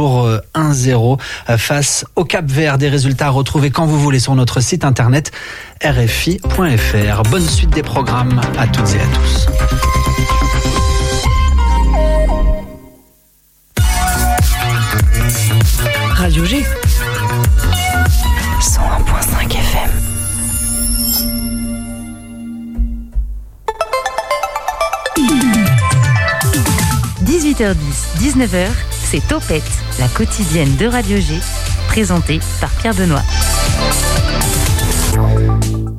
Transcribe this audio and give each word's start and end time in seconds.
toujours 0.00 0.30
1-0 0.54 1.18
face 1.58 2.06
au 2.16 2.24
Cap 2.24 2.46
Vert. 2.46 2.78
Des 2.78 2.88
résultats 2.88 3.26
à 3.26 3.30
retrouver 3.30 3.70
quand 3.70 3.84
vous 3.84 4.00
voulez 4.00 4.18
sur 4.18 4.34
notre 4.34 4.60
site 4.60 4.82
internet 4.84 5.30
rfi.fr. 5.84 7.22
Bonne 7.30 7.46
suite 7.46 7.68
des 7.70 7.82
programmes 7.82 8.40
à 8.58 8.66
toutes 8.66 8.94
et 8.94 9.00
à 9.00 9.06
tous. 9.14 9.46
Radio 16.14 16.44
G. 16.46 16.64
101.5 18.60 19.52
FM. 19.52 19.90
«18h10, 27.24 27.76
19h, 28.18 28.66
c'est 29.10 29.26
Topette, 29.26 29.64
la 29.98 30.06
quotidienne 30.06 30.76
de 30.76 30.86
Radio 30.86 31.16
G, 31.16 31.34
présentée 31.88 32.38
par 32.60 32.70
Pierre 32.70 32.94
Benoît. 32.94 33.24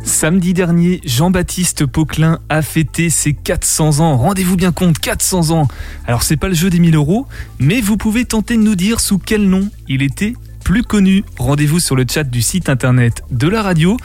Samedi 0.01 0.53
dernier, 0.53 1.01
Jean-Baptiste 1.03 1.85
Poquelin 1.85 2.39
a 2.47 2.61
fêté 2.61 3.09
ses 3.09 3.33
400 3.33 3.99
ans. 3.99 4.15
Rendez-vous 4.15 4.55
bien 4.55 4.71
compte, 4.71 4.97
400 4.97 5.49
ans. 5.49 5.67
Alors 6.07 6.23
c'est 6.23 6.37
pas 6.37 6.47
le 6.47 6.53
jeu 6.53 6.69
des 6.69 6.79
1000 6.79 6.95
euros, 6.95 7.27
mais 7.59 7.81
vous 7.81 7.97
pouvez 7.97 8.23
tenter 8.23 8.55
de 8.55 8.61
nous 8.61 8.75
dire 8.75 9.01
sous 9.01 9.17
quel 9.17 9.41
nom 9.49 9.69
il 9.89 10.03
était 10.03 10.33
plus 10.63 10.83
connu. 10.83 11.25
Rendez-vous 11.37 11.81
sur 11.81 11.97
le 11.97 12.05
chat 12.09 12.23
du 12.23 12.41
site 12.41 12.69
internet 12.69 13.23
de 13.29 13.49
la 13.49 13.61
radio. 13.61 13.97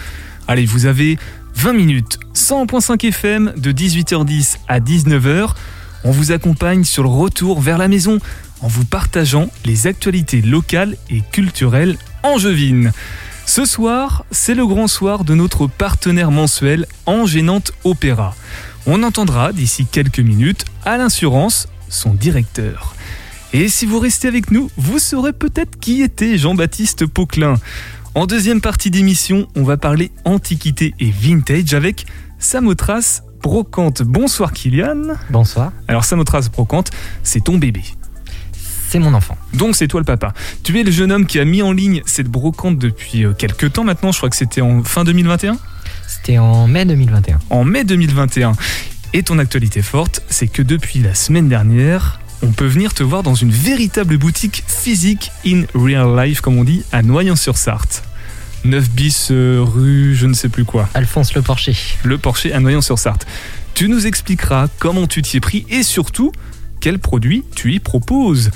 Allez, 0.48 0.66
vous 0.66 0.84
avez 0.84 1.16
20 1.54 1.74
minutes, 1.74 2.18
100.5 2.34 3.06
FM 3.06 3.52
de 3.56 3.70
18h10 3.70 4.56
à 4.66 4.80
19h. 4.80 5.50
On 6.02 6.10
vous 6.10 6.30
accompagne 6.30 6.84
sur 6.84 7.02
le 7.02 7.08
retour 7.08 7.60
vers 7.60 7.78
la 7.78 7.88
maison 7.88 8.18
en 8.66 8.68
vous 8.68 8.84
partageant 8.84 9.48
les 9.64 9.86
actualités 9.86 10.42
locales 10.42 10.96
et 11.08 11.22
culturelles 11.30 11.96
angevines. 12.24 12.90
Ce 13.46 13.64
soir, 13.64 14.24
c'est 14.32 14.56
le 14.56 14.66
grand 14.66 14.88
soir 14.88 15.22
de 15.22 15.36
notre 15.36 15.68
partenaire 15.68 16.32
mensuel 16.32 16.86
Angénante 17.06 17.70
Opéra. 17.84 18.34
On 18.88 19.04
entendra 19.04 19.52
d'ici 19.52 19.86
quelques 19.86 20.18
minutes 20.18 20.64
Alain 20.84 21.10
Surance, 21.10 21.68
son 21.88 22.12
directeur. 22.12 22.96
Et 23.52 23.68
si 23.68 23.86
vous 23.86 24.00
restez 24.00 24.26
avec 24.26 24.50
nous, 24.50 24.68
vous 24.76 24.98
saurez 24.98 25.32
peut-être 25.32 25.78
qui 25.78 26.02
était 26.02 26.36
Jean-Baptiste 26.36 27.06
Poquelin. 27.06 27.54
En 28.16 28.26
deuxième 28.26 28.60
partie 28.60 28.90
d'émission, 28.90 29.46
on 29.54 29.62
va 29.62 29.76
parler 29.76 30.10
antiquité 30.24 30.92
et 30.98 31.12
vintage 31.12 31.72
avec 31.72 32.04
Samotras 32.40 33.22
Brocante. 33.40 34.02
Bonsoir 34.02 34.52
Kylian. 34.52 35.14
Bonsoir. 35.30 35.70
Alors 35.86 36.02
Samotras 36.02 36.48
Brocante, 36.52 36.90
c'est 37.22 37.44
ton 37.44 37.58
bébé. 37.58 37.84
C'est 38.96 39.00
mon 39.00 39.12
enfant. 39.12 39.36
Donc 39.52 39.76
c'est 39.76 39.88
toi 39.88 40.00
le 40.00 40.06
papa. 40.06 40.32
Tu 40.62 40.80
es 40.80 40.82
le 40.82 40.90
jeune 40.90 41.12
homme 41.12 41.26
qui 41.26 41.38
a 41.38 41.44
mis 41.44 41.60
en 41.60 41.72
ligne 41.72 42.00
cette 42.06 42.28
brocante 42.28 42.78
depuis 42.78 43.26
euh, 43.26 43.34
quelques 43.34 43.70
temps 43.74 43.84
maintenant, 43.84 44.10
je 44.10 44.16
crois 44.16 44.30
que 44.30 44.36
c'était 44.36 44.62
en 44.62 44.82
fin 44.84 45.04
2021 45.04 45.58
C'était 46.08 46.38
en 46.38 46.66
mai 46.66 46.86
2021. 46.86 47.38
En 47.50 47.64
mai 47.64 47.84
2021. 47.84 48.54
Et 49.12 49.22
ton 49.22 49.38
actualité 49.38 49.82
forte, 49.82 50.22
c'est 50.30 50.46
que 50.48 50.62
depuis 50.62 51.00
la 51.00 51.14
semaine 51.14 51.46
dernière, 51.46 52.20
on 52.40 52.52
peut 52.52 52.64
venir 52.64 52.94
te 52.94 53.02
voir 53.02 53.22
dans 53.22 53.34
une 53.34 53.50
véritable 53.50 54.16
boutique 54.16 54.64
physique 54.66 55.30
in 55.46 55.64
real 55.74 56.16
life, 56.16 56.40
comme 56.40 56.56
on 56.56 56.64
dit, 56.64 56.82
à 56.90 57.02
Noyant-sur-Sarthe. 57.02 58.02
9 58.64 58.90
bis 58.92 59.28
euh, 59.30 59.62
rue 59.62 60.14
je 60.14 60.26
ne 60.26 60.32
sais 60.32 60.48
plus 60.48 60.64
quoi. 60.64 60.88
Alphonse 60.94 61.34
Le 61.34 61.42
Porcher. 61.42 61.76
Le 62.02 62.16
Porcher 62.16 62.54
à 62.54 62.60
Noyant-sur-Sarthe. 62.60 63.26
Tu 63.74 63.90
nous 63.90 64.06
expliqueras 64.06 64.68
comment 64.78 65.06
tu 65.06 65.20
t'y 65.20 65.36
es 65.36 65.40
pris 65.40 65.66
et 65.68 65.82
surtout 65.82 66.32
quels 66.80 66.98
produits 66.98 67.42
tu 67.54 67.72
y 67.74 67.80
proposes. 67.80 68.50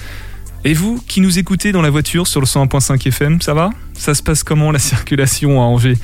Et 0.62 0.75
vous 0.75 1.00
qui 1.08 1.22
nous 1.22 1.39
écoutez 1.39 1.72
dans 1.72 1.80
la 1.80 1.89
voiture 1.89 2.27
sur 2.27 2.41
le 2.41 2.47
101.5 2.47 3.08
FM, 3.08 3.41
ça 3.41 3.55
va? 3.55 3.70
Ça 3.94 4.14
se 4.14 4.22
passe 4.22 4.42
comment 4.42 4.70
la 4.70 4.78
circulation 4.91 5.61
à 5.61 5.64
Angers? 5.64 5.97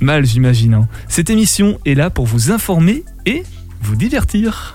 Mal 0.00 0.26
j'imagine. 0.26 0.74
Hein. 0.74 0.88
Cette 1.08 1.30
émission 1.30 1.78
est 1.86 1.94
là 1.94 2.10
pour 2.10 2.26
vous 2.26 2.50
informer 2.50 3.04
et 3.24 3.44
vous 3.80 3.94
divertir. 3.94 4.74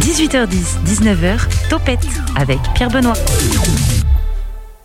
18h10, 0.00 0.82
19h, 0.86 1.40
Topette 1.68 2.06
avec 2.36 2.58
Pierre 2.74 2.90
Benoît. 2.90 3.16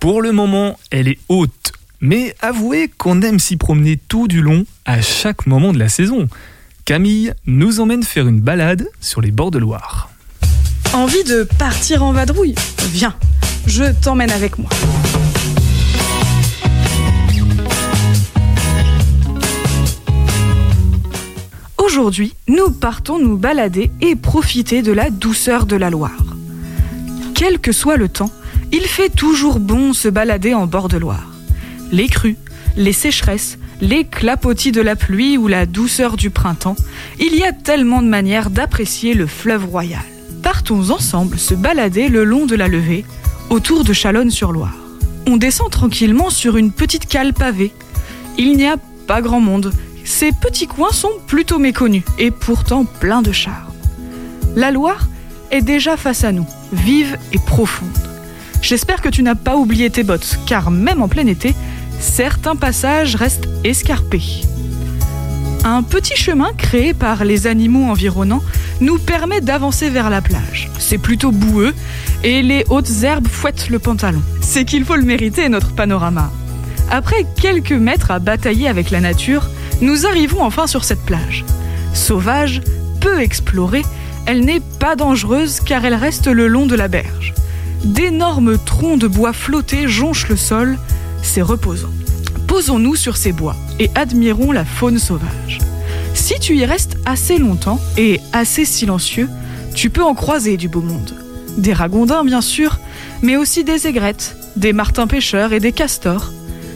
Pour 0.01 0.21
le 0.21 0.33
moment, 0.33 0.77
elle 0.91 1.07
est 1.07 1.19
haute. 1.29 1.71
Mais 2.01 2.35
avouez 2.41 2.91
qu'on 2.97 3.21
aime 3.21 3.39
s'y 3.39 3.55
promener 3.55 3.97
tout 3.97 4.27
du 4.27 4.41
long, 4.41 4.65
à 4.83 5.01
chaque 5.01 5.47
moment 5.47 5.71
de 5.71 5.79
la 5.79 5.87
saison. 5.87 6.27
Camille 6.83 7.33
nous 7.47 7.79
emmène 7.79 8.03
faire 8.03 8.27
une 8.27 8.41
balade 8.41 8.87
sur 8.99 9.21
les 9.21 9.31
bords 9.31 9.51
de 9.51 9.59
Loire. 9.59 10.09
Envie 10.93 11.23
de 11.23 11.43
partir 11.57 12.03
en 12.03 12.11
vadrouille? 12.11 12.55
Viens, 12.91 13.15
je 13.67 13.83
t'emmène 14.01 14.31
avec 14.31 14.57
moi. 14.57 14.69
Aujourd'hui, 21.77 22.35
nous 22.47 22.71
partons 22.71 23.19
nous 23.19 23.37
balader 23.37 23.91
et 24.01 24.15
profiter 24.15 24.81
de 24.81 24.91
la 24.91 25.09
douceur 25.09 25.65
de 25.65 25.75
la 25.75 25.89
Loire. 25.89 26.35
Quel 27.33 27.59
que 27.59 27.71
soit 27.71 27.97
le 27.97 28.09
temps, 28.09 28.31
il 28.71 28.81
fait 28.81 29.09
toujours 29.09 29.59
bon 29.59 29.93
se 29.93 30.07
balader 30.09 30.53
en 30.53 30.67
bord 30.67 30.87
de 30.87 30.97
Loire. 30.97 31.31
Les 31.91 32.07
crues, 32.07 32.37
les 32.75 32.93
sécheresses, 32.93 33.57
les 33.81 34.05
clapotis 34.05 34.71
de 34.71 34.81
la 34.81 34.95
pluie 34.95 35.37
ou 35.37 35.47
la 35.47 35.65
douceur 35.65 36.17
du 36.17 36.29
printemps, 36.29 36.75
il 37.19 37.35
y 37.35 37.43
a 37.43 37.51
tellement 37.51 38.01
de 38.01 38.07
manières 38.07 38.49
d'apprécier 38.49 39.13
le 39.13 39.27
fleuve 39.27 39.65
royal. 39.65 40.03
Partons 40.43 40.91
ensemble 40.91 41.39
se 41.39 41.53
balader 41.53 42.07
le 42.07 42.23
long 42.23 42.45
de 42.45 42.55
la 42.55 42.67
levée, 42.67 43.05
autour 43.49 43.83
de 43.83 43.93
Chalonne-sur-Loire. 43.93 44.75
On 45.27 45.37
descend 45.37 45.69
tranquillement 45.69 46.29
sur 46.29 46.57
une 46.57 46.71
petite 46.71 47.07
cale 47.07 47.33
pavée. 47.33 47.73
Il 48.37 48.57
n'y 48.57 48.67
a 48.67 48.77
pas 49.07 49.21
grand 49.21 49.39
monde, 49.39 49.71
ces 50.03 50.31
petits 50.31 50.67
coins 50.67 50.91
sont 50.91 51.11
plutôt 51.27 51.59
méconnus 51.59 52.03
et 52.19 52.31
pourtant 52.31 52.85
pleins 52.85 53.21
de 53.21 53.31
charme. 53.31 53.73
La 54.55 54.71
Loire 54.71 55.07
est 55.51 55.61
déjà 55.61 55.97
face 55.97 56.23
à 56.23 56.31
nous, 56.31 56.47
vive 56.71 57.17
et 57.33 57.39
profonde. 57.39 57.89
J'espère 58.61 59.01
que 59.01 59.09
tu 59.09 59.23
n'as 59.23 59.35
pas 59.35 59.57
oublié 59.57 59.89
tes 59.89 60.03
bottes, 60.03 60.39
car 60.47 60.71
même 60.71 61.01
en 61.01 61.07
plein 61.07 61.27
été, 61.27 61.53
certains 61.99 62.55
passages 62.55 63.15
restent 63.15 63.47
escarpés. 63.63 64.43
Un 65.67 65.81
petit 65.81 66.15
chemin 66.15 66.53
créé 66.55 66.93
par 66.93 67.25
les 67.25 67.47
animaux 67.47 67.89
environnants 67.89 68.43
nous 68.81 68.99
permet 68.99 69.41
d'avancer 69.41 69.89
vers 69.89 70.11
la 70.11 70.21
plage. 70.21 70.69
C'est 70.77 70.99
plutôt 70.99 71.31
boueux 71.31 71.73
et 72.23 72.43
les 72.43 72.63
hautes 72.69 73.01
herbes 73.01 73.27
fouettent 73.27 73.69
le 73.71 73.79
pantalon. 73.79 74.21
C'est 74.41 74.63
qu'il 74.63 74.85
faut 74.85 74.95
le 74.95 75.01
mériter, 75.01 75.49
notre 75.49 75.73
panorama. 75.73 76.31
Après 76.91 77.25
quelques 77.41 77.71
mètres 77.71 78.11
à 78.11 78.19
batailler 78.19 78.67
avec 78.67 78.91
la 78.91 79.01
nature, 79.01 79.49
nous 79.81 80.05
arrivons 80.05 80.43
enfin 80.43 80.67
sur 80.67 80.83
cette 80.83 81.03
plage. 81.03 81.43
Sauvage, 81.95 82.61
peu 83.01 83.21
explorée, 83.21 83.85
elle 84.27 84.45
n'est 84.45 84.61
pas 84.79 84.95
dangereuse 84.95 85.61
car 85.61 85.83
elle 85.83 85.95
reste 85.95 86.27
le 86.27 86.47
long 86.47 86.67
de 86.67 86.75
la 86.75 86.87
berge. 86.87 87.33
D'énormes 87.83 88.59
troncs 88.59 88.99
de 88.99 89.07
bois 89.07 89.33
flottés 89.33 89.87
jonchent 89.87 90.29
le 90.29 90.37
sol, 90.37 90.77
c'est 91.23 91.41
reposant. 91.41 91.89
Posons-nous 92.55 92.95
sur 92.95 93.17
ces 93.17 93.33
bois 93.33 93.57
et 93.79 93.91
admirons 93.95 94.53
la 94.53 94.63
faune 94.63 94.97
sauvage. 94.97 95.59
Si 96.13 96.39
tu 96.39 96.55
y 96.55 96.63
restes 96.63 96.95
assez 97.05 97.37
longtemps 97.37 97.81
et 97.97 98.21
assez 98.31 98.63
silencieux, 98.63 99.27
tu 99.73 99.89
peux 99.89 100.01
en 100.01 100.13
croiser 100.13 100.55
du 100.55 100.69
beau 100.69 100.79
monde. 100.79 101.15
Des 101.57 101.73
ragondins 101.73 102.23
bien 102.23 102.39
sûr, 102.39 102.79
mais 103.21 103.35
aussi 103.35 103.65
des 103.65 103.87
aigrettes, 103.87 104.37
des 104.55 104.71
martins 104.71 105.05
pêcheurs 105.05 105.51
et 105.51 105.59
des 105.59 105.73
castors. 105.73 106.31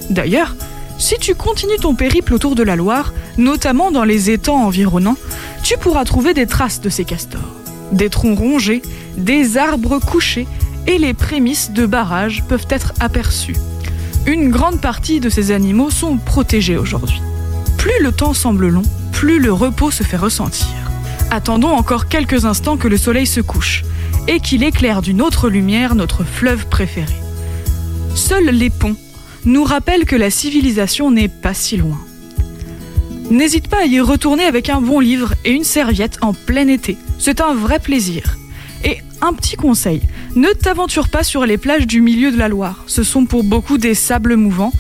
D'ailleurs, 0.10 0.54
si 0.98 1.16
tu 1.18 1.34
continues 1.34 1.80
ton 1.80 1.96
périple 1.96 2.34
autour 2.34 2.56
de 2.56 2.64
la 2.64 2.76
Loire, 2.76 3.14
notamment 3.38 3.90
dans 3.90 4.04
les 4.04 4.32
étangs 4.32 4.66
environnants, 4.66 5.18
tu 5.64 5.78
pourras 5.78 6.04
trouver 6.04 6.34
des 6.34 6.46
traces 6.46 6.82
de 6.82 6.90
ces 6.90 7.06
castors. 7.06 7.56
Des 7.94 8.10
troncs 8.10 8.38
rongés, 8.38 8.82
des 9.16 9.56
arbres 9.56 10.00
couchés 10.00 10.46
et 10.88 10.98
les 10.98 11.14
prémices 11.14 11.72
de 11.72 11.86
barrages 11.86 12.44
peuvent 12.50 12.68
être 12.70 12.92
aperçus. 13.00 13.56
Une 14.26 14.50
grande 14.50 14.82
partie 14.82 15.20
de 15.20 15.30
ces 15.30 15.52
animaux 15.52 15.90
sont 15.90 16.18
protégés 16.18 16.78
aujourd'hui. 16.78 17.22
Plus 17.78 18.02
le 18.02 18.12
temps 18.12 18.34
semble 18.34 18.68
long, 18.68 18.84
plus 19.12 19.40
le 19.40 19.52
repos 19.52 19.92
se 19.92 20.04
fait 20.04 20.18
ressentir. 20.18 20.68
Attendons 21.32 21.70
encore 21.70 22.08
quelques 22.08 22.46
instants 22.46 22.78
que 22.78 22.88
le 22.88 22.98
soleil 22.98 23.28
se 23.28 23.42
couche 23.42 23.84
et 24.28 24.40
qu'il 24.40 24.64
éclaire 24.64 25.02
d'une 25.02 25.22
autre 25.22 25.50
lumière 25.50 25.96
notre 25.96 26.24
fleuve 26.24 26.68
préféré. 26.68 27.14
Seuls 28.16 28.50
les 28.50 28.70
ponts 28.70 28.96
nous 29.46 29.64
rappellent 29.64 30.06
que 30.06 30.16
la 30.16 30.30
civilisation 30.30 31.12
n'est 31.12 31.30
pas 31.30 31.54
si 31.54 31.78
loin. 31.78 32.00
N'hésite 33.30 33.68
pas 33.68 33.82
à 33.82 33.86
y 33.86 34.00
retourner 34.00 34.46
avec 34.46 34.70
un 34.70 34.82
bon 34.82 35.00
livre 35.00 35.36
et 35.46 35.52
une 35.52 35.64
serviette 35.64 36.18
en 36.22 36.34
plein 36.34 36.68
été. 36.68 36.98
C'est 37.20 37.42
un 37.42 37.54
vrai 37.54 37.80
plaisir. 37.80 38.39
Un 39.22 39.34
petit 39.34 39.58
conseil, 39.58 40.02
ne 40.36 40.48
t'aventure 40.50 41.10
pas 41.10 41.24
sur 41.24 41.46
les 41.46 41.58
plages 41.58 41.86
du 41.86 42.02
milieu 42.02 42.32
de 42.32 42.38
la 42.38 42.48
Loire. 42.48 42.84
Ce 42.88 43.04
sont 43.04 43.26
pour 43.26 43.44
beaucoup 43.44 43.78
des 43.78 43.94
sables 43.94 44.36
mouvants 44.36 44.72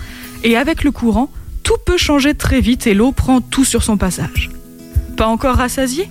et 0.43 0.55
avec 0.55 0.83
le 0.83 0.91
courant, 0.91 1.29
tout 1.63 1.75
peut 1.85 1.97
changer 1.97 2.33
très 2.33 2.61
vite 2.61 2.87
et 2.87 2.93
l'eau 2.93 3.11
prend 3.11 3.41
tout 3.41 3.65
sur 3.65 3.83
son 3.83 3.97
passage. 3.97 4.49
Pas 5.17 5.27
encore 5.27 5.57
rassasié? 5.57 6.09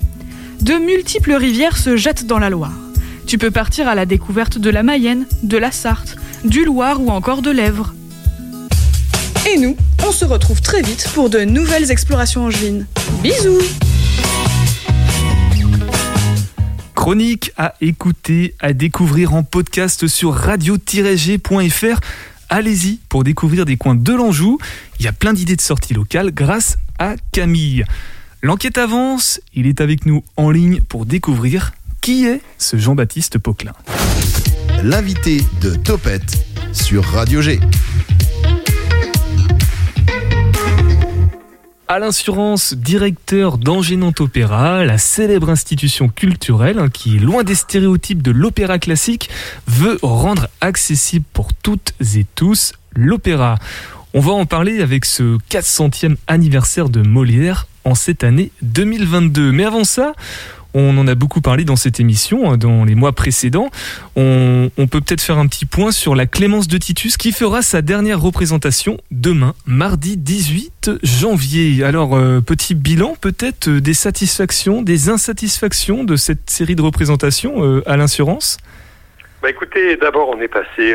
De 0.60 0.74
multiples 0.74 1.32
rivières 1.32 1.78
se 1.78 1.96
jettent 1.96 2.26
dans 2.26 2.38
la 2.38 2.50
Loire. 2.50 2.76
Tu 3.26 3.38
peux 3.38 3.50
partir 3.50 3.88
à 3.88 3.94
la 3.94 4.04
découverte 4.04 4.58
de 4.58 4.70
la 4.70 4.82
Mayenne, 4.82 5.26
de 5.42 5.56
la 5.56 5.72
Sarthe, 5.72 6.16
du 6.44 6.64
Loir 6.64 7.00
ou 7.00 7.10
encore 7.10 7.40
de 7.42 7.50
l'Èvre. 7.50 7.94
Et 9.50 9.58
nous, 9.58 9.76
on 10.06 10.12
se 10.12 10.26
retrouve 10.26 10.60
très 10.60 10.82
vite 10.82 11.08
pour 11.14 11.30
de 11.30 11.40
nouvelles 11.40 11.90
explorations 11.90 12.44
angevines. 12.44 12.86
Bisous 13.22 13.62
Chronique 17.08 17.52
à 17.56 17.72
écouter, 17.80 18.54
à 18.60 18.74
découvrir 18.74 19.32
en 19.32 19.42
podcast 19.42 20.08
sur 20.08 20.34
radio-g.fr. 20.34 22.00
Allez-y 22.50 23.00
pour 23.08 23.24
découvrir 23.24 23.64
des 23.64 23.78
coins 23.78 23.94
de 23.94 24.12
l'Anjou. 24.12 24.58
Il 25.00 25.06
y 25.06 25.08
a 25.08 25.12
plein 25.12 25.32
d'idées 25.32 25.56
de 25.56 25.62
sorties 25.62 25.94
locales 25.94 26.32
grâce 26.32 26.76
à 26.98 27.14
Camille. 27.32 27.86
L'enquête 28.42 28.76
avance, 28.76 29.40
il 29.54 29.66
est 29.66 29.80
avec 29.80 30.04
nous 30.04 30.22
en 30.36 30.50
ligne 30.50 30.82
pour 30.82 31.06
découvrir 31.06 31.72
qui 32.02 32.26
est 32.26 32.42
ce 32.58 32.76
Jean-Baptiste 32.76 33.38
Poquelin. 33.38 33.72
L'invité 34.82 35.40
de 35.62 35.76
Topette 35.76 36.44
sur 36.74 37.02
Radio 37.06 37.40
G. 37.40 37.58
Alain 41.90 42.12
Surance, 42.12 42.74
directeur 42.74 43.56
d'Angénante 43.56 44.20
Opéra, 44.20 44.84
la 44.84 44.98
célèbre 44.98 45.48
institution 45.48 46.10
culturelle 46.10 46.78
hein, 46.78 46.90
qui, 46.90 47.18
loin 47.18 47.44
des 47.44 47.54
stéréotypes 47.54 48.20
de 48.20 48.30
l'opéra 48.30 48.78
classique, 48.78 49.30
veut 49.66 49.98
rendre 50.02 50.48
accessible 50.60 51.24
pour 51.32 51.54
toutes 51.54 51.94
et 52.14 52.26
tous 52.34 52.74
l'opéra. 52.94 53.54
On 54.12 54.20
va 54.20 54.32
en 54.32 54.44
parler 54.44 54.82
avec 54.82 55.06
ce 55.06 55.38
400e 55.50 56.16
anniversaire 56.26 56.90
de 56.90 57.00
Molière 57.00 57.66
en 57.84 57.94
cette 57.94 58.22
année 58.22 58.50
2022. 58.60 59.50
Mais 59.50 59.64
avant 59.64 59.84
ça, 59.84 60.12
on 60.74 60.96
en 60.98 61.06
a 61.06 61.14
beaucoup 61.14 61.40
parlé 61.40 61.64
dans 61.64 61.76
cette 61.76 62.00
émission, 62.00 62.50
hein, 62.50 62.56
dans 62.56 62.84
les 62.84 62.94
mois 62.94 63.12
précédents. 63.12 63.70
On, 64.16 64.70
peut 64.76 65.00
peut-être 65.00 65.20
faire 65.20 65.38
un 65.38 65.46
petit 65.46 65.66
point 65.66 65.92
sur 65.92 66.14
la 66.14 66.26
Clémence 66.26 66.68
de 66.68 66.78
Titus 66.78 67.16
qui 67.16 67.32
fera 67.32 67.62
sa 67.62 67.82
dernière 67.82 68.20
représentation 68.20 68.98
demain, 69.10 69.54
mardi 69.66 70.16
18 70.16 70.90
janvier. 71.02 71.84
Alors, 71.84 72.16
euh, 72.16 72.40
petit 72.40 72.74
bilan 72.74 73.16
peut-être 73.20 73.68
euh, 73.68 73.80
des 73.80 73.94
satisfactions, 73.94 74.82
des 74.82 75.08
insatisfactions 75.08 76.04
de 76.04 76.16
cette 76.16 76.50
série 76.50 76.74
de 76.74 76.82
représentations 76.82 77.64
euh, 77.64 77.82
à 77.86 77.96
l'insurance 77.96 78.58
bah 79.40 79.50
écoutez, 79.50 79.96
d'abord 79.96 80.30
on 80.30 80.40
est 80.40 80.48
passé 80.48 80.92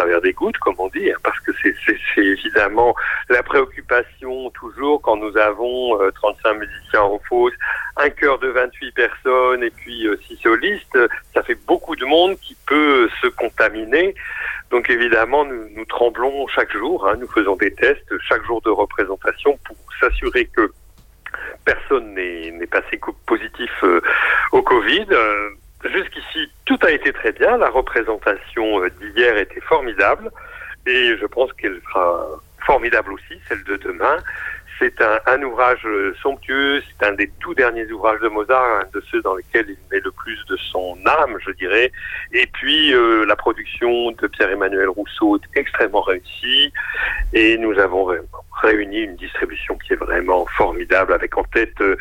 travers 0.00 0.22
des 0.22 0.32
gouttes, 0.32 0.56
comme 0.58 0.76
on 0.78 0.88
dit, 0.88 1.10
hein, 1.10 1.16
parce 1.22 1.38
que 1.40 1.52
c'est 1.62 2.24
évidemment 2.24 2.94
la 3.28 3.42
préoccupation 3.42 4.48
toujours 4.50 5.02
quand 5.02 5.16
nous 5.16 5.36
avons 5.36 5.98
35 6.14 6.54
musiciens 6.54 7.02
en 7.02 7.18
fosse, 7.28 7.52
un 7.98 8.08
chœur 8.08 8.38
de 8.38 8.48
28 8.48 8.92
personnes 8.92 9.62
et 9.62 9.68
puis 9.70 10.08
6 10.26 10.36
solistes, 10.36 10.98
ça 11.34 11.42
fait 11.42 11.58
beaucoup 11.66 11.96
de 11.96 12.06
monde 12.06 12.38
qui 12.40 12.56
peut 12.66 13.10
se 13.20 13.26
contaminer. 13.26 14.14
Donc 14.70 14.88
évidemment, 14.88 15.44
nous, 15.44 15.84
tremblons 15.84 16.46
chaque 16.48 16.72
jour, 16.72 17.06
hein, 17.06 17.16
nous 17.18 17.28
faisons 17.28 17.56
des 17.56 17.74
tests 17.74 18.14
chaque 18.26 18.44
jour 18.46 18.62
de 18.62 18.70
représentation 18.70 19.58
pour 19.66 19.76
s'assurer 20.00 20.46
que 20.46 20.72
personne 21.66 22.14
n'est 22.14 22.66
passé 22.68 22.98
positif 23.26 23.84
au 24.52 24.62
Covid. 24.62 25.06
Jusqu'ici, 25.84 26.50
tout 26.66 26.78
a 26.82 26.90
été 26.90 27.12
très 27.12 27.32
bien. 27.32 27.56
La 27.56 27.70
représentation 27.70 28.82
euh, 28.82 28.90
d'hier 28.90 29.36
était 29.38 29.60
formidable 29.60 30.30
et 30.86 31.16
je 31.16 31.26
pense 31.26 31.52
qu'elle 31.54 31.80
sera 31.88 32.26
formidable 32.66 33.12
aussi, 33.12 33.40
celle 33.48 33.64
de 33.64 33.76
demain. 33.76 34.16
C'est 34.78 34.94
un, 35.26 35.42
ouvrage 35.42 35.84
euh, 35.84 36.14
somptueux, 36.22 36.82
c'est 36.88 37.06
un 37.06 37.12
des 37.12 37.30
tout 37.40 37.52
derniers 37.52 37.90
ouvrages 37.92 38.20
de 38.20 38.28
Mozart, 38.28 38.80
un 38.80 38.88
de 38.94 39.04
ceux 39.10 39.20
dans 39.20 39.34
lesquels 39.34 39.66
il 39.68 39.76
met 39.92 40.00
le 40.00 40.10
plus 40.10 40.38
de 40.48 40.56
son 40.56 40.96
âme, 41.04 41.36
je 41.44 41.50
dirais. 41.52 41.92
Et 42.32 42.46
puis 42.46 42.94
euh, 42.94 43.26
la 43.26 43.36
production 43.36 44.10
de 44.12 44.26
Pierre-Emmanuel 44.26 44.88
Rousseau 44.88 45.36
est 45.36 45.58
extrêmement 45.60 46.00
réussie 46.00 46.72
et 47.34 47.58
nous 47.58 47.78
avons 47.78 48.08
réuni 48.62 49.00
une 49.00 49.16
distribution 49.16 49.76
qui 49.78 49.92
est 49.92 49.96
vraiment 49.96 50.46
formidable 50.56 51.12
avec 51.12 51.36
en 51.36 51.44
tête 51.44 51.78
euh, 51.80 51.96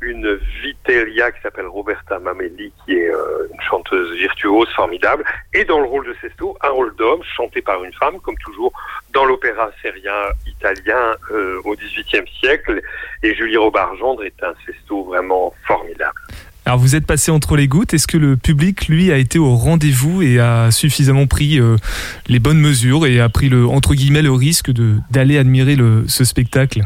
une 0.00 0.38
Vitelia 0.62 1.30
qui 1.32 1.40
s'appelle 1.42 1.66
Roberta 1.66 2.18
Mameli, 2.18 2.72
qui 2.84 2.94
est 2.94 3.10
euh, 3.10 3.48
une 3.52 3.60
chanteuse 3.60 4.16
virtuose 4.16 4.68
formidable, 4.70 5.24
et 5.52 5.64
dans 5.64 5.78
le 5.78 5.86
rôle 5.86 6.06
de 6.06 6.14
Sesto, 6.20 6.56
un 6.62 6.70
rôle 6.70 6.94
d'homme 6.96 7.22
chanté 7.36 7.62
par 7.62 7.82
une 7.84 7.92
femme, 7.92 8.20
comme 8.22 8.36
toujours 8.44 8.72
dans 9.12 9.24
l'opéra 9.24 9.70
sérien 9.80 10.12
italien 10.46 11.14
euh, 11.30 11.60
au 11.64 11.74
XVIIIe 11.74 12.26
siècle. 12.40 12.80
Et 13.22 13.34
Julie 13.34 13.56
Robert-Gendre 13.56 14.24
est 14.24 14.42
un 14.42 14.54
Sesto 14.66 15.04
vraiment 15.04 15.54
formidable. 15.66 16.18
Alors 16.64 16.78
vous 16.78 16.94
êtes 16.94 17.06
passé 17.06 17.32
entre 17.32 17.56
les 17.56 17.66
gouttes. 17.66 17.92
Est-ce 17.92 18.06
que 18.06 18.16
le 18.16 18.36
public, 18.36 18.86
lui, 18.88 19.10
a 19.12 19.18
été 19.18 19.38
au 19.38 19.56
rendez-vous 19.56 20.22
et 20.22 20.38
a 20.38 20.70
suffisamment 20.70 21.26
pris 21.26 21.60
les 22.28 22.38
bonnes 22.38 22.60
mesures 22.60 23.04
et 23.04 23.20
a 23.20 23.28
pris 23.28 23.48
le 23.48 23.66
entre 23.66 23.94
guillemets 23.94 24.22
le 24.22 24.30
risque 24.30 24.70
d'aller 25.10 25.38
admirer 25.38 25.74
le, 25.74 26.04
ce 26.06 26.22
spectacle? 26.24 26.82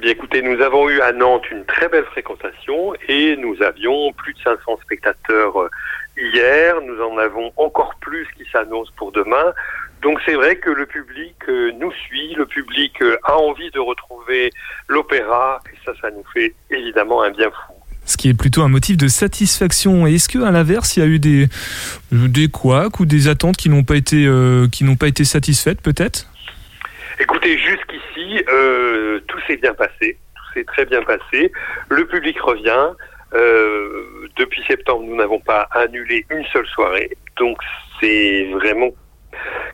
Bien 0.00 0.12
écoutez, 0.12 0.40
nous 0.40 0.62
avons 0.62 0.88
eu 0.88 0.98
à 1.02 1.12
Nantes 1.12 1.50
une 1.50 1.66
très 1.66 1.86
belle 1.86 2.06
fréquentation 2.06 2.94
et 3.06 3.36
nous 3.36 3.62
avions 3.62 4.14
plus 4.14 4.32
de 4.32 4.38
500 4.38 4.78
spectateurs 4.82 5.60
euh, 5.60 5.68
hier. 6.16 6.76
Nous 6.80 7.02
en 7.02 7.18
avons 7.18 7.52
encore 7.58 7.94
plus 8.00 8.26
qui 8.34 8.44
s'annoncent 8.50 8.92
pour 8.96 9.12
demain. 9.12 9.52
Donc 10.00 10.18
c'est 10.24 10.36
vrai 10.36 10.56
que 10.56 10.70
le 10.70 10.86
public 10.86 11.34
euh, 11.50 11.72
nous 11.78 11.92
suit, 11.92 12.32
le 12.32 12.46
public 12.46 12.94
euh, 13.02 13.18
a 13.24 13.36
envie 13.36 13.70
de 13.72 13.78
retrouver 13.78 14.50
l'opéra 14.88 15.60
et 15.70 15.76
ça, 15.84 15.92
ça 16.00 16.10
nous 16.10 16.24
fait 16.32 16.54
évidemment 16.70 17.22
un 17.22 17.30
bien 17.30 17.50
fou. 17.50 17.74
Ce 18.06 18.16
qui 18.16 18.30
est 18.30 18.34
plutôt 18.34 18.62
un 18.62 18.68
motif 18.68 18.96
de 18.96 19.08
satisfaction. 19.08 20.06
Est-ce 20.06 20.30
que 20.30 20.38
à 20.38 20.50
l'inverse, 20.50 20.96
il 20.96 21.00
y 21.00 21.02
a 21.02 21.06
eu 21.06 21.18
des 21.18 21.48
des 22.10 22.48
couacs 22.48 23.00
ou 23.00 23.04
des 23.04 23.28
attentes 23.28 23.58
qui 23.58 23.68
n'ont 23.68 23.84
pas 23.84 23.96
été 23.96 24.26
qui 24.72 24.84
n'ont 24.84 24.96
pas 24.96 25.08
été 25.08 25.24
satisfaites 25.24 25.82
peut-être? 25.82 26.29
Écoutez, 27.20 27.58
jusqu'ici, 27.58 28.42
euh, 28.48 29.20
tout 29.28 29.38
s'est 29.46 29.58
bien 29.58 29.74
passé, 29.74 30.16
tout 30.34 30.52
s'est 30.54 30.64
très 30.64 30.86
bien 30.86 31.02
passé. 31.02 31.52
Le 31.90 32.06
public 32.06 32.40
revient. 32.40 32.88
Euh, 33.34 34.26
depuis 34.36 34.62
septembre, 34.66 35.04
nous 35.06 35.16
n'avons 35.16 35.38
pas 35.38 35.68
annulé 35.72 36.24
une 36.30 36.44
seule 36.46 36.66
soirée, 36.66 37.10
donc 37.38 37.58
c'est 38.00 38.44
vraiment 38.50 38.90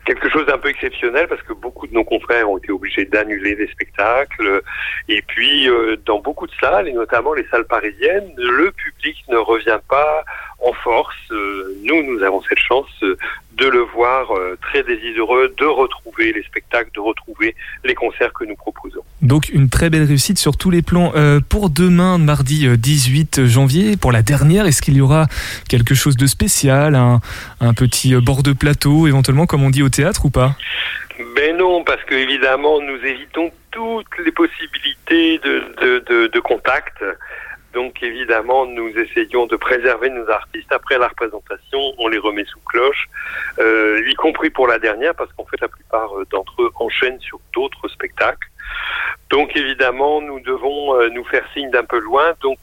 quelque 0.05 0.29
chose 0.29 0.45
d'un 0.47 0.59
peu 0.59 0.69
exceptionnel 0.69 1.27
parce 1.27 1.43
que 1.43 1.53
beaucoup 1.53 1.87
de 1.87 1.95
nos 1.95 2.05
confrères 2.05 2.51
ont 2.51 2.59
été 2.59 2.71
obligés 2.71 3.05
d'annuler 3.05 3.55
des 3.55 3.69
spectacles. 3.69 4.63
Et 5.09 5.23
puis, 5.23 5.71
euh, 5.71 5.97
dans 6.05 6.19
beaucoup 6.19 6.47
de 6.47 6.53
salles, 6.61 6.89
et 6.89 6.93
notamment 6.93 7.33
les 7.33 7.47
salles 7.49 7.67
parisiennes, 7.67 8.31
le 8.37 8.73
public 8.73 9.17
ne 9.29 9.37
revient 9.37 9.81
pas 9.89 10.25
en 10.61 10.73
force. 10.73 11.15
Euh, 11.31 11.77
nous, 11.83 12.03
nous 12.03 12.23
avons 12.23 12.43
cette 12.49 12.59
chance 12.59 12.87
euh, 13.03 13.17
de 13.57 13.67
le 13.67 13.81
voir 13.81 14.29
très 14.61 14.83
désireux 14.83 15.55
de 15.57 15.65
retrouver 15.65 16.31
les 16.31 16.43
spectacles, 16.43 16.91
de 16.95 17.01
retrouver 17.01 17.55
les 17.85 17.95
concerts 17.95 18.35
que 18.35 18.45
nous 18.45 18.55
proposons. 18.55 19.01
Donc 19.23 19.49
une 19.49 19.71
très 19.71 19.89
belle 19.89 20.05
réussite 20.05 20.39
sur 20.39 20.59
tous 20.59 20.71
les 20.71 20.83
plans. 20.83 21.15
pour 21.49 21.71
demain, 21.71 22.19
mardi 22.19 22.69
18 22.69 23.47
janvier, 23.47 23.97
pour 23.97 24.13
la 24.13 24.21
dernière, 24.21 24.67
est-ce 24.67 24.83
qu'il 24.83 24.95
y 24.99 25.01
aura 25.01 25.25
quelque 25.71 25.95
chose 25.95 26.19
de 26.19 26.27
spécial, 26.27 26.95
un, 26.95 27.21
un 27.63 27.73
petit 27.73 28.15
bord 28.17 28.43
de 28.43 28.53
plateau 28.53 29.07
éventuellement, 29.07 29.47
comme 29.47 29.63
on 29.63 29.71
dit 29.71 29.83
au 29.83 29.89
théâtre 29.89 30.27
ou 30.27 30.31
pas? 30.31 30.55
Ben 31.35 31.57
non, 31.57 31.83
parce 31.85 32.03
que 32.05 32.15
évidemment, 32.15 32.81
nous 32.81 32.99
évitons 33.05 33.51
toutes 33.71 34.19
les 34.25 34.33
possibilités 34.33 35.39
de, 35.39 36.03
de, 36.07 36.27
de, 36.27 36.41
contact. 36.41 37.03
Donc 37.73 38.03
évidemment, 38.03 38.67
nous 38.67 38.89
essayons 38.89 39.47
de 39.47 39.57
préserver 39.57 40.09
nos 40.11 40.29
artistes. 40.31 40.73
Après 40.73 40.99
la 40.99 41.09
représentation, 41.09 41.79
on 41.99 42.09
les 42.09 42.19
remet 42.19 42.45
sous 42.45 42.61
cloche, 42.61 43.09
euh, 43.59 44.03
y 44.09 44.15
compris 44.15 44.51
pour 44.51 44.67
la 44.67 44.79
dernière, 44.79 45.15
parce 45.15 45.33
qu'en 45.35 45.45
fait, 45.45 45.61
la 45.61 45.69
plupart 45.69 46.19
euh, 46.19 46.25
d'entre 46.31 46.63
eux 46.63 46.71
enchaînent 46.77 47.21
sur 47.21 47.39
d'autres 47.55 47.89
spectacles. 47.89 48.49
Donc 49.31 49.57
évidemment, 49.57 50.21
nous 50.21 50.41
devons 50.41 50.95
euh, 50.95 51.09
nous 51.11 51.25
faire 51.25 51.45
signe 51.53 51.71
d'un 51.71 51.85
peu 51.85 51.99
loin. 51.99 52.35
Donc 52.43 52.59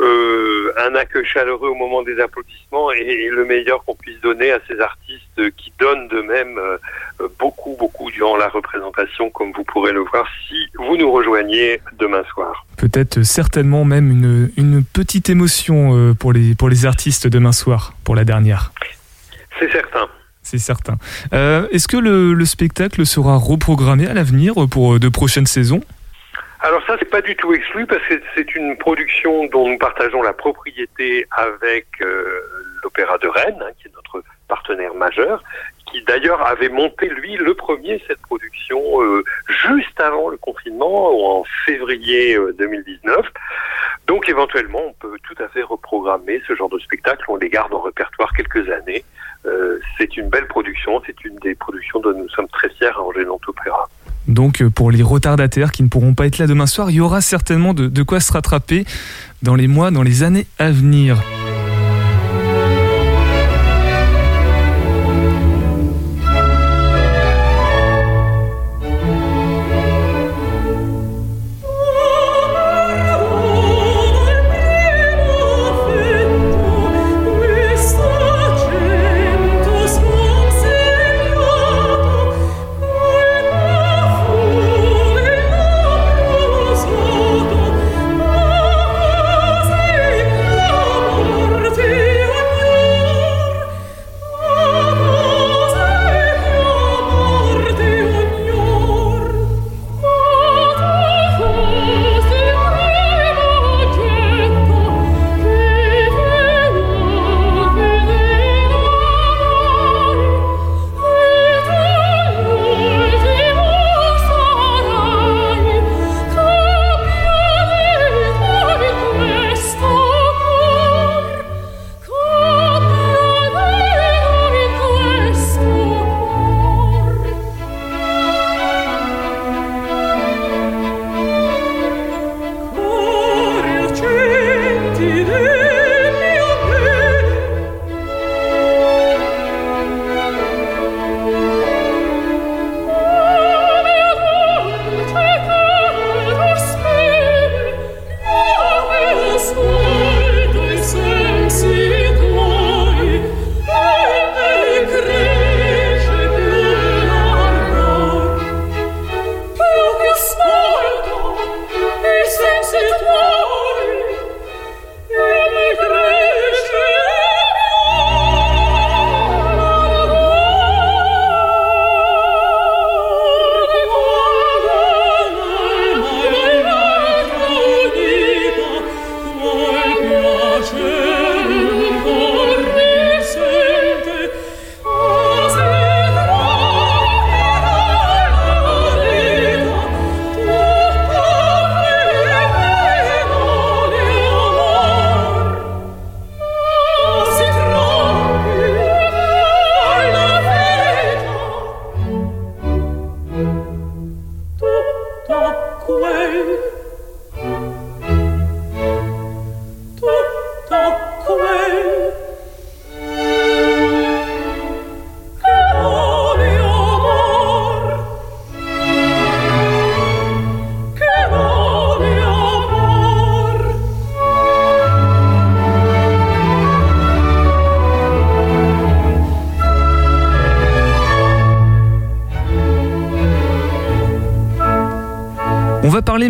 euh, 0.00 0.72
un 0.78 0.94
accueil 0.94 1.24
chaleureux 1.24 1.68
au 1.68 1.74
moment 1.74 2.02
des 2.02 2.18
applaudissements 2.20 2.90
est, 2.92 3.28
le 3.30 3.44
meilleur 3.44 3.84
qu'on 3.84 3.94
puisse 3.94 4.20
donner 4.20 4.50
à 4.50 4.58
ces 4.66 4.80
artistes 4.80 5.50
qui 5.56 5.72
donnent 5.78 6.08
de 6.08 6.22
même 6.22 6.58
euh, 6.58 7.28
beaucoup, 7.38 7.76
beaucoup 7.78 8.10
durant 8.10 8.36
la 8.36 8.48
représentation, 8.48 9.30
comme 9.30 9.52
vous 9.52 9.64
pourrez 9.64 9.92
le 9.92 10.00
voir 10.00 10.26
si 10.48 10.56
vous 10.74 10.96
nous 10.96 11.12
rejoignez 11.12 11.80
demain 11.98 12.24
soir. 12.32 12.66
Peut-être 12.78 13.22
certainement 13.22 13.84
même 13.84 14.10
une, 14.10 14.50
une 14.56 14.84
petite 14.84 15.30
émotion 15.30 15.94
euh, 15.94 16.14
pour 16.14 16.32
les, 16.32 16.54
pour 16.54 16.68
les 16.68 16.84
artistes 16.86 17.28
demain 17.28 17.52
soir, 17.52 17.92
pour 18.04 18.16
la 18.16 18.24
dernière. 18.24 18.72
C'est 19.60 19.70
certain. 19.70 20.08
C'est 20.42 20.58
certain. 20.58 20.96
Est-ce 21.32 21.88
que 21.88 21.96
le, 21.96 22.34
le, 22.34 22.44
spectacle 22.44 23.06
sera 23.06 23.36
reprogrammé 23.36 24.06
à 24.06 24.14
l'avenir 24.14 24.54
pour 24.70 24.98
de 24.98 25.08
prochaines 25.08 25.46
saisons? 25.46 25.82
Alors 26.62 26.80
ça, 26.86 26.94
c'est 26.96 27.10
pas 27.10 27.22
du 27.22 27.34
tout 27.34 27.52
exclu 27.52 27.86
parce 27.86 28.02
que 28.06 28.22
c'est 28.36 28.54
une 28.54 28.78
production 28.78 29.46
dont 29.46 29.68
nous 29.68 29.78
partageons 29.78 30.22
la 30.22 30.32
propriété 30.32 31.26
avec 31.32 31.86
euh, 32.00 32.40
l'Opéra 32.84 33.18
de 33.18 33.26
Rennes, 33.26 33.58
hein, 33.60 33.72
qui 33.78 33.88
est 33.88 33.92
notre 33.96 34.22
partenaire 34.46 34.94
majeur, 34.94 35.42
qui 35.90 36.04
d'ailleurs 36.04 36.46
avait 36.46 36.68
monté 36.68 37.08
lui 37.08 37.36
le 37.36 37.54
premier 37.54 38.00
cette 38.06 38.20
production 38.20 38.80
euh, 39.02 39.24
juste 39.48 40.00
avant 40.00 40.28
le 40.28 40.36
confinement, 40.36 41.40
en 41.40 41.44
février 41.66 42.38
2019. 42.56 43.18
Euh, 43.18 43.22
Donc 44.06 44.28
éventuellement, 44.28 44.82
on 44.86 44.92
peut 44.92 45.18
tout 45.24 45.42
à 45.42 45.48
fait 45.48 45.62
reprogrammer 45.62 46.42
ce 46.46 46.54
genre 46.54 46.70
de 46.70 46.78
spectacle. 46.78 47.24
On 47.26 47.38
les 47.38 47.48
garde 47.48 47.74
en 47.74 47.80
répertoire 47.80 48.32
quelques 48.34 48.70
années. 48.70 49.02
Euh, 49.46 49.78
c'est 49.98 50.16
une 50.16 50.28
belle 50.28 50.46
production. 50.46 51.00
C'est 51.06 51.24
une 51.24 51.36
des 51.36 51.54
productions 51.54 52.00
dont 52.00 52.16
nous 52.16 52.28
sommes 52.28 52.48
très 52.48 52.68
fiers 52.70 52.88
à 52.88 53.00
Angers 53.00 53.24
Nantes 53.24 53.42
Opéra. 53.48 53.88
Donc 54.28 54.62
euh, 54.62 54.70
pour 54.70 54.90
les 54.90 55.02
retardataires 55.02 55.72
qui 55.72 55.82
ne 55.82 55.88
pourront 55.88 56.14
pas 56.14 56.26
être 56.26 56.38
là 56.38 56.46
demain 56.46 56.66
soir, 56.66 56.90
il 56.90 56.96
y 56.96 57.00
aura 57.00 57.20
certainement 57.20 57.74
de 57.74 58.02
quoi 58.02 58.20
se 58.20 58.32
rattraper 58.32 58.84
dans 59.42 59.56
les 59.56 59.66
mois, 59.66 59.90
dans 59.90 60.02
les 60.02 60.22
années 60.22 60.46
à 60.58 60.70
venir. 60.70 61.18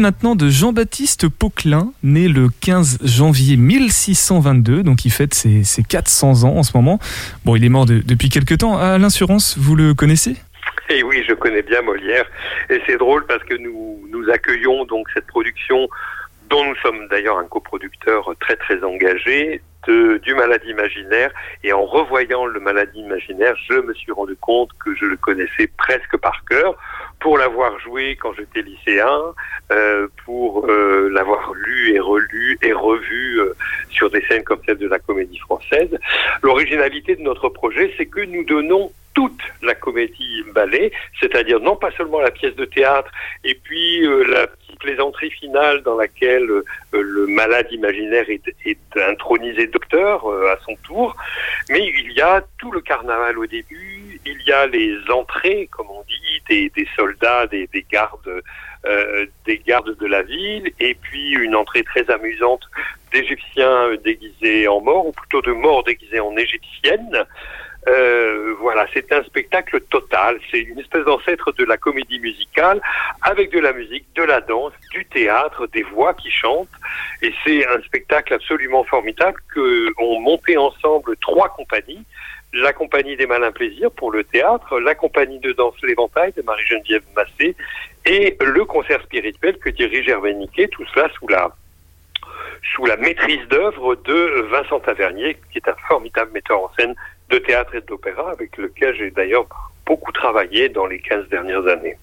Maintenant 0.03 0.35
de 0.35 0.49
Jean-Baptiste 0.49 1.29
Pauquelin, 1.29 1.93
né 2.03 2.27
le 2.27 2.49
15 2.61 2.99
janvier 3.05 3.57
1622, 3.57 4.83
donc 4.83 5.05
il 5.05 5.11
fête 5.11 5.33
ses, 5.33 5.63
400 5.89 6.43
ans 6.43 6.57
en 6.57 6.65
ce 6.65 6.77
moment. 6.77 6.99
Bon, 7.45 7.55
il 7.55 7.65
est 7.65 7.69
mort 7.69 7.87
depuis 7.87 8.29
quelques 8.29 8.59
temps. 8.59 8.77
À 8.77 8.99
l'insurance, 8.99 9.57
vous 9.57 9.77
le 9.77 9.95
connaissez? 9.95 10.37
Eh 10.91 11.05
oui, 11.05 11.25
je 11.27 11.35
connais 11.35 11.63
bien 11.63 11.83
Molière. 11.83 12.27
Et 12.69 12.83
c'est 12.85 12.99
drôle 12.99 13.25
parce 13.27 13.45
que 13.45 13.55
nous, 13.55 14.01
nous 14.11 14.29
accueillons 14.29 14.85
donc 14.87 15.07
cette 15.15 15.29
production 15.29 15.89
dont 16.51 16.65
nous 16.65 16.77
sommes 16.83 17.07
d'ailleurs 17.09 17.39
un 17.39 17.47
coproducteur 17.47 18.35
très 18.41 18.57
très 18.57 18.83
engagé, 18.83 19.63
de, 19.87 20.19
du 20.19 20.35
Maladie 20.35 20.69
imaginaire. 20.69 21.31
Et 21.63 21.73
en 21.73 21.85
revoyant 21.85 22.45
le 22.47 22.59
Maladie 22.59 22.99
imaginaire, 22.99 23.55
je 23.69 23.75
me 23.75 23.95
suis 23.95 24.13
rendu 24.13 24.37
compte 24.41 24.71
que 24.85 24.95
je 24.97 25.05
le 25.05 25.17
connaissais 25.17 25.69
presque 25.79 26.17
par 26.17 26.45
cœur 26.45 26.77
pour 27.23 27.39
l'avoir 27.39 27.79
joué 27.79 28.17
quand 28.21 28.35
j'étais 28.35 28.63
lycéen, 28.63 29.33
euh, 29.71 30.09
pour 30.25 30.67
euh, 30.67 31.09
l'avoir 31.13 31.55
lu 31.55 31.95
et 31.95 32.01
relu 32.01 32.59
et 32.63 32.73
revu 32.73 33.41
euh, 33.41 33.55
sur 33.91 34.11
des 34.11 34.21
scènes 34.23 34.43
comme 34.43 34.59
celle 34.67 34.79
de 34.79 34.89
la 34.89 34.99
comédie 34.99 35.39
française. 35.39 35.97
L'originalité 36.43 37.15
de 37.15 37.23
notre 37.23 37.49
projet, 37.49 37.95
c'est 37.97 38.07
que 38.07 38.21
nous 38.21 38.45
donnons 38.45 38.91
toute 39.15 39.41
la 39.63 39.75
comédie 39.75 40.43
ballet, 40.53 40.91
c'est-à-dire 41.21 41.61
non 41.61 41.77
pas 41.77 41.93
seulement 41.93 42.19
la 42.19 42.33
pièce 42.33 42.57
de 42.57 42.65
théâtre 42.65 43.11
et 43.45 43.55
puis 43.55 44.01
la 44.01 44.47
petite 44.47 44.79
plaisanterie 44.81 45.31
finale 45.31 45.83
dans 45.83 45.97
laquelle 45.97 46.49
le 46.93 47.27
malade 47.27 47.67
imaginaire 47.71 48.25
est, 48.31 48.79
intronisé 48.97 49.67
docteur 49.67 50.27
à 50.27 50.57
son 50.65 50.75
tour, 50.77 51.15
mais 51.69 51.87
il 51.87 52.13
y 52.13 52.23
a 52.23 52.43
tout 52.59 52.73
le 52.73 52.81
carnaval 52.81 53.39
au 53.39 53.45
début, 53.45 54.02
il 54.27 54.41
y 54.47 54.53
a 54.53 54.67
les 54.67 54.97
entrées, 55.11 55.69
comme 55.71 55.91
on 55.91 56.03
dit, 56.03 56.43
des, 56.49 56.71
des 56.71 56.89
soldats, 56.97 57.47
des, 57.47 57.67
des 57.69 57.85
gardes. 57.91 58.43
des 59.47 59.59
gardes 59.59 59.97
de 59.97 60.07
la 60.07 60.23
ville 60.23 60.73
et 60.81 60.95
puis 60.95 61.35
une 61.35 61.55
entrée 61.55 61.85
très 61.85 62.11
amusante 62.11 62.65
d'Égyptiens 63.13 63.95
déguisés 64.03 64.67
en 64.67 64.81
morts 64.81 65.07
ou 65.07 65.13
plutôt 65.13 65.41
de 65.41 65.53
morts 65.53 65.85
déguisés 65.85 66.19
en 66.19 66.37
égyptiennes 66.37 67.25
euh, 67.89 68.55
voilà, 68.61 68.87
c'est 68.95 69.13
un 69.13 69.23
spectacle 69.25 69.81
total. 69.91 70.39
C'est 70.51 70.61
une 70.61 70.79
espèce 70.79 71.05
d'ancêtre 71.05 71.53
de 71.53 71.65
la 71.65 71.77
comédie 71.77 72.21
musicale 72.21 72.81
avec 73.23 73.51
de 73.51 73.59
la 73.59 73.73
musique, 73.73 74.07
de 74.15 74.23
la 74.23 74.41
danse, 74.41 74.73
du 74.93 75.05
théâtre, 75.07 75.67
des 75.69 75.83
voix 75.83 76.15
qui 76.15 76.31
chantent. 76.31 76.69
Et 77.23 77.33
c'est 77.45 77.67
un 77.67 77.81
spectacle 77.83 78.35
absolument 78.35 78.85
formidable 78.85 79.39
que 79.53 79.93
ont 80.01 80.21
monté 80.21 80.57
ensemble 80.57 81.17
trois 81.21 81.49
compagnies. 81.49 82.05
La 82.55 82.73
compagnie 82.73 83.17
des 83.17 83.27
Malins 83.27 83.51
Plaisirs 83.51 83.91
pour 83.91 84.11
le 84.11 84.25
théâtre, 84.25 84.79
la 84.79 84.95
compagnie 84.95 85.39
de 85.39 85.53
danse 85.53 85.75
L'Éventail 85.83 86.33
de 86.33 86.43
Marie-Geneviève 86.43 87.03
Massé 87.17 87.57
et 88.05 88.37
le 88.41 88.65
concert 88.67 89.03
spirituel 89.03 89.57
que 89.59 89.71
dirige 89.71 90.09
Hervé 90.09 90.35
Niquet, 90.35 90.69
tout 90.69 90.85
cela 90.93 91.09
sous 91.19 91.29
la 91.29 91.51
sous 92.75 92.85
la 92.85 92.97
maîtrise 92.97 93.47
d'œuvre 93.49 93.97
de 93.97 94.43
Vincent 94.51 94.81
Tavernier, 94.81 95.37
qui 95.51 95.59
est 95.59 95.69
un 95.69 95.75
formidable 95.89 96.31
metteur 96.33 96.63
en 96.63 96.71
scène 96.79 96.95
de 97.31 97.39
théâtre 97.39 97.75
et 97.75 97.81
d'opéra 97.81 98.31
avec 98.31 98.57
lequel 98.57 98.95
j'ai 98.97 99.11
d'ailleurs 99.11 99.47
beaucoup 99.87 100.13
travaillé 100.13 100.69
dans 100.69 100.87
les 100.87 101.01
15 101.01 101.29
dernières 101.29 101.67
années. 101.67 101.97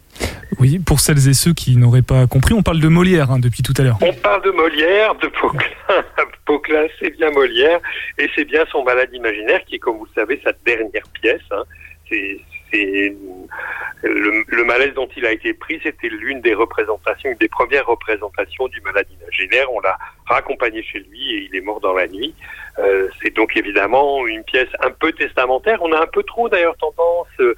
Oui, 0.57 0.79
pour 0.79 0.99
celles 0.99 1.29
et 1.29 1.33
ceux 1.33 1.53
qui 1.53 1.77
n'auraient 1.77 2.01
pas 2.01 2.25
compris, 2.25 2.53
on 2.53 2.63
parle 2.63 2.79
de 2.79 2.87
Molière 2.87 3.31
hein, 3.31 3.39
depuis 3.39 3.61
tout 3.61 3.73
à 3.77 3.83
l'heure. 3.83 3.97
On 4.01 4.13
parle 4.13 4.43
de 4.43 4.51
Molière, 4.51 5.13
de 5.15 5.27
Poquelin. 5.27 5.69
Poquelin, 6.45 6.87
c'est 6.99 7.15
bien 7.15 7.29
Molière, 7.29 7.79
et 8.17 8.27
c'est 8.35 8.45
bien 8.45 8.65
son 8.71 8.83
malade 8.83 9.09
imaginaire 9.13 9.63
qui 9.65 9.75
est, 9.75 9.79
comme 9.79 9.97
vous 9.97 10.05
le 10.05 10.21
savez, 10.21 10.41
sa 10.43 10.51
dernière 10.65 11.07
pièce. 11.21 11.41
Hein. 11.51 11.63
C'est 12.09 13.15
le, 14.03 14.43
le, 14.47 14.63
malaise 14.63 14.93
dont 14.93 15.07
il 15.17 15.25
a 15.25 15.31
été 15.31 15.53
pris, 15.53 15.79
c'était 15.83 16.07
l'une 16.07 16.41
des 16.41 16.53
représentations, 16.53 17.29
une 17.31 17.37
des 17.37 17.47
premières 17.47 17.85
représentations 17.85 18.67
du 18.67 18.79
malade 18.81 19.07
imaginaire. 19.21 19.71
On 19.71 19.79
l'a 19.79 19.97
raccompagné 20.25 20.83
chez 20.83 20.99
lui 20.99 21.35
et 21.35 21.49
il 21.49 21.55
est 21.55 21.61
mort 21.61 21.79
dans 21.79 21.93
la 21.93 22.07
nuit. 22.07 22.33
Euh, 22.79 23.09
c'est 23.21 23.35
donc 23.35 23.57
évidemment 23.57 24.25
une 24.27 24.43
pièce 24.43 24.69
un 24.81 24.91
peu 24.91 25.11
testamentaire. 25.11 25.79
On 25.81 25.91
a 25.91 26.01
un 26.01 26.07
peu 26.07 26.23
trop 26.23 26.47
d'ailleurs 26.47 26.77
tendance 26.77 27.27
euh, 27.39 27.55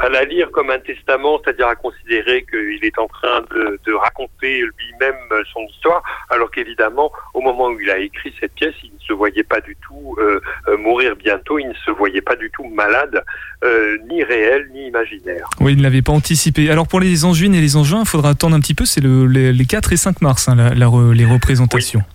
à 0.00 0.08
la 0.08 0.24
lire 0.24 0.50
comme 0.50 0.70
un 0.70 0.78
testament, 0.78 1.40
c'est-à-dire 1.42 1.68
à 1.68 1.74
considérer 1.74 2.44
qu'il 2.44 2.84
est 2.84 2.98
en 2.98 3.08
train 3.08 3.42
de, 3.54 3.78
de 3.84 3.92
raconter 3.92 4.60
lui-même 4.60 5.16
son 5.52 5.60
histoire, 5.70 6.02
alors 6.30 6.50
qu'évidemment, 6.50 7.10
au 7.32 7.40
moment 7.40 7.68
où 7.68 7.80
il 7.80 7.90
a 7.90 7.98
écrit 7.98 8.32
cette 8.40 8.52
pièce, 8.54 8.74
il 8.82 8.90
ne 8.92 8.98
se 9.06 9.12
voyait 9.12 9.42
pas 9.42 9.60
du 9.60 9.76
tout 9.86 10.16
euh, 10.18 10.40
euh 10.68 10.76
mourir 10.76 11.16
bientôt, 11.16 11.58
il 11.58 11.68
ne 11.68 11.74
se 11.74 11.90
voyait 11.90 12.20
pas 12.20 12.36
du 12.36 12.50
tout 12.50 12.64
malade, 12.64 13.22
euh, 13.64 13.96
ni 14.10 14.22
réel, 14.22 14.68
ni 14.72 14.86
imaginaire. 14.86 15.48
Oui, 15.60 15.72
il 15.72 15.78
ne 15.78 15.82
l'avait 15.82 16.02
pas 16.02 16.12
anticipé. 16.12 16.70
Alors 16.70 16.88
pour 16.88 17.00
les 17.00 17.24
Angevines 17.24 17.54
et 17.54 17.60
les 17.60 17.76
Angevins, 17.76 18.02
il 18.02 18.08
faudra 18.08 18.30
attendre 18.30 18.56
un 18.56 18.60
petit 18.60 18.74
peu, 18.74 18.84
c'est 18.84 19.00
le, 19.00 19.26
les, 19.26 19.52
les, 19.52 19.64
4 19.64 19.92
et 19.92 19.96
5 19.96 20.20
mars, 20.22 20.48
hein, 20.48 20.56
la, 20.56 20.74
la, 20.74 20.90
les 21.12 21.24
représentations. 21.24 22.00
Oui. 22.00 22.13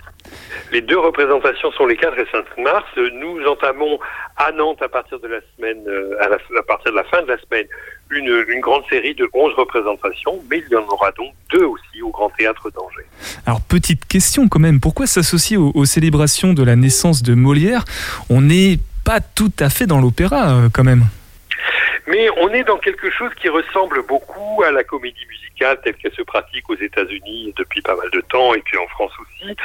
Les 0.71 0.81
deux 0.81 0.99
représentations 0.99 1.71
sont 1.71 1.85
les 1.87 1.95
4 1.95 2.17
et 2.19 2.27
5 2.31 2.45
mars. 2.63 2.85
Nous 2.95 3.43
entamons 3.47 3.99
à 4.37 4.51
Nantes 4.51 4.81
à 4.81 4.87
partir 4.87 5.19
de 5.19 5.27
la 5.27 5.39
semaine, 5.55 5.83
euh, 5.87 6.15
à, 6.21 6.63
partir 6.63 6.91
de 6.91 6.97
la 6.97 7.03
fin 7.05 7.21
de 7.23 7.27
la 7.27 7.37
semaine, 7.39 7.65
une, 8.11 8.59
grande 8.61 8.83
série 8.89 9.15
de 9.15 9.27
11 9.33 9.53
représentations, 9.55 10.39
mais 10.49 10.59
il 10.65 10.71
y 10.71 10.75
en 10.75 10.87
aura 10.87 11.11
donc 11.11 11.33
deux 11.51 11.65
aussi 11.65 12.01
au 12.03 12.09
Grand 12.09 12.29
Théâtre 12.29 12.69
d'Angers. 12.71 13.07
Alors 13.45 13.61
petite 13.61 14.05
question 14.05 14.47
quand 14.47 14.59
même, 14.59 14.79
pourquoi 14.79 15.07
s'associer 15.07 15.57
aux, 15.57 15.71
aux, 15.73 15.85
célébrations 15.85 16.53
de 16.53 16.63
la 16.63 16.75
naissance 16.75 17.23
de 17.23 17.33
Molière? 17.33 17.83
On 18.29 18.41
n'est 18.41 18.77
pas 19.03 19.21
tout 19.21 19.51
à 19.59 19.69
fait 19.69 19.87
dans 19.87 19.99
l'opéra 19.99 20.51
euh, 20.51 20.69
quand 20.71 20.83
même. 20.83 21.05
Mais 22.07 22.29
on 22.37 22.49
est 22.49 22.63
dans 22.63 22.77
quelque 22.77 23.09
chose 23.09 23.31
qui 23.35 23.49
ressemble 23.49 24.05
beaucoup 24.05 24.63
à 24.63 24.71
la 24.71 24.83
comédie 24.83 25.25
musicale 25.27 25.79
telle 25.83 25.95
qu'elle 25.95 26.13
se 26.13 26.21
pratique 26.21 26.69
aux 26.69 26.75
États-Unis 26.75 27.53
depuis 27.57 27.81
pas 27.81 27.95
mal 27.95 28.09
de 28.11 28.21
temps 28.21 28.53
et 28.53 28.61
puis 28.61 28.77
en 28.77 28.87
France 28.87 29.11
aussi. 29.19 29.55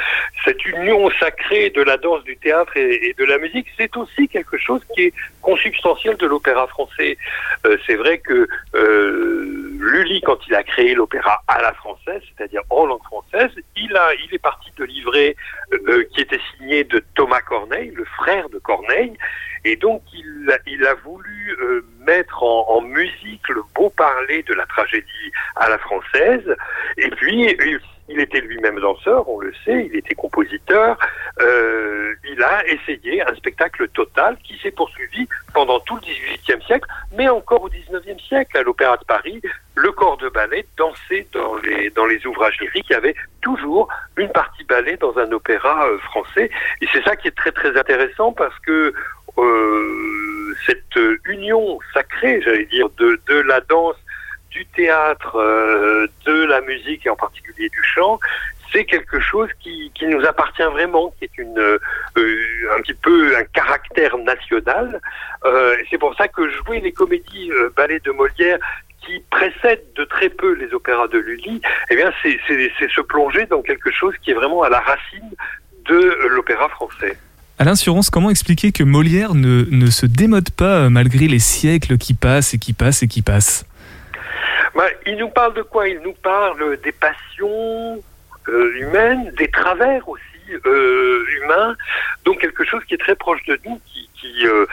Cette 0.43 0.63
union 0.65 1.09
sacrée 1.19 1.69
de 1.69 1.81
la 1.81 1.97
danse, 1.97 2.23
du 2.23 2.37
théâtre 2.37 2.75
et, 2.75 3.15
de 3.17 3.25
la 3.25 3.37
musique, 3.37 3.67
c'est 3.77 3.95
aussi 3.97 4.27
quelque 4.27 4.57
chose 4.57 4.81
qui 4.93 5.03
est 5.03 5.13
consubstantiel 5.41 6.17
de 6.17 6.27
l'opéra 6.27 6.67
français. 6.67 7.17
Euh, 7.65 7.77
c'est 7.85 7.95
vrai 7.95 8.19
que 8.19 8.47
euh, 8.75 9.75
Lully, 9.79 10.21
quand 10.21 10.39
il 10.47 10.55
a 10.55 10.63
créé 10.63 10.93
l'opéra 10.95 11.41
à 11.47 11.61
la 11.61 11.73
française, 11.73 12.21
c'est-à-dire 12.35 12.61
en 12.69 12.85
langue 12.85 13.03
française, 13.03 13.51
il 13.75 13.95
a, 13.95 14.13
il 14.15 14.33
est 14.33 14.39
parti 14.39 14.71
de 14.77 14.83
livret 14.83 15.35
euh, 15.73 16.03
qui 16.11 16.21
était 16.21 16.39
signé 16.55 16.83
de 16.83 17.03
Thomas 17.15 17.41
Corneille, 17.41 17.91
le 17.95 18.05
frère 18.05 18.49
de 18.49 18.59
Corneille, 18.59 19.13
et 19.63 19.75
donc 19.75 20.03
il, 20.13 20.57
il 20.67 20.85
a 20.85 20.93
voulu 20.95 21.57
euh, 21.59 21.85
mettre 22.05 22.43
en, 22.43 22.81
musique 22.81 23.47
le 23.49 23.61
beau 23.73 23.89
parler 23.89 24.43
de 24.43 24.53
la 24.53 24.65
tragédie 24.65 25.31
à 25.55 25.69
la 25.69 25.77
française. 25.77 26.55
Et 26.97 27.09
puis 27.09 27.55
il 28.07 28.19
était 28.19 28.41
lui-même 28.41 28.79
danseur, 28.79 29.27
on 29.27 29.39
le 29.39 29.51
sait, 29.65 29.87
il 29.91 29.95
était 29.97 30.13
compositeur. 30.13 30.97
Euh, 31.41 32.13
il 32.29 32.41
a 32.43 32.65
essayé 32.67 33.21
un 33.23 33.33
spectacle 33.35 33.87
total 33.89 34.37
qui 34.43 34.57
s'est 34.59 34.71
poursuivi 34.71 35.27
pendant 35.53 35.79
tout 35.79 35.95
le 35.95 36.01
XVIIIe 36.01 36.63
siècle, 36.65 36.87
mais 37.17 37.27
encore 37.29 37.63
au 37.63 37.69
XIXe 37.69 38.21
siècle 38.23 38.57
à 38.57 38.61
l'Opéra 38.61 38.97
de 38.97 39.05
Paris. 39.05 39.41
Le 39.75 39.91
corps 39.91 40.17
de 40.17 40.29
ballet 40.29 40.65
dansait 40.77 41.27
dans 41.33 41.55
les 41.57 41.89
dans 41.89 42.05
les 42.05 42.25
ouvrages 42.27 42.57
lyriques. 42.61 42.85
Il 42.89 42.93
y 42.93 42.95
avait 42.95 43.15
toujours 43.41 43.89
une 44.17 44.31
partie 44.31 44.63
ballet 44.63 44.97
dans 44.97 45.17
un 45.17 45.31
opéra 45.31 45.87
euh, 45.87 45.97
français, 45.99 46.49
et 46.81 46.87
c'est 46.93 47.03
ça 47.03 47.15
qui 47.15 47.27
est 47.27 47.35
très 47.35 47.51
très 47.51 47.77
intéressant 47.77 48.31
parce 48.31 48.57
que 48.59 48.93
euh, 49.37 50.24
cette 50.65 50.99
union 51.25 51.79
sacrée, 51.93 52.41
j'allais 52.41 52.65
dire, 52.65 52.89
de, 52.97 53.19
de 53.27 53.35
la 53.41 53.61
danse, 53.61 53.95
du 54.55 54.65
théâtre, 54.67 55.35
euh, 55.35 56.07
de 56.25 56.45
la 56.45 56.61
musique 56.61 57.05
et 57.05 57.09
en 57.09 57.15
particulier 57.15 57.69
du 57.69 57.83
chant, 57.83 58.19
c'est 58.71 58.85
quelque 58.85 59.19
chose 59.19 59.49
qui, 59.59 59.91
qui, 59.95 60.05
nous 60.07 60.25
appartient 60.25 60.63
vraiment, 60.63 61.13
qui 61.17 61.25
est 61.25 61.37
une, 61.37 61.57
euh, 61.59 61.79
un 62.75 62.81
petit 62.81 62.93
peu 62.93 63.35
un 63.35 63.43
caractère 63.43 64.17
national. 64.17 64.99
Euh, 65.45 65.75
c'est 65.89 65.97
pour 65.97 66.15
ça 66.15 66.27
que 66.27 66.49
jouer 66.49 66.79
les 66.79 66.91
comédies 66.91 67.51
euh, 67.51 67.69
ballets 67.75 67.99
de 67.99 68.11
Molière 68.11 68.57
qui 69.05 69.23
précèdent 69.29 69.93
de 69.95 70.03
très 70.05 70.29
peu 70.29 70.53
les 70.53 70.73
opéras 70.73 71.07
de 71.07 71.19
Lully, 71.19 71.61
eh 71.91 71.95
bien 71.95 72.11
c'est 72.23 72.39
se 72.39 73.01
plonger 73.01 73.45
dans 73.45 73.61
quelque 73.61 73.91
chose 73.91 74.15
qui 74.23 74.31
est 74.31 74.33
vraiment 74.33 74.63
à 74.63 74.69
la 74.69 74.79
racine 74.79 75.31
de 75.85 76.27
l'opéra 76.29 76.67
français. 76.69 77.15
Alain 77.57 77.75
Surance, 77.75 78.09
comment 78.09 78.29
expliquer 78.29 78.73
que 78.73 78.83
Molière 78.83 79.33
ne, 79.33 79.63
ne, 79.71 79.85
se 79.85 80.05
démode 80.05 80.49
pas 80.49 80.89
malgré 80.89 81.27
les 81.29 81.39
siècles 81.39 81.97
qui 81.97 82.13
passent 82.13 82.53
et 82.53 82.57
qui 82.57 82.73
passent 82.73 83.01
et 83.01 83.07
qui 83.07 83.21
passent? 83.21 83.65
Bah, 84.75 84.83
Il 85.05 85.15
nous 85.15 85.29
parle 85.29 85.53
de 85.53 85.61
quoi? 85.61 85.87
Il 85.87 86.01
nous 86.03 86.15
parle 86.21 86.77
des 86.83 86.91
passions 86.91 88.03
euh, 88.49 88.77
humaines, 88.77 89.31
des 89.37 89.47
travers 89.47 90.07
aussi 90.09 90.21
euh, 90.65 91.25
humains, 91.37 91.75
donc 92.25 92.39
quelque 92.39 92.65
chose 92.65 92.83
qui 92.89 92.93
est 92.93 92.97
très 92.97 93.15
proche 93.15 93.41
de 93.45 93.57
nous, 93.65 93.79
qui, 94.25 94.47
euh, 94.47 94.65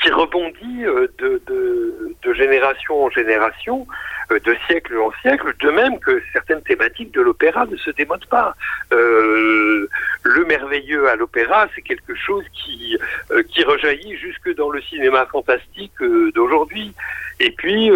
qui 0.00 0.10
rebondit 0.10 0.84
de, 1.18 1.40
de, 1.46 2.34
génération 2.34 3.04
en 3.04 3.10
génération, 3.10 3.86
de 4.30 4.56
siècle 4.66 4.96
en 4.98 5.12
siècle, 5.20 5.52
de 5.60 5.70
même 5.70 5.98
que 6.00 6.22
certaines 6.32 6.62
thématiques 6.62 7.12
de 7.12 7.20
l'opéra 7.20 7.66
ne 7.66 7.76
se 7.76 7.90
démodent 7.90 8.26
pas. 8.26 8.54
Euh, 8.92 9.88
le 10.22 10.44
merveilleux 10.44 11.08
à 11.08 11.16
l'opéra, 11.16 11.68
c'est 11.74 11.82
quelque 11.82 12.14
chose 12.14 12.44
qui, 12.54 12.96
euh, 13.30 13.42
qui 13.42 13.64
rejaillit 13.64 14.16
jusque 14.16 14.54
dans 14.56 14.70
le 14.70 14.80
cinéma 14.82 15.26
fantastique 15.26 15.92
euh, 16.00 16.30
d'aujourd'hui. 16.34 16.94
Et 17.40 17.50
puis, 17.50 17.90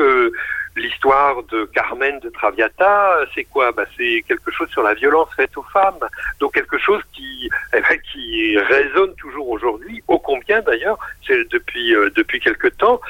l'histoire 0.76 1.42
de 1.44 1.64
Carmen 1.64 2.20
de 2.20 2.28
Traviata, 2.28 3.20
c'est 3.34 3.44
quoi? 3.44 3.72
Bah, 3.72 3.84
C'est 3.96 4.24
quelque 4.28 4.50
chose 4.50 4.68
sur 4.70 4.82
la 4.82 4.94
violence 4.94 5.28
faite 5.34 5.56
aux 5.56 5.64
femmes. 5.72 5.98
Donc 6.40 6.54
quelque 6.54 6.78
chose 6.78 7.02
qui, 7.14 7.48
eh 7.74 7.80
ben, 7.80 7.98
qui 8.12 8.58
résonne 8.58 9.14
toujours 9.16 9.48
aujourd'hui, 9.48 10.02
ô 10.08 10.18
combien 10.18 10.60
d'ailleurs, 10.60 10.98
c'est 11.26 11.50
depuis, 11.50 11.94
euh, 11.94 12.10
depuis 12.14 12.40
quelque 12.40 12.68
temps. 12.68 13.00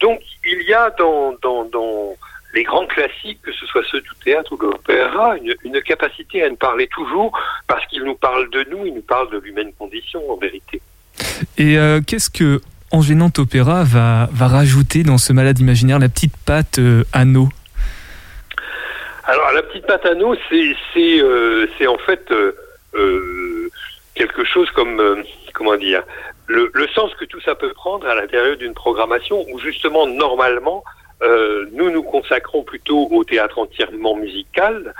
Donc 0.00 0.20
il 0.44 0.62
y 0.62 0.74
a 0.74 0.90
dans, 0.90 1.34
dans, 1.42 1.64
dans 1.64 2.16
les 2.54 2.62
grands 2.62 2.86
classiques, 2.86 3.42
que 3.42 3.52
ce 3.52 3.66
soit 3.66 3.82
ceux 3.90 4.00
du 4.00 4.10
théâtre 4.22 4.52
ou 4.52 4.56
de 4.56 4.64
l'opéra, 4.64 5.36
une, 5.38 5.82
capacité 5.82 6.42
à 6.42 6.48
nous 6.48 6.56
parler 6.56 6.86
toujours, 6.86 7.36
parce 7.66 7.84
qu'ils 7.86 8.04
nous 8.04 8.14
parlent 8.14 8.48
de 8.50 8.64
nous, 8.70 8.86
ils 8.86 8.94
nous 8.94 9.02
parlent 9.02 9.30
de 9.30 9.38
l'humaine 9.38 9.72
condition 9.74 10.20
en 10.30 10.36
vérité. 10.36 10.80
Et 11.58 11.76
euh, 11.78 12.00
qu'est-ce 12.06 12.30
que 12.30 12.60
Engénante 12.94 13.40
Opéra 13.40 13.82
va, 13.82 14.28
va 14.30 14.46
rajouter 14.46 15.02
dans 15.02 15.18
ce 15.18 15.32
malade 15.32 15.58
imaginaire 15.58 15.98
la 15.98 16.08
petite 16.08 16.36
patte 16.46 16.78
euh, 16.78 17.02
anneau 17.12 17.48
Alors 19.24 19.50
la 19.52 19.64
petite 19.64 19.84
patte 19.84 20.06
anneau, 20.06 20.36
c'est 20.48 21.20
euh, 21.20 21.66
en 21.88 21.98
fait 21.98 22.30
euh, 22.30 23.68
quelque 24.14 24.44
chose 24.44 24.70
comme, 24.70 25.24
comment 25.54 25.76
dire, 25.76 26.04
le, 26.46 26.70
le, 26.72 26.86
sens 26.94 27.12
que 27.16 27.24
tout 27.24 27.40
ça 27.40 27.56
peut 27.56 27.72
prendre 27.72 28.06
à 28.06 28.14
l'intérieur 28.14 28.56
d'une 28.56 28.74
programmation 28.74 29.44
où 29.50 29.58
justement 29.58 30.06
normalement 30.06 30.84
nous 31.72 31.90
nous 31.90 32.02
consacrons 32.02 32.62
plutôt 32.62 33.08
au 33.10 33.24
théâtre 33.24 33.58
entièrement 33.58 34.14
musical. 34.14 34.94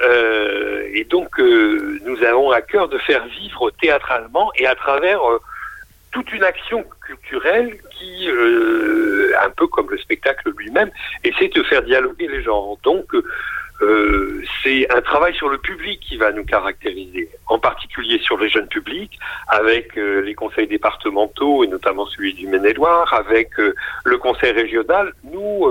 Et 0.00 1.04
donc, 1.04 1.38
nous 1.38 2.24
avons 2.24 2.50
à 2.50 2.62
cœur 2.62 2.88
de 2.88 2.96
faire 2.96 3.26
vivre 3.26 3.70
théâtralement 3.78 4.50
et 4.54 4.66
à 4.66 4.74
travers 4.74 5.20
toute 6.16 6.32
une 6.32 6.44
action 6.44 6.82
culturelle 7.06 7.76
qui, 7.90 8.26
un 8.26 9.50
peu 9.50 9.66
comme 9.66 9.90
le 9.90 9.98
spectacle 9.98 10.50
lui-même, 10.56 10.90
essaie 11.24 11.48
de 11.48 11.62
faire 11.62 11.82
dialoguer 11.82 12.26
les 12.26 12.42
gens. 12.42 12.78
Donc, 12.84 13.04
euh, 13.82 14.42
c'est 14.62 14.90
un 14.90 15.02
travail 15.02 15.34
sur 15.34 15.50
le 15.50 15.58
public 15.58 16.00
qui 16.00 16.16
va 16.16 16.32
nous 16.32 16.44
caractériser, 16.46 17.28
en 17.48 17.58
particulier 17.58 18.18
sur 18.20 18.38
les 18.38 18.48
jeunes 18.48 18.68
publics, 18.68 19.18
avec 19.48 19.98
euh, 19.98 20.22
les 20.22 20.34
conseils 20.34 20.66
départementaux 20.66 21.64
et 21.64 21.66
notamment 21.66 22.06
celui 22.06 22.32
du 22.32 22.46
Maine-et-Loire, 22.46 23.12
avec 23.12 23.60
euh, 23.60 23.74
le 24.04 24.16
conseil 24.16 24.52
régional. 24.52 25.12
Nous, 25.24 25.68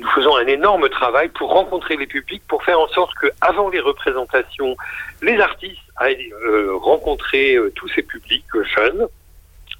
nous 0.00 0.08
faisons 0.08 0.36
un 0.36 0.46
énorme 0.46 0.88
travail 0.88 1.28
pour 1.28 1.50
rencontrer 1.50 1.96
les 1.96 2.06
publics, 2.06 2.42
pour 2.48 2.62
faire 2.62 2.80
en 2.80 2.88
sorte 2.88 3.14
que, 3.14 3.28
avant 3.40 3.68
les 3.70 3.80
représentations, 3.80 4.76
les 5.22 5.38
artistes 5.38 5.83
aillent 5.96 6.32
rencontrer 6.74 7.58
tous 7.74 7.88
ces 7.88 8.02
publics 8.02 8.44
jeunes 8.76 9.06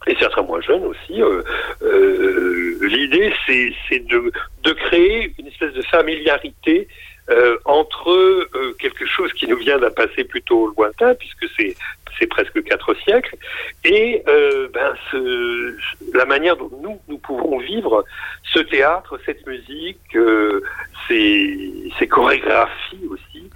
et 0.06 0.14
certains 0.16 0.42
moins 0.42 0.60
jeunes 0.60 0.84
aussi. 0.84 1.22
Euh, 1.22 1.42
euh, 1.82 2.78
L'idée, 2.82 3.32
c'est 3.46 4.00
de, 4.00 4.30
de 4.62 4.72
créer 4.72 5.32
une 5.38 5.46
espèce 5.46 5.72
de 5.72 5.82
familiarité 5.82 6.88
euh, 7.30 7.56
entre 7.64 8.10
euh, 8.10 8.76
quelque 8.78 9.06
chose 9.06 9.32
qui 9.32 9.46
nous 9.46 9.56
vient 9.56 9.78
d'un 9.78 9.90
passé 9.90 10.24
plutôt 10.24 10.72
lointain, 10.76 11.14
puisque 11.14 11.46
c'est 11.56 11.74
c'est 12.18 12.28
presque 12.28 12.62
quatre 12.62 12.94
siècles, 13.02 13.36
et 13.84 14.22
euh, 14.28 14.68
ben, 14.72 14.94
ce, 15.10 15.76
la 16.16 16.24
manière 16.26 16.56
dont 16.56 16.70
nous 16.80 17.00
nous 17.08 17.18
pouvons 17.18 17.58
vivre 17.58 18.04
ce 18.44 18.60
théâtre, 18.60 19.18
cette 19.26 19.44
musique, 19.48 19.98
euh, 20.14 20.62
ces, 21.08 21.90
ces 21.98 22.06
chorégraphies 22.06 23.08
aussi, 23.10 23.50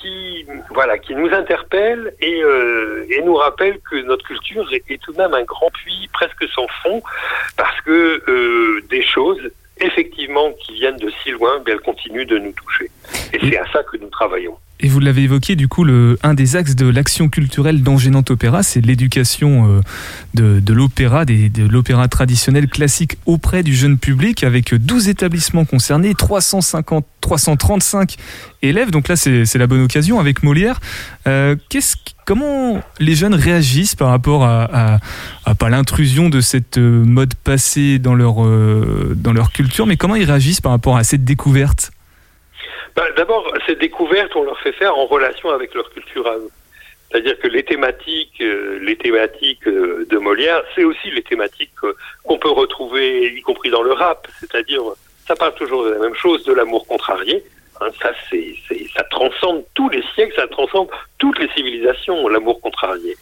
qui 0.00 0.46
voilà, 0.70 0.98
qui 0.98 1.14
nous 1.14 1.28
interpellent 1.32 2.14
et, 2.20 2.42
euh, 2.42 3.06
nous 3.24 3.34
rappellent 3.34 3.80
que 3.90 3.96
notre 4.02 4.24
culture 4.24 4.66
est, 4.72 5.00
tout 5.02 5.12
de 5.12 5.18
même 5.18 5.34
un 5.34 5.42
grand 5.42 5.70
puits 5.70 6.08
presque 6.12 6.48
sans 6.54 6.66
fond, 6.82 7.02
parce 7.56 7.80
que 7.82 8.22
euh, 8.28 8.80
des 8.88 9.02
choses 9.02 9.50
effectivement 9.80 10.52
qui 10.52 10.74
viennent 10.74 10.96
de 10.96 11.10
si 11.22 11.30
loin, 11.30 11.62
elles 11.66 11.80
continuent 11.80 12.26
de 12.26 12.38
nous 12.38 12.52
toucher. 12.52 12.90
Et 13.32 13.38
c'est 13.48 13.58
à 13.58 13.66
ça 13.72 13.82
que 13.82 13.96
nous 13.96 14.08
travaillons. 14.08 14.58
Et 14.82 14.88
vous 14.88 14.98
l'avez 14.98 15.24
évoqué, 15.24 15.56
du 15.56 15.68
coup, 15.68 15.84
le, 15.84 16.18
un 16.22 16.32
des 16.32 16.56
axes 16.56 16.74
de 16.74 16.86
l'action 16.86 17.28
culturelle 17.28 17.82
d'Angénant 17.82 18.24
Opéra, 18.30 18.62
c'est 18.62 18.80
l'éducation 18.80 19.68
euh, 19.68 19.80
de, 20.32 20.58
de 20.58 20.72
l'opéra, 20.72 21.26
de 21.26 21.66
l'opéra 21.68 22.08
traditionnel 22.08 22.66
classique 22.66 23.18
auprès 23.26 23.62
du 23.62 23.74
jeune 23.74 23.98
public, 23.98 24.42
avec 24.42 24.74
12 24.74 25.10
établissements 25.10 25.66
concernés, 25.66 26.14
350, 26.14 27.04
335 27.20 28.16
élèves. 28.62 28.90
Donc 28.90 29.08
là, 29.08 29.16
c'est 29.16 29.54
la 29.56 29.66
bonne 29.66 29.82
occasion 29.82 30.18
avec 30.18 30.42
Molière. 30.42 30.80
Euh, 31.26 31.56
comment 32.24 32.80
les 33.00 33.14
jeunes 33.14 33.34
réagissent 33.34 33.96
par 33.96 34.08
rapport 34.08 34.44
à, 34.44 34.98
pas 35.58 35.68
l'intrusion 35.68 36.30
de 36.30 36.40
cette 36.40 36.78
euh, 36.78 37.04
mode 37.04 37.34
passée 37.34 37.98
dans 37.98 38.14
leur, 38.14 38.36
dans 39.16 39.32
leur 39.34 39.52
culture, 39.52 39.86
mais 39.86 39.98
comment 39.98 40.14
ils 40.14 40.24
réagissent 40.24 40.62
par 40.62 40.72
rapport 40.72 40.96
à 40.96 41.04
cette 41.04 41.24
découverte? 41.24 41.92
Ben, 42.96 43.04
D'abord, 43.16 43.52
cette 43.66 43.78
découverte, 43.78 44.34
on 44.36 44.44
leur 44.44 44.58
fait 44.60 44.72
faire 44.72 44.96
en 44.96 45.06
relation 45.06 45.50
avec 45.50 45.74
leur 45.74 45.90
culture 45.90 46.26
à 46.26 46.36
eux. 46.36 46.50
C'est-à-dire 47.10 47.38
que 47.40 47.48
les 47.48 47.64
thématiques, 47.64 48.40
euh, 48.40 48.78
les 48.82 48.96
thématiques 48.96 49.66
euh, 49.66 50.06
de 50.08 50.18
Molière, 50.18 50.62
c'est 50.74 50.84
aussi 50.84 51.10
les 51.10 51.22
thématiques 51.22 51.72
euh, 51.82 51.96
qu'on 52.22 52.38
peut 52.38 52.50
retrouver, 52.50 53.34
y 53.34 53.42
compris 53.42 53.70
dans 53.70 53.82
le 53.82 53.92
rap. 53.92 54.28
C'est-à-dire, 54.38 54.82
ça 55.26 55.34
parle 55.34 55.54
toujours 55.54 55.84
de 55.84 55.90
la 55.90 55.98
même 55.98 56.14
chose, 56.14 56.44
de 56.44 56.52
l'amour 56.52 56.86
contrarié. 56.86 57.42
Hein, 57.80 57.88
ça, 58.00 58.12
ça 58.94 59.02
transcende 59.04 59.64
tous 59.74 59.88
les 59.88 60.04
siècles, 60.14 60.34
ça 60.36 60.46
transcende 60.46 60.88
toutes 61.18 61.38
les 61.40 61.48
civilisations, 61.48 62.28
l'amour 62.28 62.60
contrarié. 62.60 63.16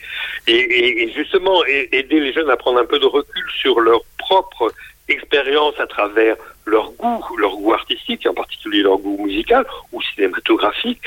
Et, 0.47 1.11
justement, 1.15 1.65
aider 1.65 2.21
les 2.21 2.33
jeunes 2.33 2.51
à 2.51 2.57
prendre 2.57 2.81
un 2.81 2.85
peu 2.85 2.99
de 2.99 3.07
recul 3.07 3.45
sur 3.61 3.81
leur 3.81 4.01
propre 4.19 4.73
expérience 5.19 5.79
à 5.79 5.87
travers 5.87 6.37
leur 6.65 6.91
goût, 6.93 7.37
leur 7.37 7.55
goût 7.57 7.73
artistique, 7.73 8.25
et 8.25 8.29
en 8.29 8.35
particulier 8.35 8.83
leur 8.83 8.99
goût 8.99 9.19
musical 9.25 9.65
ou 9.93 10.01
cinématographique, 10.03 11.01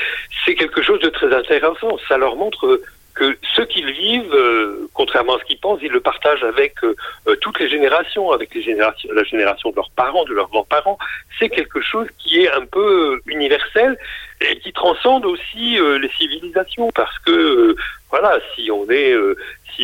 c'est 0.44 0.54
quelque 0.54 0.82
chose 0.82 1.00
de 1.00 1.08
très 1.08 1.30
intéressant. 1.34 1.92
Ça 2.08 2.16
leur 2.18 2.36
montre 2.36 2.80
que 3.14 3.36
ce 3.54 3.62
qu'ils 3.62 3.90
vivent, 3.92 4.34
euh, 4.34 4.88
contrairement 4.94 5.36
à 5.36 5.38
ce 5.40 5.44
qu'ils 5.44 5.58
pensent, 5.58 5.80
ils 5.82 5.92
le 5.92 6.00
partagent 6.00 6.44
avec 6.44 6.72
euh, 6.82 6.94
euh, 7.28 7.36
toutes 7.36 7.58
les 7.60 7.68
générations, 7.68 8.30
avec 8.32 8.54
la 8.54 9.24
génération 9.24 9.70
de 9.70 9.76
leurs 9.76 9.90
parents, 9.90 10.24
de 10.24 10.34
leurs 10.34 10.48
grands-parents. 10.48 10.98
C'est 11.38 11.50
quelque 11.50 11.80
chose 11.80 12.08
qui 12.18 12.42
est 12.42 12.50
un 12.50 12.64
peu 12.64 13.20
universel 13.26 13.98
et 14.40 14.58
qui 14.58 14.72
transcende 14.72 15.24
aussi 15.26 15.78
les 16.00 16.10
civilisations, 16.18 16.90
parce 16.94 17.16
que 17.20 17.76
voilà, 18.10 18.38
si 18.54 18.70
on 18.70 18.88
est 18.90 19.14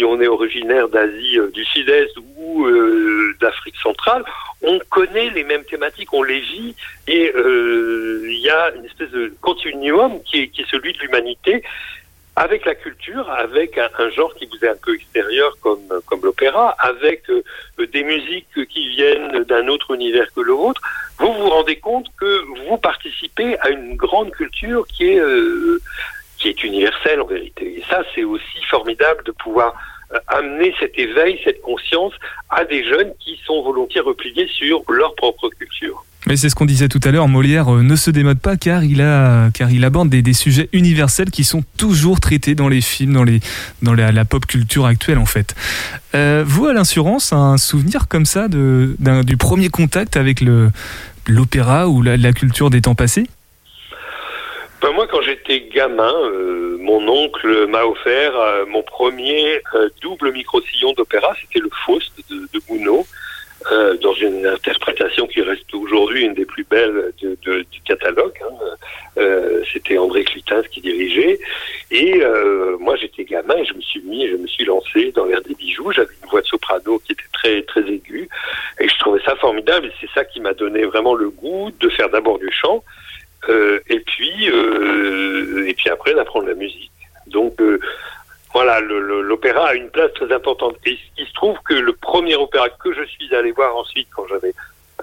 on 0.04 0.20
est 0.20 0.26
originaire 0.26 0.88
d'Asie 0.88 1.38
euh, 1.38 1.50
du 1.50 1.64
Sud-Est 1.64 2.16
ou 2.36 2.66
euh, 2.66 3.34
d'Afrique 3.40 3.76
centrale, 3.82 4.24
on 4.62 4.78
connaît 4.90 5.30
les 5.30 5.44
mêmes 5.44 5.64
thématiques, 5.64 6.12
on 6.12 6.22
les 6.22 6.40
vit, 6.40 6.74
et 7.06 7.32
euh, 7.34 8.20
il 8.24 8.38
y 8.38 8.50
a 8.50 8.72
une 8.74 8.84
espèce 8.84 9.10
de 9.10 9.32
continuum 9.40 10.20
qui 10.24 10.42
est, 10.42 10.70
celui 10.70 10.92
de 10.92 10.98
l'humanité 10.98 11.62
avec 12.36 12.64
la 12.64 12.76
culture, 12.76 13.28
avec 13.30 13.78
un, 13.78 14.10
genre 14.10 14.32
qui 14.36 14.46
vous 14.46 14.64
est 14.64 14.68
un 14.68 14.76
peu 14.76 14.94
extérieur 14.94 15.56
comme, 15.60 15.80
l'opéra, 16.22 16.76
avec 16.78 17.24
des 17.78 18.04
musiques 18.04 18.64
qui 18.68 18.90
viennent 18.90 19.42
d'un 19.42 19.66
autre 19.66 19.92
univers 19.92 20.32
que 20.32 20.40
le 20.42 20.52
vôtre, 20.52 20.80
vous 21.18 21.32
vous 21.32 21.48
rendez 21.48 21.80
compte 21.80 22.06
que 22.16 22.44
vous 22.68 22.76
participez 22.76 23.58
à 23.58 23.70
une 23.70 23.96
grande 23.96 24.30
culture 24.30 24.86
qui 24.86 25.08
est, 25.08 25.20
qui 26.38 26.48
est 26.48 26.62
universelle 26.64 27.20
en 27.20 27.26
vérité. 27.26 27.78
Et 27.78 27.82
ça, 27.88 28.02
c'est 28.14 28.24
aussi 28.24 28.62
formidable 28.70 29.22
de 29.24 29.32
pouvoir 29.32 29.74
euh, 30.14 30.18
amener 30.28 30.74
cet 30.80 30.98
éveil, 30.98 31.38
cette 31.44 31.60
conscience 31.60 32.12
à 32.48 32.64
des 32.64 32.82
jeunes 32.84 33.12
qui 33.18 33.38
sont 33.44 33.62
volontiers 33.62 34.00
repliés 34.00 34.48
sur 34.48 34.82
leur 34.88 35.14
propre 35.16 35.50
culture. 35.50 36.04
Mais 36.26 36.36
c'est 36.36 36.48
ce 36.48 36.54
qu'on 36.54 36.66
disait 36.66 36.88
tout 36.88 37.00
à 37.04 37.10
l'heure, 37.10 37.28
Molière 37.28 37.74
euh, 37.74 37.82
ne 37.82 37.94
se 37.94 38.10
démode 38.10 38.40
pas 38.40 38.56
car 38.56 38.84
il, 38.84 39.02
aborde 39.02 40.08
des, 40.08 40.32
sujets 40.32 40.68
universels 40.72 41.30
qui 41.30 41.44
sont 41.44 41.62
toujours 41.76 42.20
traités 42.20 42.54
dans 42.54 42.68
les 42.68 42.80
films, 42.80 43.22
dans, 43.82 43.94
la, 43.94 44.24
pop 44.24 44.46
culture 44.46 44.86
actuelle 44.86 45.18
en 45.18 45.26
fait. 45.26 45.54
Euh, 46.14 46.42
vous, 46.46 46.66
à 46.66 46.72
l'insurance, 46.72 47.32
un 47.32 47.56
souvenir 47.56 48.08
comme 48.08 48.24
ça 48.24 48.48
du 48.48 49.36
premier 49.38 49.68
contact 49.68 50.16
avec 50.16 50.42
l'opéra 51.26 51.88
ou 51.88 52.02
la 52.02 52.32
culture 52.32 52.70
des 52.70 52.80
temps 52.82 52.94
passés? 52.94 53.26
Ben, 54.88 54.94
moi, 54.94 55.06
quand 55.06 55.20
j'étais 55.20 55.60
gamin, 55.60 56.14
euh, 56.16 56.78
mon 56.80 57.06
oncle 57.08 57.66
m'a 57.66 57.84
offert 57.84 58.34
euh, 58.40 58.64
mon 58.64 58.82
premier 58.82 59.60
euh, 59.74 59.90
double 60.00 60.32
micro-sillon 60.32 60.94
d'opéra. 60.94 61.36
C'était 61.42 61.58
le 61.58 61.68
Faust 61.84 62.10
de, 62.30 62.48
de 62.54 62.58
Gounod, 62.66 63.04
dans 64.00 64.14
une 64.14 64.46
interprétation 64.46 65.26
qui 65.26 65.42
reste 65.42 65.74
aujourd'hui 65.74 66.24
une 66.24 66.32
des 66.32 66.46
plus 66.46 66.64
belles 66.64 67.12
du 67.20 67.80
catalogue. 67.84 68.32
hein. 68.40 69.22
C'était 69.70 69.98
André 69.98 70.24
Clutins 70.24 70.62
qui 70.70 70.80
dirigeait. 70.80 71.38
Et 71.90 72.22
moi, 72.80 72.96
j'étais 72.96 73.24
gamin 73.24 73.56
et 73.58 73.66
je 73.66 73.74
me 73.74 73.82
suis 73.82 74.00
mis, 74.00 74.26
je 74.26 74.36
me 74.36 74.46
suis 74.46 74.64
lancé 74.64 75.12
dans 75.12 75.26
l'air 75.26 75.42
des 75.42 75.54
bijoux. 75.54 75.92
J'avais 75.92 76.14
une 76.22 76.30
voix 76.30 76.40
de 76.40 76.46
soprano 76.46 76.98
qui 77.00 77.12
était 77.12 77.22
très 77.34 77.60
très 77.62 77.82
aiguë 77.82 78.26
et 78.80 78.88
je 78.88 78.98
trouvais 79.00 79.20
ça 79.22 79.36
formidable. 79.36 79.88
Et 79.88 79.92
c'est 80.00 80.10
ça 80.14 80.24
qui 80.24 80.40
m'a 80.40 80.54
donné 80.54 80.84
vraiment 80.84 81.14
le 81.14 81.28
goût 81.28 81.70
de 81.78 81.90
faire 81.90 82.08
d'abord 82.08 82.38
du 82.38 82.50
chant. 82.50 82.82
Euh, 83.48 83.80
et 83.88 84.00
puis 84.00 84.50
euh, 84.50 85.66
et 85.66 85.74
puis 85.74 85.88
après 85.90 86.14
d'apprendre 86.14 86.48
la 86.48 86.54
musique. 86.54 86.90
Donc 87.26 87.60
euh, 87.60 87.78
voilà, 88.52 88.80
l'opéra 88.80 89.68
a 89.68 89.74
une 89.74 89.90
place 89.90 90.12
très 90.14 90.32
importante. 90.32 90.76
Et 90.86 90.98
il 91.18 91.26
se 91.26 91.32
trouve 91.34 91.56
que 91.64 91.74
le 91.74 91.92
premier 91.92 92.34
opéra 92.36 92.68
que 92.68 92.92
je 92.92 93.04
suis 93.04 93.34
allé 93.34 93.52
voir 93.52 93.76
ensuite, 93.76 94.08
quand 94.14 94.26
j'avais 94.28 94.52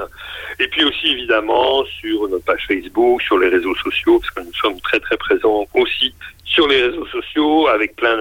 et 0.58 0.68
puis 0.68 0.84
aussi 0.84 1.08
évidemment 1.08 1.84
sur 2.00 2.28
notre 2.28 2.44
page 2.44 2.64
Facebook, 2.66 3.20
sur 3.22 3.38
les 3.38 3.48
réseaux 3.48 3.74
sociaux, 3.76 4.18
parce 4.18 4.30
que 4.30 4.40
nous 4.40 4.54
sommes 4.54 4.80
très 4.80 5.00
très 5.00 5.16
présents 5.16 5.66
aussi 5.74 6.14
sur 6.44 6.66
les 6.68 6.82
réseaux 6.82 7.06
sociaux 7.06 7.68
avec 7.68 7.96
plein 7.96 8.18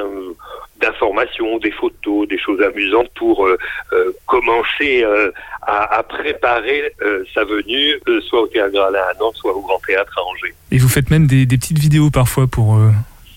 d'informations, 0.81 1.57
des 1.59 1.71
photos, 1.71 2.27
des 2.27 2.37
choses 2.37 2.61
amusantes 2.61 3.09
pour 3.15 3.45
euh, 3.45 3.57
euh, 3.93 4.11
commencer 4.25 5.03
euh, 5.03 5.31
à, 5.61 5.99
à 5.99 6.03
préparer 6.03 6.93
euh, 7.01 7.23
sa 7.33 7.45
venue, 7.45 7.93
euh, 8.07 8.19
soit 8.21 8.41
au 8.41 8.47
Théâtre 8.47 8.77
à 8.79 9.13
Nantes, 9.19 9.37
soit 9.37 9.53
au 9.53 9.61
Grand 9.61 9.79
Théâtre 9.87 10.13
à 10.17 10.23
Angers. 10.23 10.53
Et 10.71 10.77
vous 10.77 10.89
faites 10.89 11.09
même 11.09 11.27
des, 11.27 11.45
des 11.45 11.57
petites 11.57 11.79
vidéos 11.79 12.09
parfois 12.09 12.47
pour, 12.47 12.77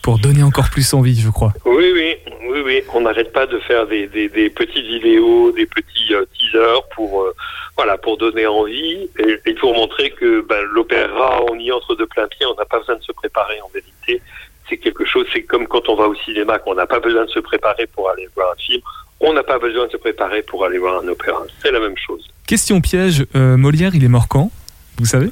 pour 0.02 0.18
donner 0.18 0.42
encore 0.42 0.70
plus 0.70 0.94
envie, 0.94 1.20
je 1.20 1.28
crois. 1.30 1.52
Oui, 1.64 1.90
oui, 1.92 2.16
oui, 2.50 2.60
oui. 2.64 2.82
On 2.94 3.02
n'arrête 3.02 3.32
pas 3.32 3.46
de 3.46 3.58
faire 3.60 3.86
des, 3.86 4.06
des, 4.06 4.28
des 4.28 4.50
petites 4.50 4.86
vidéos, 4.86 5.52
des 5.52 5.66
petits 5.66 6.14
euh, 6.14 6.24
teasers 6.36 6.82
pour, 6.94 7.22
euh, 7.22 7.34
voilà, 7.76 7.98
pour 7.98 8.16
donner 8.16 8.46
envie 8.46 9.08
et, 9.18 9.40
et 9.46 9.54
pour 9.54 9.74
montrer 9.74 10.10
que 10.10 10.40
ben, 10.48 10.62
l'opéra, 10.72 11.40
on 11.50 11.58
y 11.58 11.70
entre 11.70 11.94
de 11.94 12.04
plein 12.04 12.26
pied, 12.28 12.46
on 12.46 12.54
n'a 12.54 12.64
pas 12.64 12.78
besoin 12.78 12.96
de 12.96 13.02
se 13.02 13.12
préparer 13.12 13.60
en 13.60 13.68
vérité. 13.74 14.22
C'est 14.68 14.78
quelque 14.78 15.04
chose, 15.04 15.26
c'est 15.32 15.42
comme 15.42 15.66
quand 15.66 15.88
on 15.88 15.96
va 15.96 16.08
au 16.08 16.14
cinéma, 16.14 16.58
qu'on 16.58 16.74
n'a 16.74 16.86
pas 16.86 17.00
besoin 17.00 17.24
de 17.24 17.30
se 17.30 17.40
préparer 17.40 17.86
pour 17.86 18.10
aller 18.10 18.28
voir 18.34 18.52
un 18.52 18.56
film. 18.56 18.80
On 19.20 19.32
n'a 19.32 19.42
pas 19.42 19.58
besoin 19.58 19.86
de 19.86 19.92
se 19.92 19.96
préparer 19.96 20.42
pour 20.42 20.64
aller 20.64 20.78
voir 20.78 21.02
un 21.02 21.08
opéra. 21.08 21.42
C'est 21.62 21.72
la 21.72 21.80
même 21.80 21.96
chose. 21.96 22.26
Question 22.46 22.80
piège, 22.80 23.26
euh, 23.34 23.56
Molière, 23.56 23.92
il 23.94 24.04
est 24.04 24.08
mort 24.08 24.28
quand? 24.28 24.50
Vous 24.98 25.06
savez? 25.06 25.30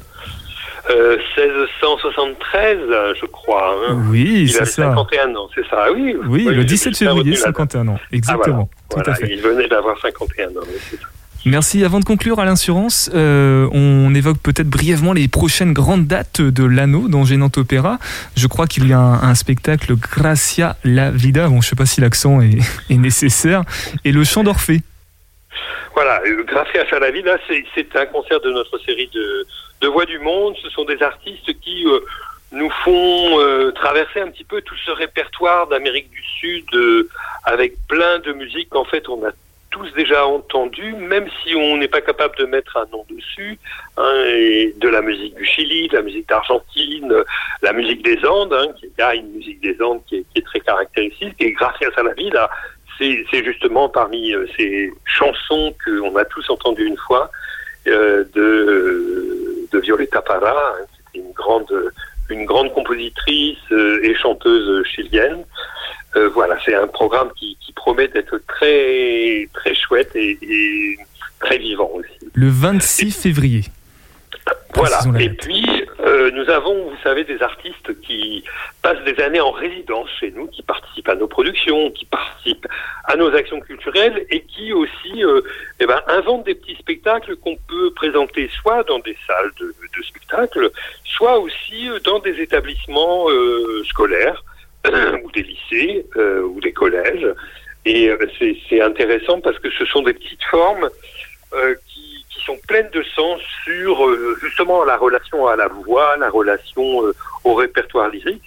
Euh, 0.89 1.17
1673, 1.37 2.77
je 3.19 3.25
crois. 3.25 3.75
hein. 3.89 3.97
Oui, 4.09 4.47
c'est 4.49 4.65
ça. 4.65 4.93
51 4.95 5.35
ans, 5.35 5.49
c'est 5.53 5.67
ça, 5.69 5.91
oui. 5.93 6.15
Oui, 6.27 6.27
Oui, 6.27 6.43
le 6.45 6.61
j'ai 6.61 6.63
17 6.65 6.89
juste 6.93 7.03
pas 7.03 7.11
février, 7.11 7.19
retenu 7.19 7.31
la 7.31 7.37
date. 7.37 7.45
51 7.71 7.87
ans. 7.89 7.99
Ah, 8.01 8.05
Exactement. 8.11 8.69
voilà. 8.91 9.03
Tout 9.03 9.11
à 9.11 9.13
Voilà, 9.13 9.15
fait. 9.15 9.27
Il 9.33 9.41
venait 9.41 9.67
d'avoir 9.67 9.99
51 9.99 10.47
ans. 10.49 10.51
oui, 10.67 10.73
c'est 10.89 10.97
ça. 10.97 11.03
Merci. 11.45 11.85
Avant 11.85 11.99
de 11.99 12.05
conclure 12.05 12.39
à 12.39 12.45
l'insurance, 12.45 13.09
euh, 13.13 13.69
on 13.71 14.13
évoque 14.13 14.39
peut-être 14.39 14.67
brièvement 14.67 15.13
les 15.13 15.27
prochaines 15.29 15.71
grandes 15.71 16.05
dates 16.05 16.41
de 16.41 16.63
l'anneau 16.65 17.07
dans 17.07 17.23
Gênant 17.23 17.51
Opéra. 17.55 17.99
Je 18.35 18.47
crois 18.47 18.67
qu'il 18.67 18.87
y 18.87 18.91
a 18.93 18.99
un, 18.99 19.21
un 19.23 19.35
spectacle 19.35 19.95
Gracia 19.95 20.75
la 20.83 21.09
Vida. 21.11 21.47
Bon, 21.47 21.61
je 21.61 21.69
sais 21.69 21.75
pas 21.77 21.85
si 21.85 22.01
l'accent 22.01 22.41
est, 22.41 22.57
est 22.89 22.97
nécessaire. 22.97 23.61
Et 24.03 24.11
le 24.11 24.23
chant 24.25 24.43
d'Orphée. 24.43 24.81
Voilà, 25.93 26.21
euh, 26.27 26.43
Gracias 26.47 26.83
à 26.95 26.99
la 26.99 27.11
Vida, 27.11 27.37
c'est 27.47 27.95
un 27.95 28.05
concert 28.07 28.41
de 28.41 28.51
notre 28.51 28.77
série 28.79 29.09
de, 29.13 29.45
de 29.81 29.87
Voix 29.87 30.05
du 30.05 30.19
Monde. 30.19 30.55
Ce 30.61 30.69
sont 30.69 30.85
des 30.85 31.01
artistes 31.01 31.59
qui 31.61 31.85
euh, 31.85 31.99
nous 32.51 32.69
font 32.83 33.39
euh, 33.39 33.71
traverser 33.71 34.21
un 34.21 34.29
petit 34.29 34.43
peu 34.43 34.61
tout 34.61 34.75
ce 34.85 34.91
répertoire 34.91 35.67
d'Amérique 35.67 36.09
du 36.09 36.23
Sud 36.39 36.65
euh, 36.73 37.09
avec 37.43 37.73
plein 37.87 38.19
de 38.19 38.31
musiques 38.33 38.69
qu'en 38.69 38.85
fait 38.85 39.09
on 39.09 39.25
a 39.25 39.31
tous 39.69 39.91
déjà 39.93 40.25
entendu, 40.25 40.93
même 40.93 41.27
si 41.43 41.53
on 41.53 41.75
n'est 41.77 41.89
pas 41.89 41.99
capable 41.99 42.37
de 42.37 42.45
mettre 42.45 42.77
un 42.77 42.85
nom 42.91 43.05
dessus, 43.09 43.59
hein, 43.97 44.23
de 44.77 44.87
la 44.87 45.01
musique 45.01 45.35
du 45.35 45.45
Chili, 45.45 45.89
de 45.89 45.97
la 45.97 46.01
musique 46.01 46.27
d'Argentine, 46.27 47.11
euh, 47.11 47.23
la 47.61 47.73
musique 47.73 48.01
des 48.01 48.25
Andes, 48.25 48.53
hein, 48.53 48.67
qui 48.79 48.89
y 48.97 49.01
a 49.01 49.13
une 49.13 49.29
musique 49.33 49.61
des 49.61 49.79
Andes 49.81 50.01
qui 50.07 50.15
est, 50.15 50.25
est 50.35 50.45
très 50.45 50.61
caractéristique, 50.61 51.35
et 51.39 51.51
Gracias 51.51 51.91
à 51.97 52.03
la 52.03 52.13
Vida, 52.13 52.49
c'est 52.97 53.43
justement 53.45 53.89
parmi 53.89 54.33
ces 54.55 54.91
chansons 55.05 55.75
qu'on 55.85 56.15
a 56.15 56.25
tous 56.25 56.49
entendues 56.49 56.87
une 56.87 56.97
fois 56.97 57.29
de, 57.85 59.46
de 59.71 59.79
Violeta 59.79 60.21
Parra, 60.21 60.51
hein, 60.51 60.85
une 61.13 61.31
grande, 61.33 61.73
une 62.29 62.45
grande 62.45 62.73
compositrice 62.73 63.57
euh, 63.71 64.03
et 64.03 64.15
chanteuse 64.15 64.85
chilienne. 64.85 65.43
Euh, 66.15 66.29
voilà, 66.29 66.57
c'est 66.65 66.75
un 66.75 66.87
programme 66.87 67.29
qui, 67.37 67.57
qui 67.59 67.73
promet 67.73 68.07
d'être 68.07 68.39
très, 68.47 69.47
très 69.53 69.75
chouette 69.75 70.15
et, 70.15 70.37
et 70.41 70.97
très 71.39 71.57
vivant 71.57 71.89
aussi. 71.93 72.31
Le 72.33 72.49
26 72.49 73.11
février. 73.11 73.63
Voilà. 74.73 74.99
Et 75.19 75.29
puis, 75.29 75.65
euh, 75.99 76.29
nous 76.31 76.49
avons, 76.49 76.89
vous 76.89 76.97
savez, 77.03 77.23
des 77.23 77.41
artistes 77.41 77.99
qui 78.01 78.43
passent 78.81 79.03
des 79.03 79.19
années 79.21 79.39
en 79.39 79.51
résidence 79.51 80.09
chez 80.19 80.31
nous, 80.31 80.47
qui 80.47 80.61
participent 80.61 81.09
à 81.09 81.15
nos 81.15 81.27
productions, 81.27 81.89
qui 81.91 82.05
participent 82.05 82.67
à 83.05 83.15
nos 83.15 83.33
actions 83.33 83.59
culturelles 83.59 84.25
et 84.29 84.41
qui 84.41 84.73
aussi 84.73 85.23
euh, 85.23 85.41
eh 85.79 85.85
ben, 85.85 86.01
inventent 86.07 86.45
des 86.45 86.55
petits 86.55 86.75
spectacles 86.75 87.35
qu'on 87.37 87.55
peut 87.67 87.91
présenter 87.95 88.49
soit 88.61 88.83
dans 88.83 88.99
des 88.99 89.17
salles 89.25 89.51
de, 89.59 89.65
de 89.65 90.03
spectacle, 90.03 90.69
soit 91.05 91.39
aussi 91.39 91.89
euh, 91.89 91.99
dans 91.99 92.19
des 92.19 92.39
établissements 92.41 93.29
euh, 93.29 93.83
scolaires 93.85 94.43
ou 95.23 95.31
des 95.31 95.43
lycées 95.43 96.05
euh, 96.15 96.41
ou 96.41 96.59
des 96.61 96.73
collèges. 96.73 97.27
Et 97.85 98.11
c'est 98.67 98.81
intéressant 98.81 99.39
parce 99.39 99.57
que 99.59 99.71
ce 99.71 99.85
sont 99.85 100.01
des 100.01 100.13
petites 100.13 100.43
formes 100.51 100.89
qui, 102.37 102.45
sont 102.45 102.57
pleines 102.67 102.89
de 102.93 103.03
sens 103.03 103.41
sur 103.63 104.05
euh, 104.05 104.37
justement 104.41 104.83
la 104.83 104.97
relation 104.97 105.47
à 105.47 105.55
la 105.55 105.67
voix, 105.67 106.15
la 106.17 106.29
relation 106.29 107.05
euh, 107.05 107.13
au 107.43 107.55
répertoire 107.55 108.09
lyrique. 108.09 108.43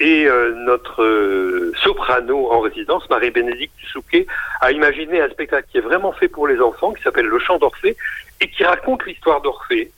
Et 0.00 0.26
euh, 0.26 0.52
notre 0.54 1.72
soprano 1.76 2.50
en 2.50 2.60
résidence, 2.60 3.08
Marie-Bénédicte 3.08 3.74
Souquet, 3.92 4.26
a 4.60 4.72
imaginé 4.72 5.20
un 5.20 5.28
spectacle 5.28 5.68
qui 5.70 5.78
est 5.78 5.82
vraiment 5.82 6.12
fait 6.12 6.26
pour 6.28 6.48
les 6.48 6.60
enfants, 6.60 6.92
qui 6.92 7.02
s'appelle 7.02 7.26
Le 7.26 7.38
Chant 7.38 7.58
d'Orphée, 7.58 7.96
et 8.40 8.48
qui 8.48 8.64
raconte 8.64 9.06
l'histoire 9.06 9.40
d'Orphée. 9.40 9.90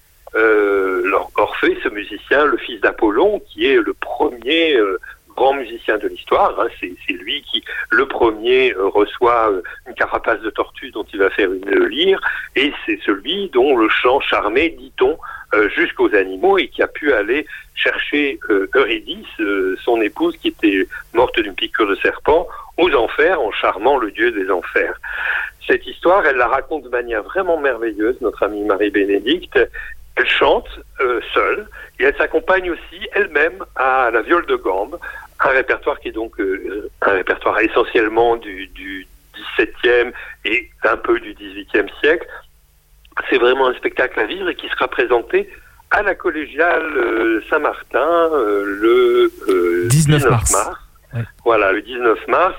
Orphée, 1.37 1.79
ce 1.83 1.89
musicien, 1.89 2.45
le 2.45 2.59
fils 2.59 2.79
d'Apollon, 2.83 3.41
qui 3.49 3.67
est 3.67 3.77
le 3.77 3.95
premier 3.95 4.79
grand 5.37 5.55
musicien 5.55 5.99
de 5.99 6.09
l'histoire. 6.09 6.59
hein. 6.59 6.69
c'est 6.81 7.13
lui 7.13 7.43
qui, 7.43 7.63
le 7.91 8.07
premier, 8.07 8.73
euh, 8.73 8.89
reçoit 8.89 9.51
euh, 9.51 9.63
une 9.87 9.95
carapace 9.95 10.41
de 10.41 10.51
tortue 10.51 10.91
dont 10.91 11.07
il 11.13 11.19
va 11.21 11.31
faire 11.31 11.53
une 11.53 11.87
lyre, 11.87 12.21
et 12.57 12.73
c'est 12.85 12.99
celui 13.05 13.51
dont 13.51 13.77
le 13.77 13.89
chant 13.89 14.21
charmé, 14.21 14.71
dit-on, 14.71 15.19
euh, 15.55 15.69
jusqu'aux 15.69 16.13
animaux, 16.15 16.59
et 16.59 16.69
qui 16.69 16.83
a 16.83 16.89
pu 16.89 17.13
aller 17.13 17.47
chercher 17.75 18.41
euh, 18.51 18.69
Eurydice, 18.75 19.27
euh, 19.41 19.77
son 19.85 20.01
épouse, 20.01 20.37
qui 20.39 20.49
était 20.49 20.89
morte 21.15 21.39
d'une 21.39 21.55
piqûre 21.55 21.87
de 21.87 21.95
serpent, 21.97 22.49
aux 22.79 22.93
enfers 22.95 23.41
en 23.41 23.53
charmant 23.53 23.97
le 23.99 24.11
dieu 24.11 24.33
des 24.33 24.51
enfers. 24.51 24.99
Cette 25.67 25.87
histoire, 25.87 26.25
elle 26.27 26.37
la 26.37 26.49
raconte 26.49 26.85
de 26.85 26.89
manière 26.89 27.23
vraiment 27.23 27.59
merveilleuse, 27.59 28.17
notre 28.21 28.43
amie 28.45 28.65
Marie-Bénédicte. 28.65 29.59
Elle 30.19 30.27
chante 30.29 30.69
euh, 31.01 31.21
seule 31.35 31.69
et 31.99 32.05
elle 32.05 32.17
s'accompagne 32.17 32.71
aussi 32.71 32.99
elle-même 33.13 33.63
à 33.75 34.11
la 34.11 34.23
viole 34.23 34.47
de 34.47 34.57
gambe, 34.57 34.99
un 35.41 35.49
répertoire 35.49 35.99
qui 36.01 36.09
est 36.09 36.13
donc 36.13 36.39
euh, 36.41 36.91
un 37.03 37.13
répertoire 37.13 37.59
essentiellement 37.61 38.37
du, 38.37 38.69
du 38.69 39.07
17e 39.59 40.13
et 40.45 40.71
un 40.85 40.97
peu 40.97 41.19
du 41.21 41.35
18e 41.35 41.89
siècle. 42.01 42.27
C'est 43.31 43.39
vraiment 43.39 43.69
un 43.69 43.75
spectacle 43.75 44.19
à 44.21 44.27
vivre 44.27 44.49
et 44.49 44.55
qui 44.55 44.69
sera 44.69 44.89
présenté 44.89 45.51
à 45.91 46.03
la 46.03 46.15
collégiale 46.15 46.97
euh, 46.97 47.43
Saint-Martin 47.49 48.31
euh, 48.33 48.65
le 48.65 49.33
euh, 49.49 49.89
19 49.89 50.31
mars. 50.31 50.79
Ouais. 51.15 51.23
Voilà, 51.45 51.73
le 51.73 51.83
19 51.83 52.29
mars, 52.29 52.55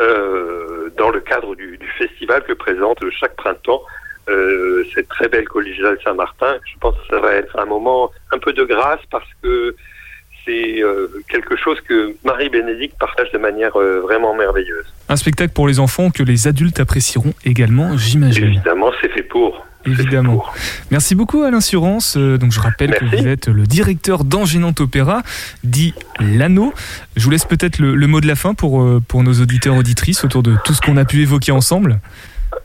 euh, 0.00 0.90
dans 0.96 1.10
le 1.10 1.20
cadre 1.20 1.54
du, 1.56 1.78
du 1.78 1.88
festival 1.98 2.44
que 2.44 2.52
présente 2.52 2.98
chaque 3.10 3.36
printemps 3.36 3.82
euh, 4.28 4.84
cette 4.94 5.08
très 5.08 5.28
belle 5.28 5.46
collégiale 5.46 5.98
Saint-Martin. 6.02 6.56
Je 6.64 6.78
pense 6.78 6.94
que 6.96 7.14
ça 7.14 7.20
va 7.20 7.34
être 7.34 7.58
un 7.58 7.66
moment 7.66 8.10
un 8.32 8.38
peu 8.38 8.52
de 8.52 8.64
grâce 8.64 9.00
parce 9.10 9.28
que 9.42 9.76
c'est 10.44 10.82
euh, 10.82 11.08
quelque 11.28 11.56
chose 11.56 11.78
que 11.88 12.14
Marie-Bénédicte 12.24 12.96
partage 12.98 13.30
de 13.32 13.38
manière 13.38 13.76
euh, 13.76 14.00
vraiment 14.00 14.34
merveilleuse. 14.34 14.84
Un 15.08 15.16
spectacle 15.16 15.52
pour 15.52 15.68
les 15.68 15.80
enfants 15.80 16.10
que 16.10 16.22
les 16.22 16.48
adultes 16.48 16.80
apprécieront 16.80 17.34
également, 17.44 17.96
j'imagine. 17.96 18.44
Évidemment, 18.44 18.90
c'est 19.00 19.08
fait 19.08 19.22
pour. 19.22 19.66
Évidemment. 19.86 20.42
Merci 20.90 21.14
beaucoup 21.14 21.42
à 21.42 21.50
l'Insurance. 21.50 22.16
Euh, 22.16 22.38
donc 22.38 22.52
je 22.52 22.60
rappelle 22.60 22.94
que 22.94 23.04
vous 23.04 23.26
êtes 23.26 23.48
le 23.48 23.66
directeur 23.66 24.24
d'Angénante 24.24 24.80
Opéra, 24.80 25.22
dit 25.62 25.94
l'anneau. 26.20 26.72
Je 27.16 27.24
vous 27.24 27.30
laisse 27.30 27.44
peut-être 27.44 27.78
le, 27.78 27.94
le 27.94 28.06
mot 28.06 28.22
de 28.22 28.26
la 28.26 28.34
fin 28.34 28.54
pour, 28.54 28.82
pour 29.08 29.22
nos 29.22 29.34
auditeurs 29.34 29.76
auditrices 29.76 30.24
autour 30.24 30.42
de 30.42 30.54
tout 30.64 30.72
ce 30.72 30.80
qu'on 30.80 30.96
a 30.96 31.04
pu 31.04 31.20
évoquer 31.20 31.52
ensemble. 31.52 32.00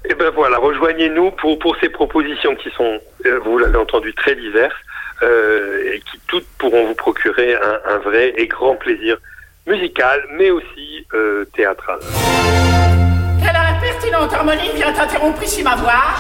Et 0.10 0.16
ben 0.16 0.32
voilà, 0.34 0.58
rejoignez-nous 0.60 1.32
pour, 1.32 1.60
pour 1.60 1.76
ces 1.82 1.90
propositions 1.90 2.56
qui 2.56 2.70
sont, 2.72 3.00
vous 3.44 3.58
l'avez 3.58 3.78
entendu, 3.78 4.14
très 4.14 4.36
diverses 4.36 4.76
euh, 5.22 5.94
et 5.94 6.00
qui 6.00 6.20
toutes 6.28 6.48
pourront 6.58 6.86
vous 6.86 6.96
procurer 6.96 7.56
un, 7.56 7.98
vrai 8.00 8.34
et 8.38 8.48
grand 8.48 8.76
plaisir 8.76 9.18
musical, 9.68 10.22
mais 10.32 10.50
aussi 10.50 11.06
euh, 11.14 11.46
théâtral. 11.56 12.00
Quelle 13.42 13.56
impertinente 13.56 14.34
harmonie 14.34 14.72
vient 14.76 14.90
interrompre 14.90 15.44
ici 15.44 15.64
ma 15.64 15.76
voix? 15.76 16.16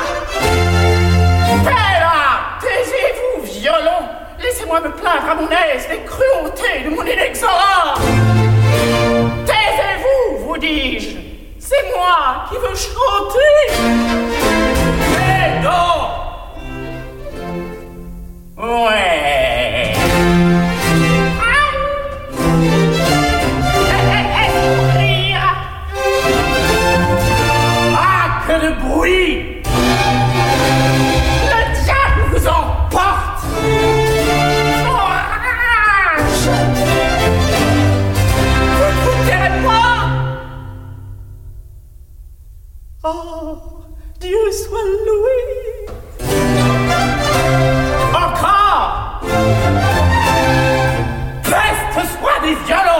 Taisez-vous, 2.59 3.41
violon! 3.43 4.07
Laissez-moi 4.41 4.81
me 4.81 4.89
plaindre 4.89 5.29
à 5.29 5.35
mon 5.35 5.49
aise 5.49 5.88
des 5.89 6.03
cruautés 6.03 6.83
de 6.85 6.89
mon 6.89 7.03
inexorable 7.03 8.01
Taisez-vous, 9.45 10.45
vous 10.45 10.57
dis-je! 10.57 11.15
C'est 11.57 11.95
moi 11.95 12.45
qui 12.49 12.55
veux 12.55 12.75
chanter! 12.75 13.71
Mais 15.12 15.62
non 15.63 16.38
Ouais 18.60 19.93
Ah, 27.95 28.43
que 28.48 28.54
de 28.65 28.72
bruit 28.82 29.62
Le 31.52 31.60
diable 31.84 32.22
vous 32.32 32.48
emporte 32.48 33.43
Orage 34.88 36.50
Vous 38.76 38.91
vous 39.02 39.17
tairez 39.26 39.54
pas 39.63 40.04
Oh, 43.04 43.58
Dieu 44.19 44.52
soit 44.52 44.84
vous 44.84 45.79
with 52.49 52.67
Jano. 52.67 52.97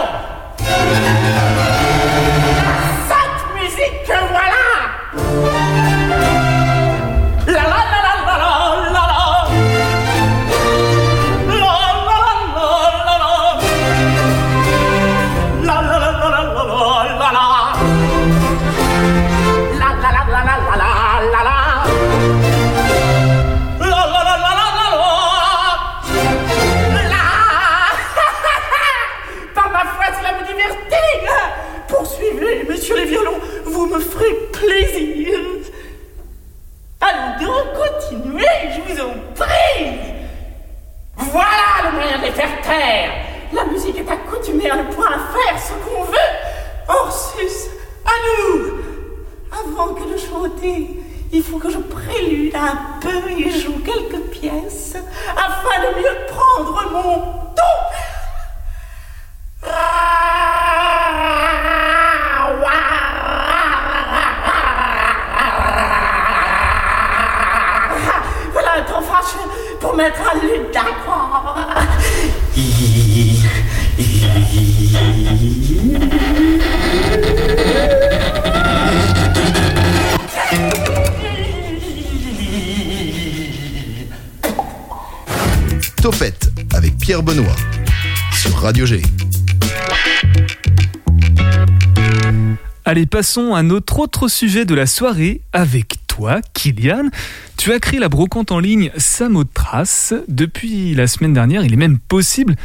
Passons 93.20 93.52
à 93.54 93.62
notre 93.62 93.98
autre 93.98 94.28
sujet 94.28 94.64
de 94.64 94.74
la 94.74 94.86
soirée 94.86 95.42
avec 95.52 95.96
toi, 96.06 96.40
Kylian. 96.54 97.10
Tu 97.58 97.70
as 97.70 97.78
créé 97.78 98.00
la 98.00 98.08
brocante 98.08 98.50
en 98.50 98.58
ligne 98.60 98.90
Samotrace. 98.96 100.14
Depuis 100.26 100.94
la 100.94 101.06
semaine 101.06 101.34
dernière, 101.34 101.62
il 101.62 101.70
est 101.74 101.76
même 101.76 101.98
possible 101.98 102.56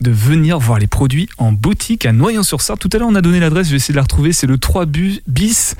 de 0.00 0.12
venir 0.12 0.60
voir 0.60 0.78
les 0.78 0.86
produits 0.86 1.28
en 1.36 1.50
boutique 1.50 2.06
à 2.06 2.12
Noyant-sur-Sarthe. 2.12 2.78
Tout 2.78 2.90
à 2.92 2.98
l'heure, 2.98 3.08
on 3.08 3.16
a 3.16 3.22
donné 3.22 3.40
l'adresse, 3.40 3.66
je 3.66 3.72
vais 3.72 3.78
essayer 3.78 3.90
de 3.92 3.96
la 3.96 4.02
retrouver. 4.02 4.32
C'est 4.32 4.46
le 4.46 4.56
3 4.56 4.86
bu- 4.86 5.18
bis. 5.26 5.74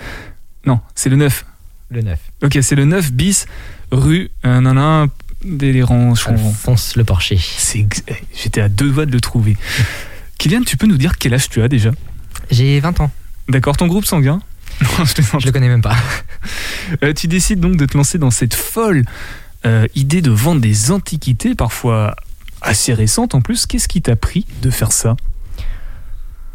Non, 0.66 0.80
c'est 0.96 1.10
le 1.10 1.14
9. 1.16 1.44
Le 1.90 2.02
9. 2.02 2.18
Ok, 2.42 2.58
c'est 2.60 2.74
le 2.74 2.86
9 2.86 3.12
bis 3.12 3.46
rue 3.92 4.32
euh, 4.44 4.60
nanana, 4.60 5.06
Délirant. 5.44 6.14
Alphonse 6.26 6.96
Le 6.96 7.04
Porcher. 7.04 7.38
Eh, 7.76 7.86
J'étais 8.34 8.60
à 8.62 8.68
deux 8.68 8.90
doigts 8.90 9.06
de 9.06 9.12
le 9.12 9.20
trouver. 9.20 9.56
Kylian, 10.38 10.62
tu 10.62 10.76
peux 10.76 10.88
nous 10.88 10.98
dire 10.98 11.18
quel 11.18 11.34
âge 11.34 11.48
tu 11.48 11.62
as 11.62 11.68
déjà? 11.68 11.92
J'ai 12.50 12.80
20 12.80 12.98
ans. 12.98 13.12
D'accord, 13.48 13.76
ton 13.76 13.86
groupe 13.86 14.04
sanguin 14.04 14.40
Non, 14.80 15.04
je. 15.04 15.38
Je 15.38 15.46
le 15.46 15.52
connais 15.52 15.68
même 15.68 15.82
pas. 15.82 15.96
Euh, 17.02 17.14
tu 17.14 17.28
décides 17.28 17.60
donc 17.60 17.76
de 17.76 17.86
te 17.86 17.96
lancer 17.96 18.18
dans 18.18 18.30
cette 18.30 18.52
folle 18.52 19.04
euh, 19.64 19.86
idée 19.94 20.20
de 20.20 20.30
vendre 20.30 20.60
des 20.60 20.90
antiquités, 20.90 21.54
parfois 21.54 22.14
assez 22.60 22.92
récentes 22.92 23.34
en 23.34 23.40
plus. 23.40 23.64
Qu'est-ce 23.64 23.88
qui 23.88 24.02
t'a 24.02 24.16
pris 24.16 24.46
de 24.60 24.70
faire 24.70 24.92
ça? 24.92 25.16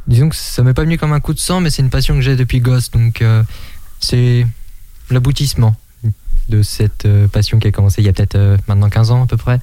Disons 0.05 0.29
que 0.29 0.35
ça 0.35 0.63
m'est 0.63 0.73
pas 0.73 0.83
venu 0.83 0.97
comme 0.97 1.13
un 1.13 1.19
coup 1.19 1.33
de 1.33 1.39
sang, 1.39 1.61
mais 1.61 1.69
c'est 1.69 1.81
une 1.81 1.89
passion 1.89 2.15
que 2.15 2.21
j'ai 2.21 2.35
depuis 2.35 2.59
gosse. 2.59 2.91
Donc 2.91 3.21
euh, 3.21 3.43
c'est 3.99 4.45
l'aboutissement 5.09 5.75
de 6.49 6.61
cette 6.63 7.05
euh, 7.05 7.27
passion 7.27 7.59
qui 7.59 7.67
a 7.67 7.71
commencé 7.71 8.01
il 8.01 8.05
y 8.05 8.09
a 8.09 8.13
peut-être 8.13 8.35
euh, 8.35 8.57
maintenant 8.67 8.89
15 8.89 9.11
ans 9.11 9.23
à 9.23 9.27
peu 9.27 9.37
près. 9.37 9.59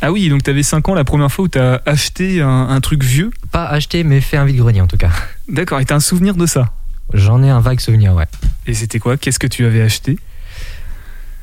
Ah 0.00 0.10
oui, 0.10 0.28
donc 0.28 0.42
t'avais 0.42 0.62
5 0.62 0.88
ans 0.88 0.94
la 0.94 1.04
première 1.04 1.30
fois 1.30 1.44
où 1.44 1.48
t'as 1.48 1.80
acheté 1.86 2.40
un, 2.40 2.68
un 2.68 2.80
truc 2.80 3.04
vieux? 3.04 3.30
Pas 3.50 3.66
acheté, 3.66 4.02
mais 4.04 4.20
fait 4.20 4.36
un 4.36 4.44
vide-grenier 4.44 4.80
en 4.80 4.86
tout 4.86 4.96
cas. 4.96 5.10
D'accord, 5.48 5.80
et 5.80 5.84
t'as 5.84 5.96
un 5.96 6.00
souvenir 6.00 6.34
de 6.34 6.46
ça? 6.46 6.72
J'en 7.14 7.42
ai 7.42 7.50
un 7.50 7.60
vague 7.60 7.80
souvenir, 7.80 8.14
ouais. 8.14 8.26
Et 8.66 8.74
c'était 8.74 8.98
quoi? 8.98 9.16
Qu'est-ce 9.16 9.38
que 9.38 9.46
tu 9.46 9.64
avais 9.66 9.82
acheté? 9.82 10.18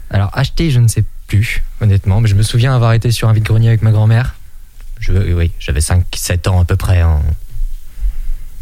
Alors 0.09 0.29
acheter, 0.33 0.71
je 0.71 0.79
ne 0.79 0.87
sais 0.87 1.03
plus, 1.27 1.63
honnêtement, 1.81 2.21
mais 2.21 2.27
je 2.27 2.35
me 2.35 2.41
souviens 2.41 2.73
avoir 2.75 2.93
été 2.93 3.11
sur 3.11 3.29
un 3.29 3.33
vide-grenier 3.33 3.67
avec 3.67 3.83
ma 3.83 3.91
grand-mère. 3.91 4.35
Je, 4.99 5.13
oui, 5.33 5.51
j'avais 5.59 5.79
5-7 5.81 6.49
ans 6.49 6.59
à 6.59 6.65
peu 6.65 6.75
près. 6.75 7.01
hein. 7.01 7.21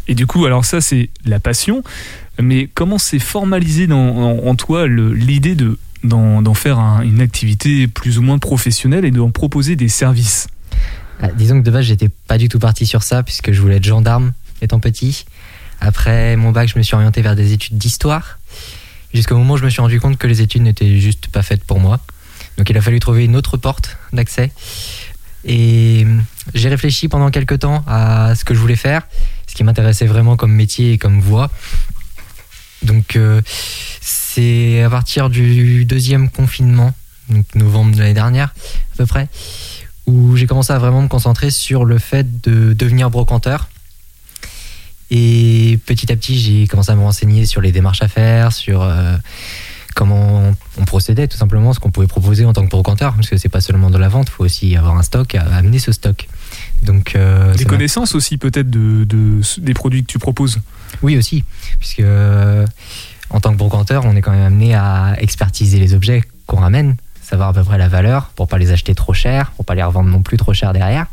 Et 0.06 0.14
du 0.14 0.26
coup, 0.26 0.44
alors 0.46 0.64
ça 0.64 0.80
c'est 0.80 1.10
la 1.24 1.40
passion, 1.40 1.82
mais 2.40 2.68
comment 2.72 2.98
s'est 2.98 3.18
formalisé 3.18 3.86
dans, 3.86 4.38
en, 4.46 4.54
toi 4.54 4.86
l'idée 4.86 5.54
de 5.54 5.78
d'en 6.04 6.54
faire 6.54 6.78
un- 6.78 7.02
une 7.02 7.20
activité 7.20 7.86
plus 7.88 8.18
ou 8.18 8.22
moins 8.22 8.38
professionnelle 8.38 9.04
et 9.04 9.10
d'en 9.10 9.30
proposer 9.30 9.76
des 9.76 9.88
services 9.88 10.46
Ah, 11.20 11.28
disons 11.36 11.58
que 11.60 11.64
de 11.64 11.70
base, 11.72 11.84
j'étais 11.86 12.08
pas 12.08 12.38
du 12.38 12.48
tout 12.48 12.60
parti 12.60 12.86
sur 12.86 13.02
ça, 13.02 13.22
puisque 13.24 13.50
je 13.52 13.60
voulais 13.60 13.76
être 13.76 13.84
gendarme 13.84 14.32
étant 14.62 14.78
petit. 14.78 15.24
Après 15.80 16.36
mon 16.36 16.52
bac, 16.52 16.68
je 16.72 16.78
me 16.78 16.82
suis 16.84 16.94
orienté 16.94 17.22
vers 17.22 17.34
des 17.34 17.52
études 17.52 17.76
d'histoire, 17.78 18.38
jusqu'au 19.12 19.36
moment 19.36 19.54
où 19.54 19.56
je 19.56 19.64
me 19.64 19.70
suis 19.70 19.80
rendu 19.80 20.00
compte 20.00 20.16
que 20.18 20.26
les 20.28 20.42
études 20.42 20.62
n'étaient 20.62 20.98
juste 21.00 21.26
pas 21.28 21.42
faites 21.42 21.64
pour 21.64 21.80
moi. 21.80 21.98
Donc 22.56 22.70
il 22.70 22.76
a 22.76 22.80
fallu 22.80 23.00
trouver 23.00 23.24
une 23.24 23.34
autre 23.36 23.56
porte 23.56 23.96
d'accès. 24.12 24.52
Et 25.44 26.02
hum, 26.04 26.22
j'ai 26.54 26.68
réfléchi 26.68 27.08
pendant 27.08 27.30
quelques 27.30 27.58
temps 27.60 27.84
à 27.88 28.34
ce 28.36 28.44
que 28.44 28.54
je 28.54 28.58
voulais 28.60 28.76
faire, 28.76 29.02
ce 29.48 29.54
qui 29.54 29.64
m'intéressait 29.64 30.06
vraiment 30.06 30.36
comme 30.36 30.52
métier 30.52 30.92
et 30.92 30.98
comme 30.98 31.20
voie. 31.20 31.50
Donc 32.82 33.16
euh, 33.16 33.40
c'est 34.38 34.82
à 34.82 34.90
partir 34.90 35.30
du 35.30 35.84
deuxième 35.84 36.28
confinement, 36.30 36.94
donc 37.28 37.44
novembre 37.56 37.92
de 37.96 37.98
l'année 37.98 38.14
dernière 38.14 38.54
à 38.94 38.96
peu 38.96 39.04
près, 39.06 39.28
où 40.06 40.36
j'ai 40.36 40.46
commencé 40.46 40.72
à 40.72 40.78
vraiment 40.78 41.02
me 41.02 41.08
concentrer 41.08 41.50
sur 41.50 41.84
le 41.84 41.98
fait 41.98 42.40
de 42.42 42.72
devenir 42.72 43.10
brocanteur. 43.10 43.68
Et 45.10 45.78
petit 45.86 46.12
à 46.12 46.16
petit, 46.16 46.38
j'ai 46.38 46.66
commencé 46.68 46.92
à 46.92 46.94
me 46.94 47.00
renseigner 47.00 47.46
sur 47.46 47.60
les 47.60 47.72
démarches 47.72 48.02
à 48.02 48.06
faire, 48.08 48.52
sur 48.52 48.82
euh, 48.82 49.16
comment 49.96 50.54
on 50.78 50.84
procédait, 50.84 51.26
tout 51.26 51.36
simplement, 51.38 51.72
ce 51.72 51.80
qu'on 51.80 51.90
pouvait 51.90 52.06
proposer 52.06 52.44
en 52.44 52.52
tant 52.52 52.62
que 52.64 52.70
brocanteur, 52.70 53.14
parce 53.14 53.28
que 53.28 53.38
c'est 53.38 53.48
pas 53.48 53.60
seulement 53.60 53.90
de 53.90 53.98
la 53.98 54.08
vente, 54.08 54.28
il 54.28 54.32
faut 54.34 54.44
aussi 54.44 54.76
avoir 54.76 54.96
un 54.96 55.02
stock, 55.02 55.34
amener 55.34 55.80
ce 55.80 55.90
stock. 55.90 56.28
Donc, 56.84 57.16
euh, 57.16 57.54
Des 57.56 57.64
connaissances 57.64 58.14
aussi 58.14 58.38
peut-être 58.38 58.70
de, 58.70 59.02
de- 59.02 59.40
des 59.60 59.74
produits 59.74 60.02
que 60.02 60.12
tu 60.12 60.20
proposes? 60.20 60.60
Oui 61.02 61.16
aussi, 61.18 61.42
puisque 61.80 62.00
euh, 62.00 62.64
en 63.30 63.40
tant 63.40 63.52
que 63.52 63.56
brocanteur, 63.56 64.04
on 64.04 64.16
est 64.16 64.22
quand 64.22 64.30
même 64.32 64.46
amené 64.46 64.74
à 64.74 65.14
expertiser 65.18 65.78
les 65.78 65.94
objets 65.94 66.22
qu'on 66.46 66.58
ramène, 66.58 66.96
savoir 67.22 67.50
à 67.50 67.52
peu 67.52 67.62
près 67.62 67.78
la 67.78 67.88
valeur 67.88 68.30
pour 68.34 68.48
pas 68.48 68.58
les 68.58 68.72
acheter 68.72 68.94
trop 68.94 69.12
cher, 69.12 69.50
pour 69.52 69.64
pas 69.64 69.74
les 69.74 69.82
revendre 69.82 70.08
non 70.08 70.22
plus 70.22 70.36
trop 70.36 70.54
cher 70.54 70.72
derrière. 70.72 71.06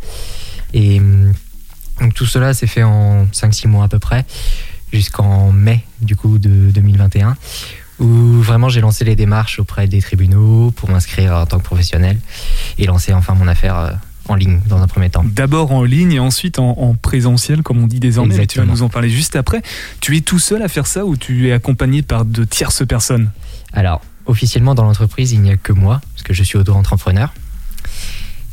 Et 0.73 0.99
hum, 0.99 1.33
donc 2.01 2.13
tout 2.13 2.25
cela 2.25 2.53
s'est 2.53 2.67
fait 2.67 2.83
en 2.83 3.25
5-6 3.25 3.67
mois 3.67 3.85
à 3.85 3.87
peu 3.87 3.99
près, 3.99 4.25
jusqu'en 4.91 5.51
mai 5.51 5.83
du 6.01 6.15
coup 6.15 6.39
de 6.39 6.71
2021, 6.71 7.35
où 7.99 8.41
vraiment 8.41 8.69
j'ai 8.69 8.81
lancé 8.81 9.05
les 9.05 9.15
démarches 9.15 9.59
auprès 9.59 9.87
des 9.87 10.01
tribunaux 10.01 10.71
pour 10.71 10.89
m'inscrire 10.89 11.33
en 11.33 11.45
tant 11.45 11.59
que 11.59 11.63
professionnel 11.63 12.17
et 12.77 12.85
lancer 12.85 13.13
enfin 13.13 13.33
mon 13.33 13.47
affaire 13.47 13.77
euh, 13.77 13.91
en 14.27 14.35
ligne 14.35 14.59
dans 14.67 14.81
un 14.81 14.87
premier 14.87 15.09
temps. 15.09 15.23
D'abord 15.23 15.71
en 15.71 15.83
ligne 15.83 16.13
et 16.13 16.19
ensuite 16.19 16.57
en, 16.59 16.69
en 16.79 16.93
présentiel, 16.95 17.61
comme 17.61 17.81
on 17.83 17.87
dit 17.87 17.99
désormais. 17.99 18.29
mais 18.29 18.47
Tu 18.47 18.57
vas 18.57 18.63
Exactement. 18.63 18.73
nous 18.73 18.81
en 18.83 18.89
parler 18.89 19.09
juste 19.09 19.35
après. 19.35 19.61
Tu 20.01 20.17
es 20.17 20.21
tout 20.21 20.39
seul 20.39 20.61
à 20.63 20.67
faire 20.67 20.87
ça 20.87 21.05
ou 21.05 21.15
tu 21.17 21.47
es 21.47 21.51
accompagné 21.51 22.01
par 22.01 22.25
de 22.25 22.43
tierces 22.43 22.85
personnes? 22.87 23.29
Alors, 23.73 24.01
officiellement 24.25 24.73
dans 24.73 24.83
l'entreprise, 24.83 25.31
il 25.31 25.41
n'y 25.41 25.51
a 25.51 25.57
que 25.57 25.73
moi, 25.73 26.01
parce 26.13 26.23
que 26.23 26.33
je 26.33 26.43
suis 26.43 26.57
auto-entrepreneur. 26.57 27.33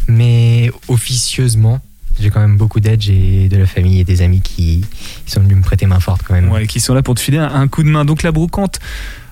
Mais 0.08 0.70
officieusement, 0.88 1.80
j'ai 2.20 2.30
quand 2.30 2.40
même 2.40 2.56
beaucoup 2.56 2.80
d'aide. 2.80 3.00
J'ai 3.00 3.48
de 3.48 3.56
la 3.56 3.66
famille 3.66 4.00
et 4.00 4.04
des 4.04 4.22
amis 4.22 4.40
qui, 4.40 4.84
qui 5.24 5.32
sont 5.32 5.40
venus 5.40 5.56
me 5.56 5.62
prêter 5.62 5.86
main 5.86 6.00
forte 6.00 6.22
quand 6.26 6.34
même. 6.34 6.50
ouais, 6.50 6.66
qui 6.66 6.80
sont 6.80 6.94
là 6.94 7.02
pour 7.02 7.14
te 7.14 7.20
filer 7.20 7.38
un, 7.38 7.48
un 7.48 7.68
coup 7.68 7.82
de 7.82 7.88
main. 7.88 8.04
Donc 8.04 8.22
la 8.22 8.32
brocante 8.32 8.78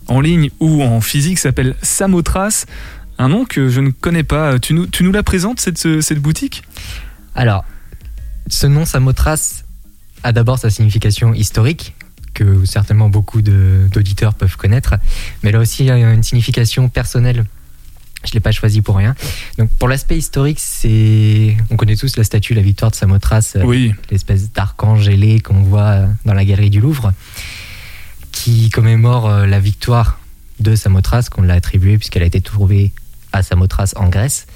en 0.07 0.21
ligne 0.21 0.51
ou 0.61 0.83
en 0.83 1.01
physique 1.01 1.39
s'appelle 1.39 1.77
Samotrace. 1.83 2.67
Un 3.21 3.29
nom 3.29 3.45
que 3.45 3.69
je 3.69 3.81
ne 3.83 3.91
connais 3.91 4.23
pas. 4.23 4.59
Tu 4.59 4.73
nous, 4.73 4.87
tu 4.87 5.05
nous 5.05 5.13
la 5.13 5.23
présentes, 5.23 5.61
cette, 5.61 5.77
ce- 5.77 6.01
cette 6.01 6.21
boutique? 6.21 6.63
Alors, 7.35 7.65
ce 8.49 8.67
nom 8.67 8.87
Samothrace 8.87 9.65
a 10.23 10.33
d'abord 10.33 10.59
sa 10.59 10.71
signification 10.71 11.35
historique, 11.35 11.95
que 12.33 12.65
certainement 12.65 13.11
beaucoup 13.11 13.43
d'auditeurs 13.43 14.33
peuvent 14.33 14.57
connaître, 14.57 14.95
mais 15.43 15.53
là 15.53 15.59
aussi 15.59 15.83
il 15.85 15.87
y 15.89 15.91
a 15.91 16.13
une 16.13 16.23
signification 16.23 16.89
personnelle. 16.89 17.45
Je 18.25 18.31
ne 18.31 18.35
l'ai 18.35 18.41
pas 18.41 18.53
choisi 18.53 18.81
pour 18.81 18.97
rien. 18.97 19.15
Donc 19.59 19.69
pour 19.79 19.87
l'aspect 19.89 20.17
historique, 20.17 20.59
c'est, 20.61 21.57
on 21.71 21.77
connaît 21.77 21.97
tous 21.97 22.17
la 22.17 22.25
statue, 22.25 22.55
la 22.55 22.63
victoire 22.63 22.91
de 22.91 22.97
Samothrace, 22.97 23.57
euh, 23.57 23.65
Oui. 23.65 23.93
l'espèce 24.11 24.51
d'archange 24.53 25.09
ailé 25.09 25.41
qu'on 25.41 25.63
voit 25.63 26.07
dans 26.25 26.35
la 26.35 26.45
galerie 26.47 26.71
du 26.71 26.81
Louvre, 26.81 27.13
qui 28.33 28.71
commémore 28.71 29.29
euh, 29.29 29.47
la 29.47 29.61
victoire 29.61 30.21
de 30.59 30.75
Samothrace, 30.75 31.29
qu'on 31.29 31.43
l'a 31.43 31.55
attribuée 31.55 31.99
puisqu'elle 31.99 32.23
a 32.23 32.27
été 32.27 32.41
trouvée 32.41 32.93
à 33.33 33.43
Samothrace 33.43 33.95
en 33.97 34.09
Grèce, 34.09 34.47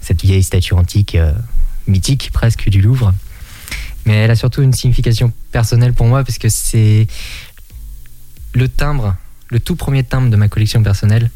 cette 0.00 0.22
vieille 0.22 0.42
statue 0.42 0.74
antique 0.74 1.14
euh, 1.14 1.32
mythique 1.86 2.30
presque 2.32 2.68
du 2.68 2.80
Louvre. 2.80 3.14
Mais 4.04 4.14
elle 4.14 4.30
a 4.30 4.36
surtout 4.36 4.62
une 4.62 4.72
signification 4.72 5.32
personnelle 5.50 5.92
pour 5.92 6.06
moi 6.06 6.22
parce 6.22 6.38
que 6.38 6.48
c'est 6.48 7.06
le 8.54 8.68
timbre, 8.68 9.16
le 9.48 9.60
tout 9.60 9.76
premier 9.76 10.04
timbre 10.04 10.30
de 10.30 10.36
ma 10.36 10.48
collection 10.48 10.82
personnelle 10.82 11.30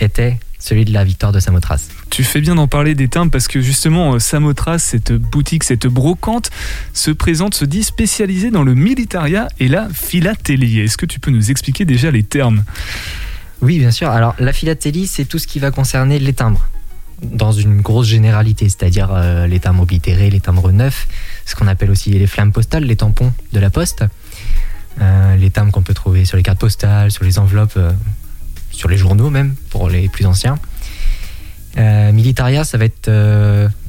était 0.00 0.38
celui 0.58 0.84
de 0.84 0.92
la 0.92 1.04
victoire 1.04 1.32
de 1.32 1.40
Samothrace. 1.40 1.88
Tu 2.10 2.24
fais 2.24 2.40
bien 2.40 2.54
d'en 2.54 2.66
parler 2.66 2.94
des 2.94 3.08
timbres 3.08 3.30
parce 3.30 3.46
que 3.46 3.60
justement, 3.60 4.14
euh, 4.14 4.18
Samothrace, 4.18 4.82
cette 4.82 5.12
boutique, 5.12 5.64
cette 5.64 5.86
brocante, 5.86 6.50
se 6.92 7.10
présente, 7.10 7.54
se 7.54 7.64
dit 7.64 7.84
spécialisée 7.84 8.50
dans 8.50 8.64
le 8.64 8.74
militaria 8.74 9.48
et 9.60 9.68
la 9.68 9.88
philatélie. 9.88 10.80
Est-ce 10.80 10.96
que 10.96 11.06
tu 11.06 11.20
peux 11.20 11.30
nous 11.30 11.50
expliquer 11.50 11.84
déjà 11.84 12.10
les 12.10 12.22
termes? 12.22 12.64
Oui, 13.62 13.78
bien 13.78 13.90
sûr. 13.90 14.10
Alors, 14.10 14.34
la 14.38 14.52
philatélie, 14.52 15.06
c'est 15.06 15.24
tout 15.24 15.38
ce 15.38 15.46
qui 15.46 15.58
va 15.58 15.70
concerner 15.70 16.18
les 16.18 16.32
timbres. 16.32 16.66
dans 17.22 17.50
une 17.50 17.80
grosse 17.80 18.08
généralité, 18.08 18.68
c'est-à-dire 18.68 19.08
euh, 19.10 19.46
les 19.46 19.58
timbres 19.58 19.84
oblitérés, 19.84 20.28
les 20.28 20.40
timbres 20.40 20.70
neufs, 20.70 21.08
ce 21.46 21.54
qu'on 21.54 21.66
appelle 21.66 21.90
aussi 21.90 22.10
les 22.10 22.26
flammes 22.26 22.52
postales, 22.52 22.84
les 22.84 22.96
tampons 22.96 23.32
de 23.54 23.58
la 23.58 23.70
poste, 23.70 24.04
euh, 25.00 25.36
les 25.36 25.50
timbres 25.50 25.72
qu'on 25.72 25.82
peut 25.82 25.94
trouver 25.94 26.26
sur 26.26 26.36
les 26.36 26.42
cartes 26.42 26.58
postales, 26.58 27.10
sur 27.10 27.24
les 27.24 27.38
enveloppes, 27.38 27.78
euh, 27.78 27.92
sur 28.70 28.90
les 28.90 28.98
journaux 28.98 29.30
même, 29.30 29.54
pour 29.70 29.88
les 29.88 30.10
plus 30.10 30.26
anciens. 30.26 30.58
Militaria, 31.78 32.64
ça 32.64 32.78
va 32.78 32.86
être 32.86 33.10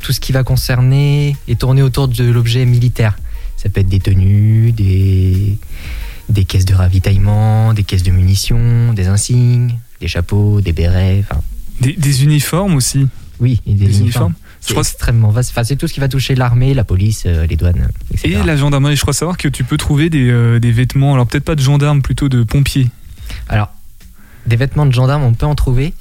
tout 0.01 0.11
ce 0.11 0.19
qui 0.19 0.33
va 0.33 0.43
concerner 0.43 1.37
et 1.47 1.55
tourner 1.55 1.81
autour 1.81 2.09
de 2.09 2.25
l'objet 2.25 2.65
militaire. 2.65 3.17
Ça 3.55 3.69
peut 3.69 3.79
être 3.79 3.87
des 3.87 4.01
tenues, 4.01 4.73
des, 4.73 5.57
des 6.29 6.45
caisses 6.45 6.65
de 6.65 6.73
ravitaillement, 6.73 7.73
des 7.73 7.83
caisses 7.83 8.03
de 8.03 8.11
munitions, 8.11 8.93
des 8.93 9.07
insignes, 9.07 9.77
des 10.01 10.07
chapeaux, 10.07 10.61
des 10.61 10.73
bérets, 10.73 11.23
Des, 11.81 11.93
des 11.93 12.23
uniformes 12.23 12.75
aussi. 12.75 13.07
oui, 13.39 13.61
et 13.65 13.73
des, 13.73 13.87
Des 13.87 13.99
uniformes. 13.99 14.33
C'est 14.59 14.75
extrêmement 14.77 15.29
vaste. 15.29 15.51
Enfin, 15.51 15.63
c'est 15.63 15.75
tout 15.77 15.87
ce 15.87 15.93
qui 15.93 15.99
va 15.99 16.09
toucher 16.09 16.35
l'armée, 16.35 16.73
la 16.73 16.83
police, 16.83 17.23
euh, 17.25 17.45
les 17.47 17.55
douanes, 17.55 17.87
etc. 18.11 18.39
Et 18.41 18.43
la 18.45 18.57
gendarmerie, 18.57 18.95
je 18.97 19.01
crois 19.01 19.13
savoir 19.13 19.37
que 19.37 19.47
tu 19.47 19.63
peux 19.63 19.77
trouver 19.77 20.09
des, 20.09 20.29
euh, 20.29 20.59
des 20.59 20.71
vêtements, 20.71 21.13
alors 21.13 21.27
peut-être 21.27 21.45
pas 21.45 21.55
de 21.55 21.61
gendarmes, 21.61 22.01
plutôt 22.01 22.27
de 22.27 22.43
pompiers. 22.43 22.89
Alors, 23.47 23.71
des 24.45 24.55
vêtements 24.57 24.85
de 24.85 24.91
gendarmes, 24.91 25.23
on 25.23 25.33
peut 25.33 25.45
en 25.45 25.55
trouver, 25.55 25.93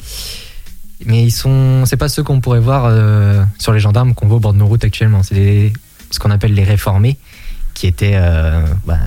mais 1.04 1.22
ils 1.22 1.30
sont, 1.30 1.84
c'est 1.86 1.98
pas 1.98 2.08
ceux 2.08 2.22
qu'on 2.24 2.40
pourrait 2.40 2.58
voir 2.60 2.86
euh, 2.86 3.44
sur 3.58 3.72
les 3.72 3.80
gendarmes 3.80 4.14
qu'on 4.14 4.26
voit 4.26 4.38
au 4.38 4.40
bord 4.40 4.54
de 4.54 4.58
nos 4.58 4.66
routes 4.66 4.84
actuellement. 4.84 5.22
C'est 5.22 5.72
ce 6.10 6.18
qu'on 6.18 6.30
appelle 6.30 6.54
les 6.54 6.64
réformés, 6.64 7.18
qui 7.74 7.86
étaient 7.86 8.18
bah, 8.86 8.98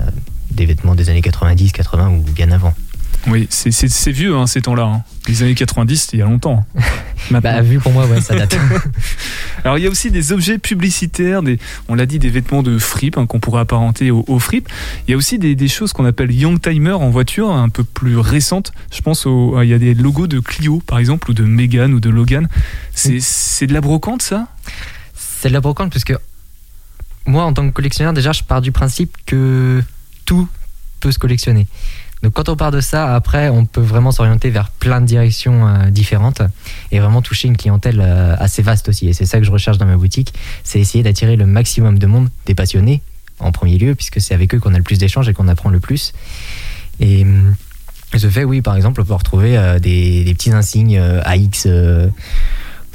des 0.50 0.66
vêtements 0.66 0.94
des 0.94 1.08
années 1.10 1.22
90, 1.22 1.72
80 1.72 2.08
ou 2.10 2.22
bien 2.32 2.50
avant. 2.50 2.74
Oui, 3.26 3.46
c'est- 3.50 4.10
vieux 4.12 4.34
hein, 4.34 4.46
ces 4.46 4.62
temps-là. 4.62 4.84
hein. 4.84 5.02
Les 5.28 5.42
années 5.42 5.54
90, 5.54 5.96
c'était 6.02 6.16
il 6.16 6.20
y 6.20 6.22
a 6.22 6.26
longtemps. 6.26 6.64
Bah, 7.30 7.60
vu 7.60 7.78
pour 7.78 7.92
moi, 7.92 8.06
ouais, 8.06 8.20
ça 8.22 8.34
date. 8.34 8.56
Alors 9.64 9.76
il 9.78 9.84
y 9.84 9.86
a 9.86 9.90
aussi 9.90 10.10
des 10.10 10.32
objets 10.32 10.58
publicitaires, 10.58 11.42
des, 11.42 11.58
on 11.88 11.94
l'a 11.94 12.06
dit, 12.06 12.18
des 12.18 12.30
vêtements 12.30 12.62
de 12.62 12.76
fripe 12.78 13.18
hein, 13.18 13.26
qu'on 13.26 13.38
pourrait 13.38 13.60
apparenter 13.60 14.10
au, 14.10 14.24
au 14.26 14.38
fripe. 14.40 14.68
Il 15.06 15.10
y 15.10 15.14
a 15.14 15.16
aussi 15.18 15.38
des, 15.38 15.54
des 15.54 15.68
choses 15.68 15.92
qu'on 15.92 16.06
appelle 16.06 16.32
young 16.32 16.60
timer 16.60 16.92
en 16.94 17.10
voiture, 17.10 17.52
un 17.52 17.68
peu 17.68 17.84
plus 17.84 18.16
récentes. 18.16 18.72
Je 18.90 19.00
pense 19.02 19.26
au, 19.26 19.60
il 19.62 19.68
y 19.68 19.74
a 19.74 19.78
des 19.78 19.94
logos 19.94 20.26
de 20.26 20.40
Clio 20.40 20.82
par 20.86 20.98
exemple 20.98 21.30
ou 21.30 21.34
de 21.34 21.44
Mégane 21.44 21.92
ou 21.92 22.00
de 22.00 22.08
Logan. 22.10 22.48
C'est 22.94 23.20
c'est 23.20 23.66
de 23.66 23.74
la 23.74 23.80
brocante 23.82 24.22
ça? 24.22 24.48
C'est 25.14 25.50
de 25.50 25.54
la 25.54 25.60
brocante 25.60 25.92
parce 25.92 26.04
que 26.04 26.14
moi, 27.26 27.44
en 27.44 27.52
tant 27.52 27.68
que 27.68 27.72
collectionneur, 27.74 28.12
déjà, 28.14 28.32
je 28.32 28.42
pars 28.42 28.62
du 28.62 28.72
principe 28.72 29.14
que 29.26 29.82
tout 30.30 30.48
peut 31.00 31.10
se 31.10 31.18
collectionner. 31.18 31.66
Donc, 32.22 32.34
quand 32.34 32.48
on 32.48 32.54
part 32.54 32.70
de 32.70 32.80
ça, 32.80 33.16
après, 33.16 33.48
on 33.48 33.64
peut 33.66 33.80
vraiment 33.80 34.12
s'orienter 34.12 34.48
vers 34.50 34.68
plein 34.70 35.00
de 35.00 35.06
directions 35.06 35.66
euh, 35.66 35.90
différentes 35.90 36.40
et 36.92 37.00
vraiment 37.00 37.20
toucher 37.20 37.48
une 37.48 37.56
clientèle 37.56 38.00
euh, 38.00 38.36
assez 38.38 38.62
vaste 38.62 38.88
aussi. 38.88 39.08
Et 39.08 39.12
c'est 39.12 39.26
ça 39.26 39.40
que 39.40 39.44
je 39.44 39.50
recherche 39.50 39.76
dans 39.78 39.86
ma 39.86 39.96
boutique, 39.96 40.32
c'est 40.62 40.78
essayer 40.78 41.02
d'attirer 41.02 41.34
le 41.34 41.46
maximum 41.46 41.98
de 41.98 42.06
monde, 42.06 42.28
des 42.46 42.54
passionnés 42.54 43.02
en 43.40 43.50
premier 43.50 43.76
lieu, 43.76 43.96
puisque 43.96 44.20
c'est 44.20 44.32
avec 44.34 44.54
eux 44.54 44.60
qu'on 44.60 44.72
a 44.72 44.78
le 44.78 44.84
plus 44.84 44.98
d'échanges 44.98 45.28
et 45.28 45.32
qu'on 45.32 45.48
apprend 45.48 45.70
le 45.70 45.80
plus. 45.80 46.12
Et 47.00 47.22
hum, 47.22 47.56
ce 48.16 48.30
fait, 48.30 48.44
oui, 48.44 48.60
par 48.60 48.76
exemple, 48.76 49.00
on 49.00 49.04
peut 49.04 49.14
retrouver 49.14 49.58
euh, 49.58 49.80
des, 49.80 50.22
des 50.22 50.34
petits 50.34 50.52
insignes 50.52 50.96
euh, 50.96 51.22
AX 51.24 51.64
euh, 51.66 52.06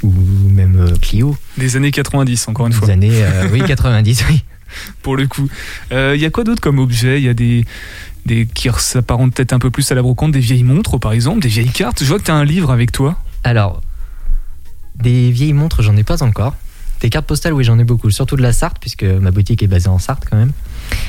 ou 0.02 0.12
même 0.48 0.76
euh, 0.78 0.96
Clio 1.02 1.36
Des 1.58 1.76
années 1.76 1.90
90 1.90 2.48
encore 2.48 2.66
une 2.66 2.72
fois. 2.72 2.86
des 2.86 2.92
années 2.92 3.22
euh, 3.24 3.48
oui 3.52 3.62
90 3.66 4.24
oui 4.30 4.42
pour 5.02 5.16
le 5.16 5.26
coup. 5.26 5.48
Euh, 5.92 6.12
Il 6.16 6.20
y 6.20 6.24
a 6.24 6.30
quoi 6.30 6.44
d'autre 6.44 6.60
comme 6.60 6.78
objet? 6.78 7.20
Il 7.20 7.24
y 7.24 7.28
a 7.28 7.34
des, 7.34 7.64
des 8.24 8.46
qui 8.46 8.68
s'apparentent 8.78 9.34
peut-être 9.34 9.52
un 9.52 9.58
peu 9.58 9.70
plus 9.70 9.90
à 9.92 9.94
la 9.94 10.02
brocante, 10.02 10.32
des 10.32 10.40
vieilles 10.40 10.64
montres 10.64 10.98
par 10.98 11.12
exemple, 11.12 11.40
des 11.40 11.48
vieilles 11.48 11.70
cartes. 11.70 12.02
Je 12.02 12.08
vois 12.08 12.18
que 12.18 12.24
tu 12.24 12.30
as 12.30 12.34
un 12.34 12.44
livre 12.44 12.70
avec 12.70 12.92
toi. 12.92 13.16
alors 13.44 13.80
des 14.94 15.30
vieilles 15.30 15.52
montres 15.52 15.82
j'en 15.82 15.94
ai 15.96 16.04
pas 16.04 16.22
encore 16.22 16.54
des 17.02 17.10
cartes 17.10 17.26
postales 17.26 17.52
oui 17.52 17.64
j'en 17.64 17.78
ai 17.78 17.84
beaucoup 17.84 18.10
surtout 18.10 18.36
de 18.36 18.40
la 18.42 18.54
Sarthe 18.54 18.78
puisque 18.80 19.02
ma 19.04 19.30
boutique 19.30 19.62
est 19.62 19.66
basée 19.66 19.88
en 19.88 19.98
Sarthe 19.98 20.24
quand 20.30 20.38
même 20.38 20.52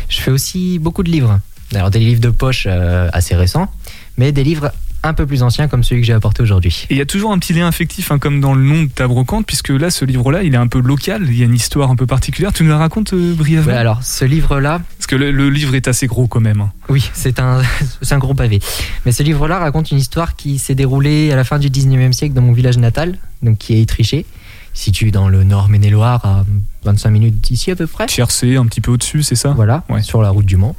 je 0.09 0.19
fais 0.19 0.29
aussi 0.31 0.77
beaucoup 0.77 1.03
de 1.03 1.09
livres 1.09 1.39
alors 1.73 1.89
des 1.89 1.99
livres 1.99 2.19
de 2.19 2.29
poche 2.29 2.65
euh, 2.69 3.09
assez 3.13 3.33
récents 3.33 3.71
mais 4.17 4.33
des 4.33 4.43
livres 4.43 4.71
un 5.07 5.13
peu 5.13 5.25
plus 5.25 5.43
anciens 5.43 5.67
comme 5.67 5.83
celui 5.83 6.01
que 6.01 6.07
j'ai 6.07 6.13
apporté 6.13 6.43
aujourd'hui 6.43 6.85
Et 6.89 6.93
il 6.95 6.97
y 6.97 7.01
a 7.01 7.05
toujours 7.05 7.31
un 7.31 7.39
petit 7.39 7.53
lien 7.53 7.67
affectif, 7.67 8.11
hein, 8.11 8.19
comme 8.19 8.39
dans 8.41 8.53
le 8.53 8.61
nom 8.63 8.83
de 8.83 8.89
ta 8.89 9.07
brocante, 9.07 9.45
puisque 9.45 9.69
là, 9.69 9.89
ce 9.89 10.05
livre-là, 10.05 10.43
il 10.43 10.53
est 10.53 10.57
un 10.57 10.67
peu 10.67 10.79
local, 10.79 11.23
il 11.27 11.37
y 11.37 11.41
a 11.41 11.45
une 11.45 11.55
histoire 11.55 11.89
un 11.91 11.95
peu 11.95 12.05
particulière. 12.05 12.53
Tu 12.53 12.63
nous 12.63 12.69
la 12.69 12.77
racontes 12.77 13.13
euh, 13.13 13.33
brièvement 13.35 13.71
Ouais, 13.71 13.77
alors 13.77 14.03
ce 14.03 14.25
livre 14.25 14.59
là 14.59 14.81
Parce 14.97 15.07
que 15.07 15.15
le, 15.15 15.31
le 15.31 15.49
livre 15.49 15.75
est 15.75 15.87
assez 15.87 16.07
gros 16.07 16.27
quand 16.27 16.39
même. 16.41 16.61
hein. 16.61 16.71
Oui, 16.89 17.09
c'est 17.13 17.39
un, 17.39 17.61
un 18.11 18.17
gros 18.17 18.33
pavé. 18.33 18.59
Mais 19.05 19.11
ce 19.11 19.23
livre-là 19.23 19.59
raconte 19.59 19.91
une 19.91 19.97
histoire 19.97 20.35
qui 20.35 20.59
s'est 20.59 20.75
déroulée 20.75 21.31
à 21.31 21.35
la 21.35 21.43
fin 21.43 21.59
du 21.59 21.69
19e 21.69 22.11
siècle 22.11 22.33
dans 22.33 22.41
mon 22.41 22.53
village 22.53 22.77
natal, 22.77 23.17
donc 23.41 23.57
qui 23.57 23.73
est 23.73 23.81
Étriché, 23.81 24.25
situé 24.73 25.11
dans 25.11 25.27
le 25.29 25.43
nord 25.43 25.69
Maine-et-Loire, 25.69 26.23
à 26.25 26.45
25 26.83 27.09
minutes 27.09 27.41
d'ici 27.41 27.71
à 27.71 27.75
peu 27.75 27.87
près. 27.87 28.05
Tiercé, 28.05 28.55
un 28.57 28.65
petit 28.65 28.81
peu 28.81 28.91
au-dessus, 28.91 29.23
c'est 29.23 29.35
ça? 29.35 29.49
Voilà, 29.49 29.83
Ouais. 29.89 30.01
sur 30.01 30.21
la 30.21 30.29
route 30.29 30.45
du 30.45 30.55
Mans. 30.57 30.75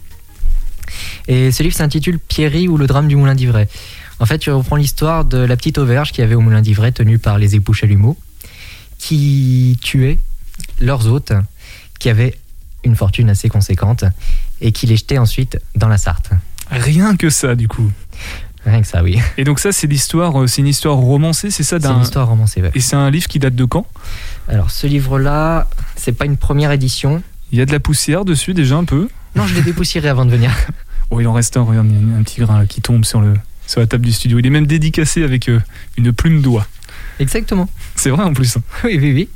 Et 1.26 1.50
ce 1.52 1.62
livre 1.62 1.74
s'intitule 1.74 2.18
Pierry 2.18 2.66
ou 2.68 2.78
le 2.78 2.86
drame 2.86 3.08
du 3.08 3.16
moulin 3.16 3.34
d'Ivray. 3.34 3.66
En 4.20 4.26
fait, 4.26 4.38
tu 4.38 4.50
reprends 4.50 4.76
l'histoire 4.76 5.24
de 5.24 5.38
la 5.38 5.56
petite 5.56 5.78
auberge 5.78 6.12
qui 6.12 6.22
avait 6.22 6.34
au 6.34 6.40
moulin 6.40 6.60
d'Ivray, 6.60 6.92
tenue 6.92 7.18
par 7.18 7.38
les 7.38 7.54
époux 7.54 7.72
Chalumeau, 7.72 8.16
qui 8.98 9.78
tuaient 9.82 10.18
leurs 10.80 11.06
hôtes, 11.06 11.32
qui 11.98 12.08
avaient 12.08 12.36
une 12.84 12.96
fortune 12.96 13.30
assez 13.30 13.48
conséquente, 13.48 14.04
et 14.60 14.72
qui 14.72 14.86
les 14.86 14.96
jetaient 14.96 15.18
ensuite 15.18 15.58
dans 15.76 15.88
la 15.88 15.98
Sarthe. 15.98 16.30
Rien 16.70 17.16
que 17.16 17.30
ça, 17.30 17.54
du 17.54 17.68
coup. 17.68 17.90
Rien 18.64 18.80
que 18.82 18.86
ça, 18.86 19.02
oui. 19.02 19.20
Et 19.36 19.44
donc 19.44 19.60
ça, 19.60 19.72
c'est 19.72 19.86
l'histoire, 19.86 20.42
euh, 20.42 20.46
c'est 20.46 20.60
une 20.62 20.66
histoire 20.68 20.96
romancée, 20.96 21.50
c'est 21.50 21.62
ça 21.62 21.78
C'est 21.80 21.88
une 21.88 22.02
histoire 22.02 22.28
romancée. 22.28 22.60
ouais. 22.60 22.70
Et 22.74 22.80
c'est 22.80 22.96
un 22.96 23.08
livre 23.10 23.28
qui 23.28 23.38
date 23.38 23.54
de 23.54 23.64
quand? 23.64 23.86
Alors, 24.48 24.70
ce 24.70 24.86
livre-là, 24.86 25.68
c'est 25.96 26.12
pas 26.12 26.24
une 26.24 26.36
première 26.36 26.72
édition. 26.72 27.22
Il 27.52 27.58
y 27.58 27.62
a 27.62 27.66
de 27.66 27.72
la 27.72 27.80
poussière 27.80 28.24
dessus 28.24 28.52
déjà 28.52 28.76
un 28.76 28.84
peu? 28.84 29.08
Non, 29.36 29.46
je 29.46 29.54
l'ai 29.54 29.62
dépoussiéré 29.62 30.08
avant 30.08 30.24
de 30.24 30.30
venir. 30.30 30.50
Oh, 31.10 31.20
il 31.22 31.26
en 31.26 31.32
reste 31.32 31.56
un, 31.56 31.62
regarde, 31.62 31.86
il 31.90 32.10
y 32.10 32.12
a 32.12 32.18
un 32.18 32.22
petit 32.22 32.42
grain 32.42 32.58
là, 32.58 32.66
qui 32.66 32.82
tombe 32.82 33.02
sur, 33.06 33.22
le, 33.22 33.32
sur 33.68 33.80
la 33.80 33.86
table 33.86 34.04
du 34.06 34.12
studio. 34.12 34.40
Il 34.40 34.46
est 34.46 34.50
même 34.50 34.66
dédicacé 34.66 35.22
avec 35.22 35.48
euh, 35.48 35.60
une 35.96 36.12
plume 36.12 36.42
d'oie. 36.42 36.66
Exactement. 37.20 37.68
C'est 37.94 38.10
vrai 38.10 38.24
en 38.24 38.32
plus. 38.32 38.56
hein. 38.56 38.62
Oui, 38.84 38.98
oui, 39.00 39.12
oui. 39.12 39.28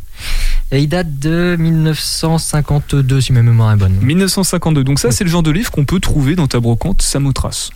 Et 0.73 0.81
il 0.81 0.89
date 0.89 1.19
de 1.21 1.57
1952, 1.59 3.21
si 3.21 3.33
ma 3.33 3.43
mémoire 3.43 3.73
est 3.73 3.77
bonne. 3.77 3.93
1952. 4.01 4.85
Donc 4.85 4.99
ça, 4.99 5.09
Oui. 5.09 5.15
c'est 5.15 5.25
le 5.25 5.31
genre 5.31 5.43
de 5.43 5.51
livre 5.51 5.71
qu'on 5.71 5.85
peut 5.85 6.01
trouver 6.01 6.35
dans 6.35 6.47
ta 6.49 6.59
brocante 6.61 7.03
Samothrace. 7.03 7.71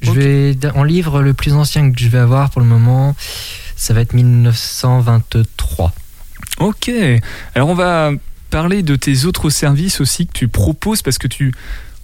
Je 0.00 0.10
Ok. 0.10 0.16
vais 0.16 0.56
en 0.74 0.82
livre 0.82 1.22
le 1.22 1.32
plus 1.34 1.52
ancien 1.54 1.90
que 1.92 1.98
je 2.00 2.08
vais 2.08 2.18
avoir 2.18 2.50
pour 2.50 2.60
le 2.60 2.66
moment, 2.66 3.14
ça 3.76 3.94
va 3.94 4.00
être 4.00 4.12
1923. 4.14 5.92
Ok. 6.58 6.90
Alors 7.54 7.68
on 7.68 7.74
va 7.74 8.10
parler 8.50 8.82
de 8.82 8.96
tes 8.96 9.24
autres 9.24 9.50
services 9.50 10.00
aussi 10.00 10.26
que 10.26 10.32
tu 10.32 10.48
proposes 10.48 11.02
parce 11.02 11.18
que 11.18 11.26
tu 11.28 11.52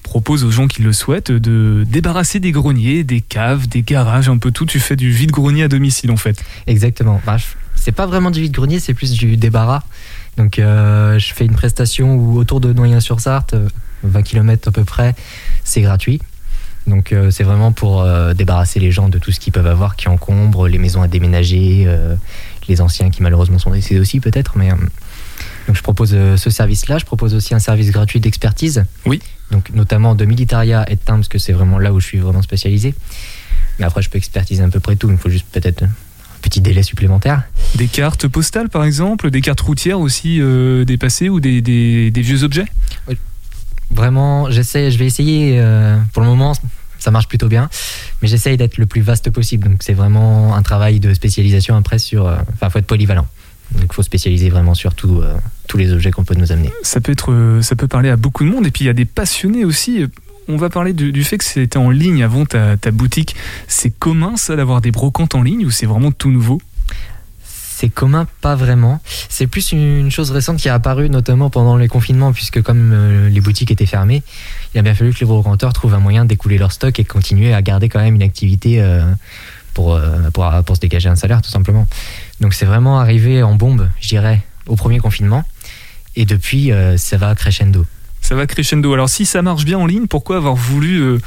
proposes 0.02 0.44
aux 0.44 0.50
gens 0.50 0.66
qui 0.66 0.82
le 0.82 0.92
souhaitent 0.92 1.30
de 1.32 1.84
débarrasser 1.88 2.40
des 2.40 2.52
greniers, 2.52 3.04
des 3.04 3.20
caves, 3.20 3.68
des 3.68 3.82
garages, 3.82 4.28
un 4.28 4.38
peu 4.38 4.50
tout. 4.50 4.66
Tu 4.66 4.80
fais 4.80 4.96
du 4.96 5.10
vide-grenier 5.10 5.64
à 5.64 5.68
domicile 5.68 6.10
en 6.10 6.16
fait. 6.16 6.42
Exactement. 6.66 7.20
Bah, 7.26 7.36
c'est 7.74 7.92
pas 7.92 8.06
vraiment 8.06 8.30
du 8.30 8.42
vide-grenier, 8.42 8.80
c'est 8.80 8.94
plus 8.94 9.12
du 9.12 9.36
débarras. 9.36 9.82
Donc 10.36 10.58
euh, 10.58 11.18
je 11.18 11.32
fais 11.32 11.44
une 11.44 11.54
prestation 11.54 12.14
où 12.14 12.38
autour 12.38 12.60
de 12.60 12.72
Noyen-sur-Sarthe, 12.72 13.54
euh, 13.54 13.68
20 14.02 14.22
km 14.22 14.68
à 14.68 14.72
peu 14.72 14.84
près, 14.84 15.14
c'est 15.64 15.80
gratuit. 15.80 16.20
Donc 16.86 17.12
euh, 17.12 17.30
c'est 17.30 17.44
vraiment 17.44 17.72
pour 17.72 18.02
euh, 18.02 18.34
débarrasser 18.34 18.80
les 18.80 18.90
gens 18.90 19.08
de 19.08 19.18
tout 19.18 19.32
ce 19.32 19.40
qu'ils 19.40 19.52
peuvent 19.52 19.66
avoir 19.66 19.96
qui 19.96 20.08
encombre, 20.08 20.66
les 20.66 20.78
maisons 20.78 21.02
à 21.02 21.08
déménager, 21.08 21.84
euh, 21.86 22.14
les 22.68 22.80
anciens 22.80 23.10
qui 23.10 23.22
malheureusement 23.22 23.58
sont 23.58 23.70
décédés 23.70 24.00
aussi 24.00 24.20
peut-être. 24.20 24.56
Mais 24.56 24.70
euh, 24.70 24.76
donc 25.70 25.76
je 25.76 25.82
propose 25.84 26.10
euh, 26.14 26.36
ce 26.36 26.50
service-là. 26.50 26.98
Je 26.98 27.04
propose 27.04 27.32
aussi 27.32 27.54
un 27.54 27.60
service 27.60 27.92
gratuit 27.92 28.18
d'expertise. 28.18 28.84
Oui. 29.06 29.20
Donc 29.52 29.70
notamment 29.72 30.16
de 30.16 30.24
militaria 30.24 30.84
et 30.90 30.96
de 30.96 31.00
parce 31.06 31.28
que 31.28 31.38
c'est 31.38 31.52
vraiment 31.52 31.78
là 31.78 31.92
où 31.92 32.00
je 32.00 32.06
suis 32.06 32.18
vraiment 32.18 32.42
spécialisé. 32.42 32.92
Mais 33.78 33.84
après 33.84 34.02
je 34.02 34.10
peux 34.10 34.18
expertiser 34.18 34.64
à 34.64 34.68
peu 34.68 34.80
près 34.80 34.96
tout. 34.96 35.06
Il 35.06 35.12
me 35.12 35.16
faut 35.16 35.30
juste 35.30 35.46
peut-être 35.52 35.84
un 35.84 35.90
petit 36.42 36.60
délai 36.60 36.82
supplémentaire. 36.82 37.44
Des 37.76 37.86
cartes 37.86 38.26
postales 38.26 38.68
par 38.68 38.82
exemple, 38.84 39.30
des 39.30 39.42
cartes 39.42 39.60
routières 39.60 40.00
aussi 40.00 40.40
euh, 40.40 40.84
dépassées 40.84 41.28
ou 41.28 41.38
des, 41.38 41.62
des- 41.62 42.10
des 42.10 42.22
vieux 42.22 42.42
objets? 42.42 42.64
Vraiment, 43.92 44.50
j'essaie, 44.50 44.90
je 44.90 44.98
vais 44.98 45.06
essayer. 45.06 45.56
euh, 45.60 45.96
pour 46.12 46.22
le 46.22 46.28
moment, 46.28 46.52
ça 46.98 47.12
marche 47.12 47.28
plutôt 47.28 47.48
bien, 47.48 47.68
mais 48.22 48.26
j'essaye 48.28 48.56
d'être 48.56 48.76
le 48.76 48.86
plus 48.86 49.02
vaste 49.02 49.30
possible. 49.30 49.68
Donc 49.68 49.82
c'est 49.84 49.94
vraiment 49.94 50.56
un 50.56 50.62
travail 50.62 50.98
de 50.98 51.14
spécialisation 51.14 51.76
après 51.76 52.00
sur. 52.00 52.26
euh, 52.26 52.36
Enfin, 52.54 52.70
faut 52.70 52.78
être 52.80 52.86
polyvalent. 52.86 53.28
Donc 53.74 53.86
il 53.90 53.94
faut 53.94 54.02
spécialiser 54.02 54.50
vraiment 54.50 54.74
sur 54.74 54.94
tout, 54.94 55.20
euh, 55.20 55.34
tous 55.68 55.76
les 55.76 55.92
objets 55.92 56.10
qu'on 56.10 56.24
peut 56.24 56.34
nous 56.34 56.52
amener. 56.52 56.70
Ça 56.82 57.00
peut 57.00 57.12
être, 57.12 57.32
euh, 57.32 57.62
ça 57.62 57.76
peut 57.76 57.88
parler 57.88 58.10
à 58.10 58.16
beaucoup 58.16 58.44
de 58.44 58.50
monde. 58.50 58.66
Et 58.66 58.70
puis 58.70 58.84
il 58.84 58.86
y 58.86 58.90
a 58.90 58.94
des 58.94 59.04
passionnés 59.04 59.64
aussi. 59.64 60.04
On 60.48 60.56
va 60.56 60.68
parler 60.68 60.92
du, 60.92 61.12
du 61.12 61.22
fait 61.22 61.38
que 61.38 61.44
c'était 61.44 61.78
en 61.78 61.90
ligne 61.90 62.24
avant 62.24 62.44
ta, 62.44 62.76
ta 62.76 62.90
boutique. 62.90 63.36
C'est 63.68 63.90
commun 63.90 64.36
ça 64.36 64.56
d'avoir 64.56 64.80
des 64.80 64.90
brocantes 64.90 65.34
en 65.34 65.42
ligne 65.42 65.64
ou 65.64 65.70
c'est 65.70 65.86
vraiment 65.86 66.10
tout 66.10 66.30
nouveau? 66.30 66.60
C'est 67.80 67.88
commun, 67.88 68.26
pas 68.42 68.56
vraiment. 68.56 69.00
C'est 69.30 69.46
plus 69.46 69.72
une 69.72 70.10
chose 70.10 70.32
récente 70.32 70.58
qui 70.58 70.68
a 70.68 70.74
apparu 70.74 71.08
notamment 71.08 71.48
pendant 71.48 71.78
les 71.78 71.88
confinements, 71.88 72.30
puisque 72.30 72.60
comme 72.60 72.90
euh, 72.92 73.30
les 73.30 73.40
boutiques 73.40 73.70
étaient 73.70 73.86
fermées, 73.86 74.22
il 74.74 74.78
a 74.78 74.82
bien 74.82 74.94
fallu 74.94 75.14
que 75.14 75.20
les 75.20 75.24
brocanteurs 75.24 75.72
trouvent 75.72 75.94
un 75.94 75.98
moyen 75.98 76.26
d'écouler 76.26 76.58
leur 76.58 76.72
stock 76.72 76.98
et 76.98 77.04
continuer 77.04 77.54
à 77.54 77.62
garder 77.62 77.88
quand 77.88 78.00
même 78.00 78.16
une 78.16 78.22
activité 78.22 78.82
euh, 78.82 79.10
pour, 79.72 79.94
euh, 79.94 80.30
pour, 80.30 80.46
pour 80.66 80.76
se 80.76 80.80
dégager 80.82 81.08
un 81.08 81.16
salaire, 81.16 81.40
tout 81.40 81.48
simplement. 81.48 81.88
Donc 82.40 82.54
c'est 82.54 82.66
vraiment 82.66 82.98
arrivé 83.00 83.42
en 83.42 83.54
bombe, 83.54 83.88
je 84.00 84.08
dirais, 84.08 84.42
au 84.66 84.76
premier 84.76 84.98
confinement. 84.98 85.44
Et 86.16 86.24
depuis, 86.24 86.72
euh, 86.72 86.96
ça 86.96 87.16
va 87.16 87.34
crescendo. 87.34 87.86
Ça 88.20 88.34
va 88.34 88.46
crescendo. 88.46 88.92
Alors 88.92 89.08
si 89.08 89.26
ça 89.26 89.42
marche 89.42 89.64
bien 89.64 89.78
en 89.78 89.86
ligne, 89.86 90.06
pourquoi 90.06 90.36
avoir 90.36 90.54
voulu 90.54 90.98
euh, 91.00 91.18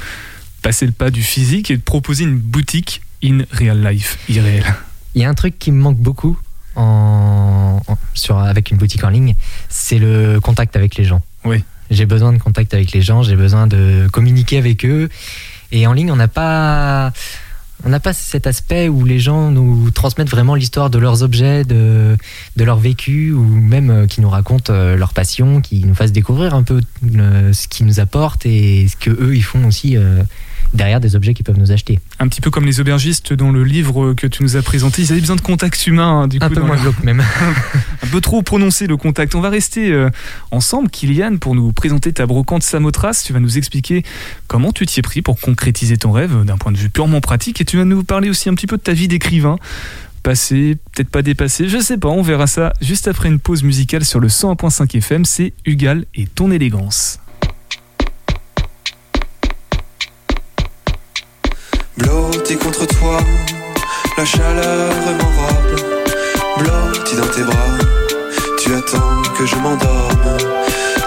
passer 0.62 0.86
le 0.86 0.92
pas 0.92 1.10
du 1.10 1.22
physique 1.22 1.70
et 1.70 1.78
proposer 1.78 2.24
une 2.24 2.36
boutique 2.36 3.00
in 3.22 3.38
real 3.52 3.82
life, 3.86 4.18
irréel 4.28 4.64
Il 5.14 5.22
y 5.22 5.24
a 5.24 5.28
un 5.28 5.34
truc 5.34 5.58
qui 5.58 5.72
me 5.72 5.80
manque 5.80 5.98
beaucoup 5.98 6.38
en, 6.76 7.80
en- 7.86 7.98
sur, 8.14 8.38
avec 8.38 8.70
une 8.70 8.76
boutique 8.76 9.04
en 9.04 9.08
ligne, 9.08 9.34
c'est 9.68 9.98
le 9.98 10.40
contact 10.40 10.76
avec 10.76 10.96
les 10.96 11.04
gens. 11.04 11.22
Oui. 11.44 11.62
J'ai 11.90 12.06
besoin 12.06 12.32
de 12.32 12.38
contact 12.38 12.74
avec 12.74 12.92
les 12.92 13.02
gens, 13.02 13.22
j'ai 13.22 13.36
besoin 13.36 13.66
de 13.66 14.08
communiquer 14.12 14.58
avec 14.58 14.84
eux. 14.84 15.08
Et 15.72 15.86
en 15.86 15.92
ligne, 15.92 16.10
on 16.10 16.16
n'a 16.16 16.28
pas, 16.28 17.12
on 17.84 17.90
n'a 17.90 18.00
pas 18.00 18.12
cet 18.12 18.46
aspect 18.46 18.88
où 18.88 19.04
les 19.04 19.18
gens 19.18 19.50
nous 19.50 19.90
transmettent 19.90 20.30
vraiment 20.30 20.54
l'histoire 20.54 20.90
de 20.90 20.98
leurs 20.98 21.22
objets, 21.22 21.64
de, 21.64 22.16
de 22.56 22.64
leur 22.64 22.78
vécu, 22.78 23.32
ou 23.32 23.42
même 23.42 23.90
euh, 23.90 24.06
qui 24.06 24.20
nous 24.20 24.30
racontent 24.30 24.72
euh, 24.72 24.96
leur 24.96 25.12
passion, 25.12 25.60
qui 25.60 25.84
nous 25.84 25.94
fassent 25.94 26.12
découvrir 26.12 26.54
un 26.54 26.62
peu 26.62 26.80
euh, 27.16 27.52
ce 27.52 27.68
qu'ils 27.68 27.86
nous 27.86 28.00
apportent 28.00 28.46
et 28.46 28.88
ce 28.88 28.96
que 28.96 29.10
eux 29.10 29.36
ils 29.36 29.42
font 29.42 29.66
aussi 29.66 29.96
derrière 30.74 31.00
des 31.00 31.16
objets 31.16 31.34
qu'ils 31.34 31.44
peuvent 31.44 31.58
nous 31.58 31.72
acheter. 31.72 32.00
Un 32.18 32.28
petit 32.28 32.40
peu 32.40 32.50
comme 32.50 32.66
les 32.66 32.80
aubergistes 32.80 33.32
dans 33.32 33.50
le 33.50 33.64
livre 33.64 34.12
que 34.14 34.26
tu 34.26 34.42
nous 34.42 34.56
as 34.56 34.62
présenté, 34.62 35.02
ils 35.02 35.12
avaient 35.12 35.20
besoin 35.20 35.36
de 35.36 35.40
contact 35.40 35.86
humain, 35.86 36.22
hein, 36.22 36.28
du 36.28 36.38
coup, 36.38 36.44
Un 36.44 36.48
peu 36.48 36.56
dans 36.56 36.66
moins 36.66 36.76
glauque 36.76 37.02
même. 37.02 37.20
un 38.02 38.06
peu 38.08 38.20
trop 38.20 38.42
prononcé 38.42 38.86
le 38.86 38.96
contact. 38.96 39.34
On 39.34 39.40
va 39.40 39.50
rester 39.50 39.92
euh, 39.92 40.10
ensemble, 40.50 40.90
Kylian, 40.90 41.36
pour 41.38 41.54
nous 41.54 41.72
présenter 41.72 42.12
ta 42.12 42.26
brocante 42.26 42.62
Samothrace. 42.62 43.22
Tu 43.22 43.32
vas 43.32 43.40
nous 43.40 43.56
expliquer 43.56 44.02
comment 44.48 44.72
tu 44.72 44.84
t'y 44.86 45.00
es 45.00 45.02
pris 45.02 45.22
pour 45.22 45.40
concrétiser 45.40 45.96
ton 45.96 46.12
rêve 46.12 46.36
euh, 46.36 46.44
d'un 46.44 46.58
point 46.58 46.72
de 46.72 46.78
vue 46.78 46.90
purement 46.90 47.20
pratique 47.20 47.60
et 47.60 47.64
tu 47.64 47.76
vas 47.76 47.84
nous 47.84 48.04
parler 48.04 48.28
aussi 48.28 48.48
un 48.48 48.54
petit 48.54 48.66
peu 48.66 48.76
de 48.76 48.82
ta 48.82 48.92
vie 48.92 49.08
d'écrivain. 49.08 49.56
Passé, 50.22 50.78
peut-être 50.92 51.10
pas 51.10 51.20
dépassé, 51.20 51.68
je 51.68 51.78
sais 51.78 51.98
pas, 51.98 52.08
on 52.08 52.22
verra 52.22 52.46
ça 52.46 52.72
juste 52.80 53.08
après 53.08 53.28
une 53.28 53.38
pause 53.38 53.62
musicale 53.62 54.06
sur 54.06 54.20
le 54.20 54.28
101.5 54.28 54.96
FM. 54.96 55.24
C'est 55.26 55.52
Hugal 55.66 56.06
et 56.14 56.26
ton 56.26 56.50
élégance. 56.50 57.20
Blotti 61.96 62.56
contre 62.56 62.86
toi, 62.86 63.18
la 64.18 64.24
chaleur 64.24 64.92
m'enrobe. 65.16 65.80
Blotti 66.58 67.14
dans 67.14 67.26
tes 67.28 67.42
bras, 67.42 67.78
tu 68.58 68.74
attends 68.74 69.22
que 69.38 69.46
je 69.46 69.54
m'endorme. 69.56 70.36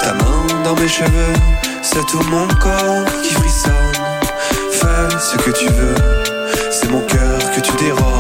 Ta 0.02 0.14
main 0.14 0.64
dans 0.64 0.76
mes 0.76 0.88
cheveux, 0.88 1.34
c'est 1.82 2.06
tout 2.06 2.22
mon 2.30 2.48
corps 2.48 3.06
qui 3.22 3.34
frissonne. 3.34 3.74
Fais 4.72 5.18
ce 5.20 5.36
que 5.36 5.52
tu 5.52 5.66
veux, 5.66 5.96
c'est 6.72 6.90
mon 6.90 7.02
cœur 7.02 7.40
que 7.54 7.60
tu 7.60 7.72
dérobes. 7.84 8.17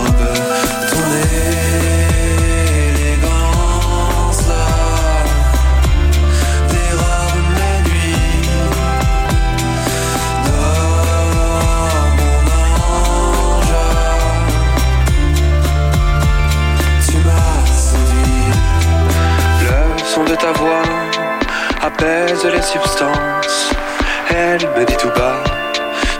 Elle 24.29 24.67
me 24.77 24.85
dit 24.85 24.97
tout 24.97 25.09
bas, 25.15 25.41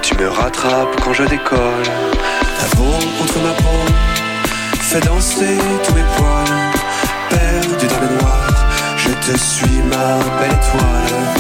tu 0.02 0.16
me 0.16 0.30
rattrapes 0.30 0.96
quand 1.04 1.12
je 1.12 1.24
décolle. 1.24 1.84
Ta 2.60 2.76
peau 2.76 2.84
contre 3.20 3.40
ma 3.40 3.52
peau 3.52 3.84
fait 4.80 5.02
danser 5.02 5.58
tous 5.84 5.94
mes 5.94 6.06
poils. 6.16 6.72
Perdu 7.30 7.88
dans 7.88 8.00
le 8.00 8.22
noir, 8.22 8.48
je 8.98 9.10
te 9.10 9.38
suis 9.38 9.82
ma 9.90 10.20
belle 10.40 10.52
étoile. 10.52 11.37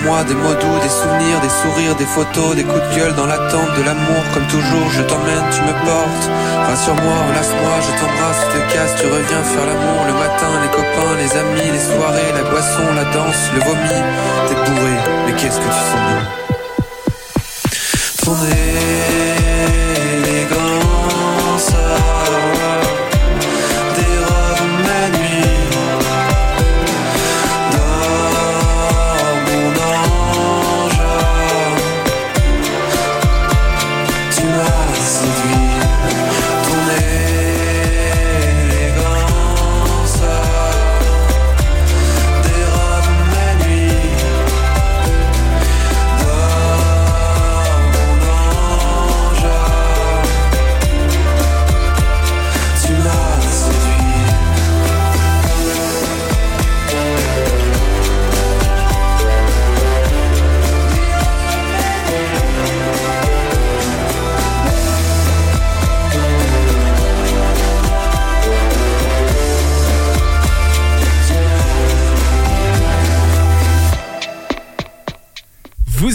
Des 0.00 0.34
mots 0.34 0.54
doux, 0.54 0.78
des 0.82 0.88
souvenirs, 0.88 1.40
des 1.40 1.48
sourires, 1.48 1.94
des 1.96 2.06
photos, 2.06 2.56
des 2.56 2.64
coups 2.64 2.80
de 2.80 2.96
gueule 2.96 3.14
dans 3.14 3.26
l'attente 3.26 3.76
de 3.76 3.82
l'amour. 3.82 4.22
Comme 4.32 4.46
toujours, 4.46 4.88
je 4.90 5.02
t'emmène, 5.02 5.44
tu 5.52 5.60
me 5.62 5.72
portes. 5.84 6.26
Rassure-moi, 6.68 7.16
relâche-moi, 7.28 7.74
je 7.84 7.92
t'embrasse, 8.00 8.40
tu 8.52 8.58
te 8.58 8.72
casses, 8.72 8.94
tu 9.00 9.06
reviens 9.06 9.42
faire 9.42 9.66
l'amour 9.66 10.00
le 10.06 10.14
matin, 10.14 10.50
les 10.62 10.70
copains, 10.70 11.14
les 11.18 11.32
amis, 11.36 11.70
les 11.72 11.84
soirées, 11.92 12.32
la 12.34 12.44
boisson, 12.50 12.86
la 12.96 13.04
danse, 13.12 13.42
le 13.54 13.60
vomi. 13.60 14.00
T'es 14.48 14.54
bourré, 14.54 14.96
mais 15.26 15.32
qu'est-ce 15.32 15.58
que 15.58 15.70
tu 15.76 15.82
sens 15.90 16.02
bon. 16.08 16.20
Ton 18.24 18.36
élégance 18.44 19.19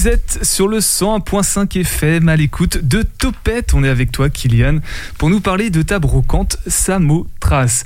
Vous 0.05 0.11
êtes 0.11 0.45
sur 0.45 0.67
le 0.67 0.81
101.5 0.81 1.79
FM 1.79 2.29
à 2.29 2.35
l'écoute 2.35 2.77
de 2.77 3.01
Topette. 3.01 3.73
On 3.73 3.83
est 3.83 3.89
avec 3.89 4.11
toi, 4.11 4.29
Kylian, 4.29 4.77
pour 5.17 5.31
nous 5.31 5.39
parler 5.39 5.71
de 5.71 5.81
ta 5.81 5.97
brocante 5.97 6.57
Samothrace. 6.67 7.85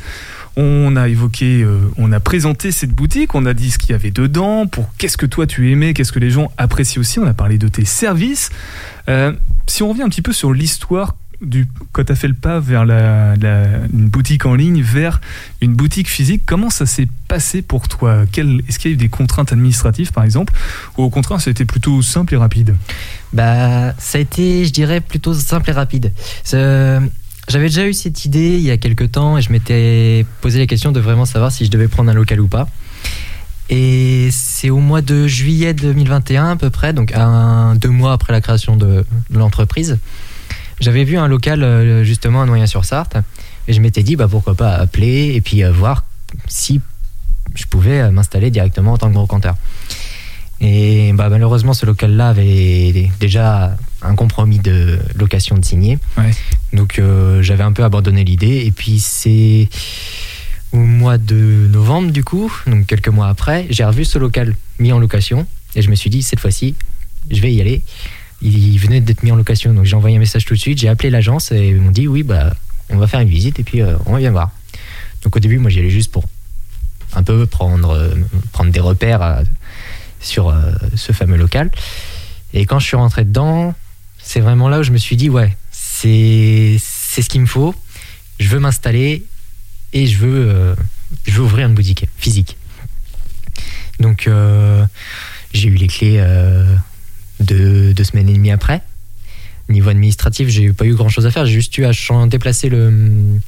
On 0.58 0.98
a 0.98 1.08
évoqué, 1.08 1.62
euh, 1.64 1.80
on 1.96 2.12
a 2.12 2.20
présenté 2.20 2.74
cette 2.74 2.90
boutique, 2.90 3.36
on 3.36 3.46
a 3.46 3.54
dit 3.54 3.72
ce 3.72 3.78
qu'il 3.78 3.92
y 3.92 3.94
avait 3.94 4.12
dedans, 4.12 4.68
pour 4.68 4.94
qu'est-ce 4.98 5.16
que 5.16 5.26
toi 5.26 5.48
tu 5.48 5.72
aimais, 5.72 5.94
qu'est-ce 5.94 6.12
que 6.12 6.20
les 6.20 6.30
gens 6.30 6.52
apprécient 6.58 7.00
aussi. 7.00 7.20
On 7.20 7.26
a 7.26 7.34
parlé 7.34 7.58
de 7.58 7.70
tes 7.70 7.86
services. 7.86 8.50
Euh, 9.08 9.32
si 9.68 9.82
on 9.82 9.88
revient 9.88 10.04
un 10.04 10.10
petit 10.10 10.22
peu 10.22 10.34
sur 10.34 10.52
l'histoire 10.52 11.16
quand 11.92 12.04
tu 12.04 12.12
as 12.12 12.16
fait 12.16 12.28
le 12.28 12.34
pas 12.34 12.60
vers 12.60 12.86
la, 12.86 13.34
une 13.94 14.10
boutique 14.10 14.46
en 14.46 14.56
ligne 14.56 14.82
vers 14.82 15.22
une 15.62 15.74
boutique 15.74 16.10
physique, 16.10 16.44
comment 16.46 16.70
ça 16.70 16.86
s'est 16.86 17.08
passé 17.28 17.62
pour 17.62 17.88
toi? 17.88 18.24
Est-ce 18.24 18.80
qu'il 18.80 18.92
y 18.92 18.94
a 18.94 18.96
eu 18.96 18.98
des 18.98 19.10
contraintes 19.10 19.54
administratives 19.54 20.12
par 20.12 20.24
exemple? 20.24 20.54
Ou 20.98 21.04
au 21.04 21.10
contraire 21.10 21.40
ça 21.40 21.50
a 21.50 21.52
été 21.52 21.66
plutôt 21.66 22.02
simple 22.02 22.34
et 22.34 22.38
rapide? 22.38 22.76
Bah, 23.32 23.94
ça 23.98 24.18
a 24.18 24.22
été, 24.22 24.66
je 24.66 24.72
dirais, 24.72 25.02
plutôt 25.02 25.34
simple 25.34 25.70
et 25.70 25.74
rapide. 25.74 26.12
J'avais 26.46 27.68
déjà 27.68 27.88
eu 27.88 27.94
cette 27.94 28.26
idée 28.26 28.58
il 28.58 28.62
y 28.62 28.72
a 28.72 28.78
quelques 28.78 29.12
temps 29.12 29.38
et 29.38 29.42
je 29.42 29.52
m'étais 29.52 30.26
posé 30.42 30.60
la 30.60 30.68
question 30.68 30.92
de 30.92 31.00
vraiment 31.00 31.26
savoir 31.26 31.52
si 31.52 31.66
je 31.66 31.72
devais 31.72 31.88
prendre 31.88 32.12
un 32.12 32.14
local 32.14 32.42
ou 32.42 32.48
pas. 32.48 32.68
Et 33.72 34.30
c'est 34.32 34.70
au 34.70 34.80
mois 34.80 35.02
de 35.02 35.28
juillet 35.28 35.74
2021 35.74 36.52
à 36.52 36.56
peu 36.56 36.70
près, 36.70 36.92
donc 36.92 37.14
deux 37.76 37.90
mois 37.90 38.14
après 38.14 38.34
la 38.34 38.42
création 38.42 38.78
de 38.78 39.06
l'entreprise. 39.32 39.98
J'avais 40.80 41.04
vu 41.04 41.18
un 41.18 41.28
local 41.28 41.64
euh, 41.64 42.04
justement 42.04 42.42
à 42.42 42.46
Noyen-sur-Sarthe 42.46 43.18
et 43.68 43.74
je 43.74 43.82
m'étais 43.82 44.04
dit 44.04 44.16
bah, 44.16 44.28
pourquoi 44.30 44.56
pas 44.56 44.76
appeler 44.76 45.34
et 45.36 45.42
puis 45.42 45.64
euh, 45.64 45.72
voir 45.72 46.06
si 46.48 46.82
je 47.56 47.66
pouvais 47.66 48.02
euh, 48.02 48.12
m'installer 48.12 48.52
directement 48.52 48.94
en 48.94 48.98
tant 48.98 49.10
que 49.10 49.14
brocanteur. 49.14 49.56
Et 50.62 51.14
bah, 51.14 51.30
malheureusement, 51.30 51.74
ce 51.74 51.86
local-là 51.86 52.30
avait 52.30 53.10
déjà 53.20 53.78
un 54.02 54.16
compromis 54.16 54.60
de 54.60 55.00
location 55.16 55.58
de. 55.58 55.62
Ouais. 56.18 56.32
Donc 56.74 57.00
euh, 57.00 57.42
j'avais 57.42 57.64
un 57.64 57.72
peu 57.72 57.84
abandonné 57.84 58.24
l'idée. 58.24 58.66
Et 58.66 58.72
puis 58.72 59.00
c'est 59.00 59.70
au 60.72 60.78
mois 60.78 61.18
de 61.18 61.68
novembre, 61.72 62.12
du 62.12 62.24
coup, 62.24 62.52
donc 62.68 62.86
quelques 62.86 63.08
mois 63.08 63.28
après, 63.28 63.68
j'ai 63.70 63.84
revu 63.84 64.06
ce 64.06 64.20
local 64.20 64.56
mis 64.80 64.92
en 64.92 65.00
location. 65.00 65.48
Et 65.76 65.82
je 65.82 65.90
me 65.90 65.96
suis 65.96 66.10
dit, 66.10 66.24
cette 66.24 66.40
fois-ci, 66.40 66.76
je 67.32 67.42
vais 67.42 67.54
y 67.54 67.62
aller. 67.62 67.84
Il 68.42 68.78
venait 68.78 69.02
d'être 69.02 69.24
mis 69.24 69.32
en 69.32 69.36
location, 69.36 69.74
donc 69.74 69.86
j'ai 69.86 69.96
envoyé 69.96 70.16
un 70.16 70.20
message 70.20 70.46
tout 70.46 70.54
de 70.54 70.60
suite. 70.60 70.80
J'ai 70.80 70.88
appelé 70.88 71.10
l'agence 71.10 71.52
et 71.52 71.70
ils 71.70 71.76
m'ont 71.76 71.92
dit, 71.92 72.08
oui, 72.08 72.24
bah, 72.24 72.54
on 72.90 72.98
va 72.98 73.08
faire 73.08 73.20
une 73.20 73.30
visite 73.30 73.60
et 73.60 73.64
puis 73.64 73.82
euh, 73.82 73.96
on 74.06 74.16
vient 74.16 74.32
voir. 74.32 74.52
Donc 75.24 75.36
au 75.36 75.40
début, 75.40 75.58
moi, 75.58 75.70
j'y 75.70 75.80
allais 75.80 75.90
juste 75.90 76.12
pour 76.12 76.26
un 77.14 77.24
peu 77.24 77.46
prendre, 77.46 77.92
euh, 77.92 78.16
prendre 78.52 78.72
des 78.72 78.80
repères 78.80 79.22
euh, 79.22 79.44
sur 80.22 80.50
euh, 80.50 80.72
ce 80.96 81.12
fameux 81.12 81.38
local. 81.38 81.72
Et 82.54 82.66
quand 82.66 82.80
je 82.80 82.86
suis 82.86 82.98
rentré 82.98 83.24
dedans, 83.26 83.74
c'est 84.22 84.40
vraiment 84.40 84.70
là 84.70 84.80
où 84.80 84.84
je 84.84 84.92
me 84.92 84.98
suis 84.98 85.16
dit, 85.16 85.30
ouais, 85.30 85.56
c'est 85.72 86.78
ce 86.80 87.30
qu'il 87.30 87.42
me 87.42 87.46
faut. 87.46 87.76
Je 88.40 88.48
veux 88.48 88.60
m'installer 88.60 89.26
et 89.94 90.08
je 90.08 90.18
veux, 90.18 90.76
je 91.26 91.34
veux 91.34 91.42
ouvrir 91.42 91.68
une 91.68 91.74
boutique 91.74 92.06
physique. 92.18 92.58
Donc 94.00 94.30
j'ai 95.54 95.68
eu 95.68 95.76
les 95.76 95.88
clés 95.88 96.24
deux, 97.40 97.94
deux 97.94 98.04
semaines 98.04 98.30
et 98.30 98.34
demie 98.34 98.52
après. 98.52 98.82
Niveau 99.70 99.90
administratif, 99.90 100.50
j'ai 100.50 100.74
pas 100.74 100.86
eu 100.86 100.96
grand 100.96 101.10
chose 101.10 101.26
à 101.26 101.32
faire. 101.32 101.46
J'ai 101.46 101.54
juste 101.54 101.78
eu 101.78 101.86
à 101.86 101.92
déplacer 102.28 102.70
le, 102.70 103.40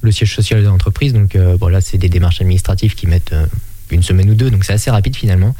le 0.00 0.12
siège 0.12 0.34
social 0.34 0.62
de 0.62 0.66
l'entreprise. 0.66 1.12
Donc 1.12 1.36
euh, 1.36 1.56
voilà, 1.58 1.80
c'est 1.80 1.98
des 1.98 2.08
démarches 2.08 2.40
administratives 2.40 2.94
qui 2.94 3.06
mettent 3.06 3.32
euh, 3.32 3.46
une 3.90 4.02
semaine 4.02 4.30
ou 4.30 4.34
deux. 4.34 4.50
Donc 4.50 4.64
c'est 4.64 4.72
assez 4.72 4.90
rapide 4.90 5.16
finalement. 5.16 5.54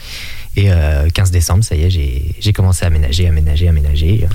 Et 0.57 0.73
euh, 0.73 1.09
15 1.11 1.31
décembre, 1.31 1.63
ça 1.63 1.77
y 1.77 1.83
est, 1.83 1.91
j'ai 1.91 2.35
j'ai 2.41 2.53
commencé 2.53 2.85
à 2.85 2.89
aménager, 2.89 3.29
aménager, 3.29 3.69
aménager. 3.69 4.27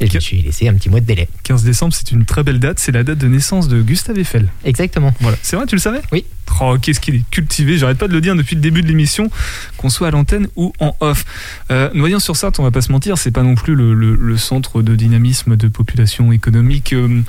Et 0.00 0.06
je 0.06 0.14
me 0.14 0.20
suis 0.20 0.40
laissé 0.42 0.68
un 0.68 0.74
petit 0.74 0.88
mois 0.90 1.00
de 1.00 1.06
délai. 1.06 1.28
15 1.42 1.64
décembre, 1.64 1.92
c'est 1.92 2.12
une 2.12 2.24
très 2.24 2.42
belle 2.44 2.60
date. 2.60 2.78
C'est 2.78 2.92
la 2.92 3.02
date 3.02 3.18
de 3.18 3.26
naissance 3.26 3.66
de 3.68 3.82
Gustave 3.82 4.18
Eiffel. 4.18 4.48
Exactement. 4.64 5.12
Voilà. 5.20 5.36
C'est 5.42 5.56
vrai, 5.56 5.66
tu 5.66 5.74
le 5.74 5.80
savais? 5.80 6.00
Oui. 6.12 6.24
Oh, 6.60 6.76
qu'est-ce 6.80 7.00
qu'il 7.00 7.16
est 7.16 7.24
cultivé. 7.30 7.76
J'arrête 7.78 7.98
pas 7.98 8.08
de 8.08 8.12
le 8.12 8.20
dire 8.20 8.34
depuis 8.36 8.54
le 8.54 8.60
début 8.62 8.82
de 8.82 8.86
l'émission, 8.88 9.30
qu'on 9.76 9.90
soit 9.90 10.08
à 10.08 10.10
l'antenne 10.10 10.48
ou 10.56 10.72
en 10.80 10.96
off. 11.00 11.24
Euh, 11.70 11.90
Noyant-sur-Sarthe, 11.94 12.58
on 12.60 12.62
va 12.62 12.70
pas 12.70 12.80
se 12.80 12.90
mentir, 12.92 13.18
c'est 13.18 13.30
pas 13.32 13.42
non 13.42 13.54
plus 13.54 13.74
le, 13.74 13.92
le- 13.94 14.14
le 14.14 14.36
centre 14.36 14.82
de 14.82 14.94
dynamisme 14.96 15.56
de 15.56 15.68
population 15.68 16.32
économique. 16.32 16.92
euh, 16.92 17.20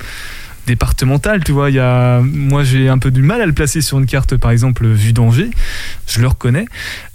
départementale, 0.70 1.42
tu 1.42 1.52
vois, 1.52 1.70
il 1.70 1.76
y 1.76 1.80
a, 1.80 2.20
moi 2.20 2.62
j'ai 2.62 2.88
un 2.88 2.98
peu 2.98 3.10
du 3.10 3.22
mal 3.22 3.40
à 3.40 3.46
le 3.46 3.52
placer 3.52 3.80
sur 3.82 3.98
une 3.98 4.06
carte, 4.06 4.36
par 4.36 4.52
exemple, 4.52 4.86
vue 4.86 5.12
d'Angers, 5.12 5.50
je 6.06 6.20
le 6.20 6.28
reconnais. 6.28 6.66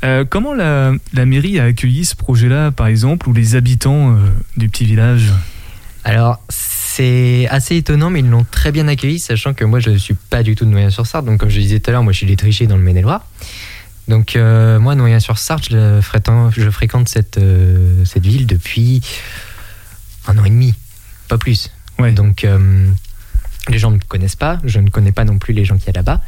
Euh, 0.04 0.26
comment 0.30 0.54
la, 0.54 0.92
la 1.14 1.26
mairie 1.26 1.58
a 1.60 1.64
accueilli 1.64 2.04
ce 2.04 2.16
projet-là, 2.16 2.72
par 2.72 2.88
exemple, 2.88 3.30
ou 3.30 3.34
les 3.34 3.56
habitants 3.56 4.12
euh, 4.12 4.18
du 4.58 4.68
petit 4.68 4.86
village? 4.86 5.32
Alors, 6.04 6.42
c'est 6.50 7.48
assez 7.50 7.78
étonnant, 7.78 8.10
mais 8.10 8.20
ils 8.20 8.30
l'ont 8.30 8.46
très 8.50 8.72
bien 8.72 8.88
accueilli, 8.88 9.20
sachant 9.20 9.54
que 9.54 9.66
moi, 9.66 9.80
je 9.80 9.90
ne 9.90 9.98
suis 9.98 10.14
pas 10.14 10.44
du 10.44 10.56
tout 10.56 10.66
de 10.66 10.70
Noyen-sur-Sarthe. 10.70 11.26
Donc, 11.26 11.40
comme 11.40 11.50
je 11.50 11.60
disais 11.60 11.80
tout 11.80 11.90
à 11.90 11.94
l'heure, 11.94 12.04
moi, 12.04 12.14
je 12.14 12.18
suis 12.18 12.28
détriché 12.28 12.68
dans 12.68 12.78
le 12.78 12.84
Maine-et-Loire. 12.84 13.26
Donc, 14.08 14.36
euh, 14.36 14.80
moi, 14.80 14.96
Noyen-sur-Sarthe, 14.96 15.70
je 15.72 16.00
fréquente, 16.02 16.54
je 16.56 16.70
fréquente 16.70 17.10
cette, 17.10 17.38
euh, 17.38 18.06
cette 18.06 18.26
ville 18.26 18.46
depuis 18.46 19.02
un 20.28 20.38
an 20.38 20.46
et 20.46 20.50
demi, 20.50 20.74
pas 21.28 21.38
plus. 21.38 21.72
Ouais. 21.98 22.12
Donc, 22.12 22.44
euh, 22.44 22.88
les 23.70 23.80
gens 23.80 23.92
ne 23.92 23.96
me 23.96 24.02
connaissent 24.08 24.36
pas, 24.36 24.60
je 24.64 24.80
ne 24.80 24.90
connais 24.90 25.12
pas 25.12 25.26
non 25.26 25.38
plus 25.38 25.54
les 25.54 25.66
gens 25.66 25.78
qui 25.78 25.88
y 25.88 25.90
a 25.90 25.94
là-bas. 25.94 26.22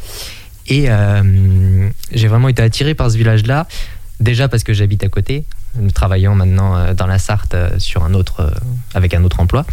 Et 0.68 0.86
euh, 0.90 1.90
j'ai 2.12 2.28
vraiment 2.28 2.50
été 2.50 2.62
attiré 2.62 2.94
par 2.94 3.10
ce 3.10 3.18
village-là, 3.18 3.68
déjà 4.20 4.48
parce 4.48 4.64
que 4.64 4.74
j'habite 4.74 5.04
à 5.04 5.10
côté, 5.10 5.46
travaillant 5.94 6.36
maintenant 6.36 6.76
euh, 6.76 6.94
dans 6.94 7.08
la 7.08 7.20
Sarthe 7.20 7.54
euh, 7.54 7.80
sur 7.80 8.04
un 8.04 8.14
autre, 8.14 8.54
avec 8.94 9.14
un 9.14 9.24
autre 9.24 9.40
emploi. 9.40 9.66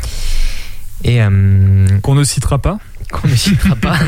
Et 1.03 1.23
euh, 1.23 1.99
Qu'on 2.03 2.15
ne 2.15 2.25
citera 2.25 2.59
pas. 2.59 2.79
qu'on 3.11 3.29
ne 3.29 3.35
citera 3.35 3.77
pas 3.77 3.99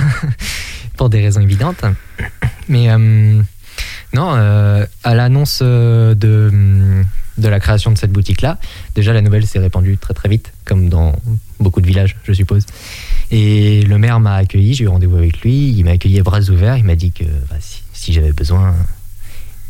pour 0.97 1.11
des 1.11 1.21
raisons 1.21 1.41
évidentes. 1.41 1.85
Mais 2.69 2.91
euh, 2.91 3.43
non, 4.13 4.87
à 5.05 5.15
l'annonce 5.15 5.63
de, 5.63 7.03
de 7.39 7.49
la 7.49 7.61
création 7.61 7.91
de 7.93 7.99
cette 7.99 8.13
boutique-là, 8.13 8.59
déjà 8.95 9.13
la 9.13 9.21
nouvelle 9.21 9.47
s'est 9.47 9.59
répandue 9.59 9.99
très 9.99 10.15
très 10.15 10.29
vite, 10.29 10.53
comme 10.65 10.89
dans 10.89 11.15
beaucoup 11.61 11.81
de 11.81 11.87
villages, 11.87 12.17
je 12.25 12.33
suppose. 12.33 12.65
Et 13.31 13.83
le 13.83 13.99
maire 13.99 14.21
m'a 14.21 14.37
accueilli, 14.37 14.75
j'ai 14.75 14.85
eu 14.85 14.89
rendez-vous 14.89 15.17
avec 15.17 15.41
lui, 15.41 15.71
il 15.71 15.85
m'a 15.85 15.93
accueilli 15.93 16.19
à 16.21 16.23
bras 16.23 16.41
ouverts, 16.51 16.77
il 16.79 16.85
m'a 16.85 16.95
dit 16.97 17.13
que 17.13 17.25
bah, 17.25 17.57
si, 17.61 17.83
si 17.93 18.13
j'avais 18.13 18.33
besoin. 18.33 18.75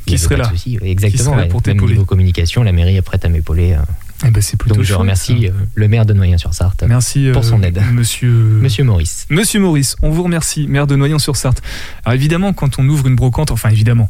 il 0.07 0.12
Qui 0.12 0.19
serait 0.19 0.37
pas 0.37 0.43
de 0.43 0.47
là 0.49 0.51
souci. 0.51 0.79
Exactement. 0.83 1.25
serait 1.33 1.37
là 1.37 1.47
pour 1.47 1.62
Même 1.67 1.81
niveau 1.81 2.05
communication, 2.05 2.62
la 2.62 2.73
mairie 2.73 2.97
est 2.97 3.03
prête 3.03 3.25
à 3.25 3.29
m'épauler. 3.29 3.73
euh. 3.73 3.79
Eh 4.27 4.31
ben, 4.31 4.41
c'est 4.43 4.57
plutôt 4.57 4.77
Donc 4.77 4.85
je 4.85 4.89
chouette, 4.89 4.99
remercie 5.01 5.43
ça. 5.43 5.49
euh, 5.49 5.53
le 5.75 5.89
maire 5.89 6.07
de 6.07 6.14
Noyen-sur-Sarthe, 6.14 6.85
Merci 6.89 7.29
pour 7.35 7.43
euh, 7.43 7.47
son 7.47 7.62
aide. 7.62 7.83
Monsieur. 7.93 8.31
Monsieur 8.31 8.83
Maurice. 8.85 9.27
Monsieur 9.29 9.61
Maurice, 9.61 9.95
on 10.03 10.09
vous 10.11 10.23
remercie, 10.23 10.67
maire 10.69 10.87
de 10.87 10.97
Noyant-sur-Sarthe. 10.97 11.61
Alors 12.05 12.14
évidemment, 12.14 12.53
quand 12.55 12.79
on 12.79 12.89
ouvre 12.89 13.07
une 13.09 13.17
brocante, 13.17 13.51
enfin 13.51 13.69
évidemment, 13.69 14.09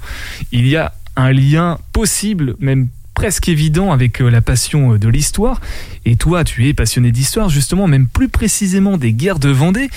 il 0.53 0.69
y 0.69 0.77
a 0.77 0.93
un 1.17 1.33
lien 1.33 1.79
possible, 1.93 2.55
même 2.61 2.89
presque 3.17 3.49
évident 3.49 3.91
avec 3.93 4.21
euh, 4.21 4.29
la 4.31 4.43
passion 4.43 4.93
euh, 4.93 4.99
de 4.99 5.09
l'histoire. 5.09 5.61
Et 6.05 6.14
toi, 6.14 6.45
tu 6.45 6.69
es 6.69 6.75
passionné 6.75 7.11
d'histoire, 7.11 7.49
justement, 7.49 7.89
même 7.89 8.07
plus 8.07 8.29
précisément 8.29 8.99
des 8.99 9.12
guerres 9.12 9.41
de 9.41 9.49
Vendée. 9.49 9.89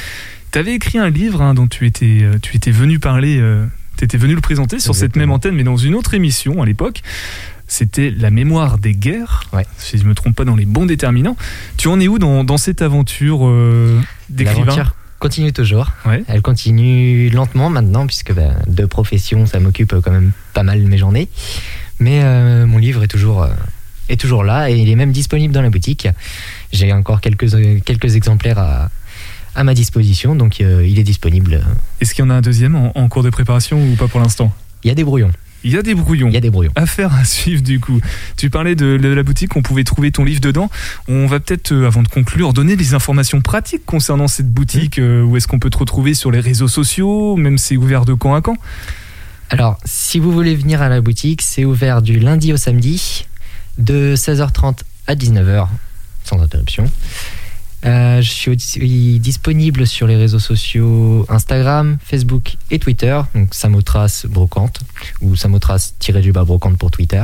Tu 0.52 0.58
avais 0.58 0.74
écrit 0.74 0.98
un 0.98 1.10
livre 1.10 1.42
hein, 1.44 1.54
dont 1.54 1.68
tu 1.68 1.86
étais, 1.86 2.20
euh, 2.24 2.40
tu 2.42 2.56
étais 2.56 2.72
venu 2.72 2.98
parler, 2.98 3.40
tu 3.98 4.06
étais 4.06 4.18
venu 4.18 4.34
le 4.34 4.42
présenter 4.42 4.80
sur 4.80 4.96
cette 4.96 5.16
même 5.16 5.32
antenne, 5.32 5.54
mais 5.54 5.64
dans 5.64 5.78
une 5.78 5.94
autre 5.94 6.16
émission 6.16 6.64
à 6.64 6.66
l'époque. 6.66 7.02
C'était 7.68 8.10
la 8.10 8.32
mémoire 8.32 8.80
des 8.80 8.96
guerres, 8.96 9.44
Ouais. 9.54 9.64
si 9.78 10.00
je 10.00 10.04
me 10.06 10.16
trompe 10.16 10.36
pas 10.36 10.44
dans 10.46 10.56
les 10.56 10.66
bons 10.66 10.88
déterminants. 10.88 11.38
Tu 11.78 11.88
en 11.88 12.00
es 12.00 12.08
où 12.08 12.18
dans, 12.18 12.44
dans 12.44 12.58
cette 12.58 12.82
aventure 12.82 13.42
euh, 13.48 14.02
d'écrivain? 14.30 14.62
L'aventure 14.66 14.96
continue 15.20 15.54
toujours. 15.54 15.92
Ouais. 16.08 16.24
Elle 16.28 16.42
continue 16.42 17.30
lentement 17.30 17.70
maintenant, 17.70 18.08
puisque 18.08 18.34
ben, 18.34 18.56
de 18.66 18.86
profession, 18.86 19.46
ça 19.46 19.60
m'occupe 19.60 19.94
quand 20.02 20.10
même 20.10 20.32
pas 20.56 20.64
mal 20.64 20.80
mes 20.82 20.98
journées. 20.98 21.30
Mais 22.00 22.22
euh, 22.24 22.66
mon 22.66 22.78
livre 22.78 23.04
est 23.04 23.08
toujours, 23.08 23.44
euh, 23.44 23.50
est 24.08 24.20
toujours 24.20 24.44
là 24.44 24.70
et 24.70 24.78
il 24.78 24.90
est 24.90 24.96
même 24.96 25.12
disponible 25.12 25.54
dans 25.54 25.62
la 25.62 25.70
boutique. 25.70 26.08
J'ai 26.72 26.92
encore 26.94 27.22
quelques, 27.22 27.54
euh, 27.54 27.80
quelques 27.84 28.16
exemplaires 28.16 28.60
à, 28.60 28.90
à 29.56 29.64
ma 29.64 29.74
disposition, 29.74 30.36
donc 30.36 30.62
euh, 30.62 30.86
il 30.88 31.00
est 31.00 31.04
disponible. 31.04 31.66
Est-ce 32.02 32.14
qu'il 32.14 32.24
y 32.24 32.28
en 32.28 32.30
a 32.30 32.36
un 32.36 32.42
deuxième 32.42 32.76
en, 32.76 32.92
en 32.98 33.08
cours 33.08 33.24
de 33.24 33.30
préparation 33.30 33.82
ou 33.84 33.96
pas 33.96 34.08
pour 34.08 34.20
l'instant? 34.20 34.54
Il 34.84 34.88
y 34.88 34.92
a 34.92 34.96
des 34.96 35.04
brouillons. 35.04 35.32
Il 35.64 35.72
y 35.72 35.78
a 35.78 35.82
des 35.82 35.94
brouillons. 35.94 36.30
Il 36.30 36.34
y 36.34 36.38
a 36.38 36.42
des 36.42 36.50
brouillons. 36.50 36.72
Affaire 36.76 37.14
à 37.14 37.26
suivre 37.26 37.62
du 37.62 37.80
coup. 37.80 38.00
Tu 38.38 38.50
parlais 38.50 38.76
de, 38.76 38.96
la 38.96 39.24
boutique, 39.24 39.56
on 39.58 39.62
pouvait 39.62 39.84
trouver 39.84 40.12
ton 40.12 40.24
livre 40.24 40.40
dedans. 40.40 40.70
On 41.08 41.26
va 41.26 41.40
peut-être, 41.40 41.74
avant 41.74 42.02
de 42.02 42.08
conclure, 42.08 42.54
donner 42.54 42.78
des 42.78 42.94
informations 42.94 43.42
pratiques 43.42 43.86
concernant 43.86 44.28
cette 44.28 44.50
boutique. 44.50 45.00
Euh, 45.00 45.24
où 45.24 45.36
est-ce 45.36 45.48
qu'on 45.48 45.60
peut 45.60 45.70
te 45.70 45.78
retrouver 45.78 46.14
sur 46.14 46.32
les 46.32 46.40
réseaux 46.40 46.70
sociaux 46.70 47.36
Même 47.36 47.58
c'est 47.58 47.76
ouvert 47.76 48.06
de 48.06 48.14
camp 48.14 48.36
à 48.36 48.42
camp? 48.42 48.58
Alors, 49.50 49.78
si 49.86 50.20
vous 50.20 50.32
voulez 50.32 50.56
venir 50.56 50.82
à 50.82 50.90
la 50.90 51.02
boutique, 51.02 51.42
c'est 51.42 51.66
ouvert 51.66 52.02
du 52.02 52.20
lundi 52.20 52.54
au 52.54 52.58
samedi, 52.58 53.26
de 53.78 54.16
16h30 54.16 54.80
à 55.08 55.16
19h, 55.16 55.68
sans 56.24 56.40
interruption. 56.42 56.90
Euh, 57.86 58.22
je 58.22 58.30
suis 58.30 58.52
aussi 58.52 59.20
disponible 59.20 59.88
sur 59.88 60.06
les 60.06 60.18
réseaux 60.18 60.40
sociaux 60.40 61.26
Instagram, 61.30 61.98
Facebook 62.04 62.58
et 62.72 62.78
Twitter, 62.78 63.20
donc 63.34 63.54
Samotrace 63.56 64.26
Brocante, 64.28 64.82
ou 65.22 65.36
Samotrace-du-bas 65.36 66.44
Brocante 66.44 66.78
pour 66.78 66.92
Twitter. 66.92 67.24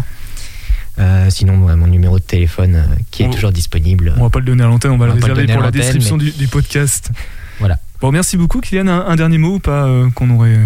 Euh, 0.98 1.30
sinon, 1.30 1.58
mon 1.58 1.88
numéro 1.88 2.18
de 2.20 2.24
téléphone 2.24 2.76
euh, 2.76 2.96
qui 3.12 3.24
est 3.24 3.28
On- 3.28 3.32
toujours 3.32 3.52
disponible. 3.52 4.14
On 4.18 4.24
va 4.24 4.30
pas 4.30 4.40
le 4.40 4.46
donner 4.46 4.64
à 4.64 4.68
l'antenne, 4.68 4.92
on 4.92 4.98
va 4.98 5.06
On 5.06 5.08
le 5.10 5.14
réserver 5.16 5.46
pour 5.54 5.62
la 5.62 5.72
description 5.72 6.16
mais- 6.18 6.24
du, 6.24 6.32
du 6.32 6.48
podcast. 6.48 7.12
Voilà. 7.60 7.78
Bon, 8.00 8.12
merci 8.14 8.38
beaucoup, 8.38 8.62
Kylian. 8.62 8.88
Un, 8.88 9.06
un 9.08 9.16
dernier 9.18 9.38
mot 9.38 9.56
ou 9.56 9.60
pas 9.60 9.90
qu'on 10.16 10.30
aurait 10.32 10.58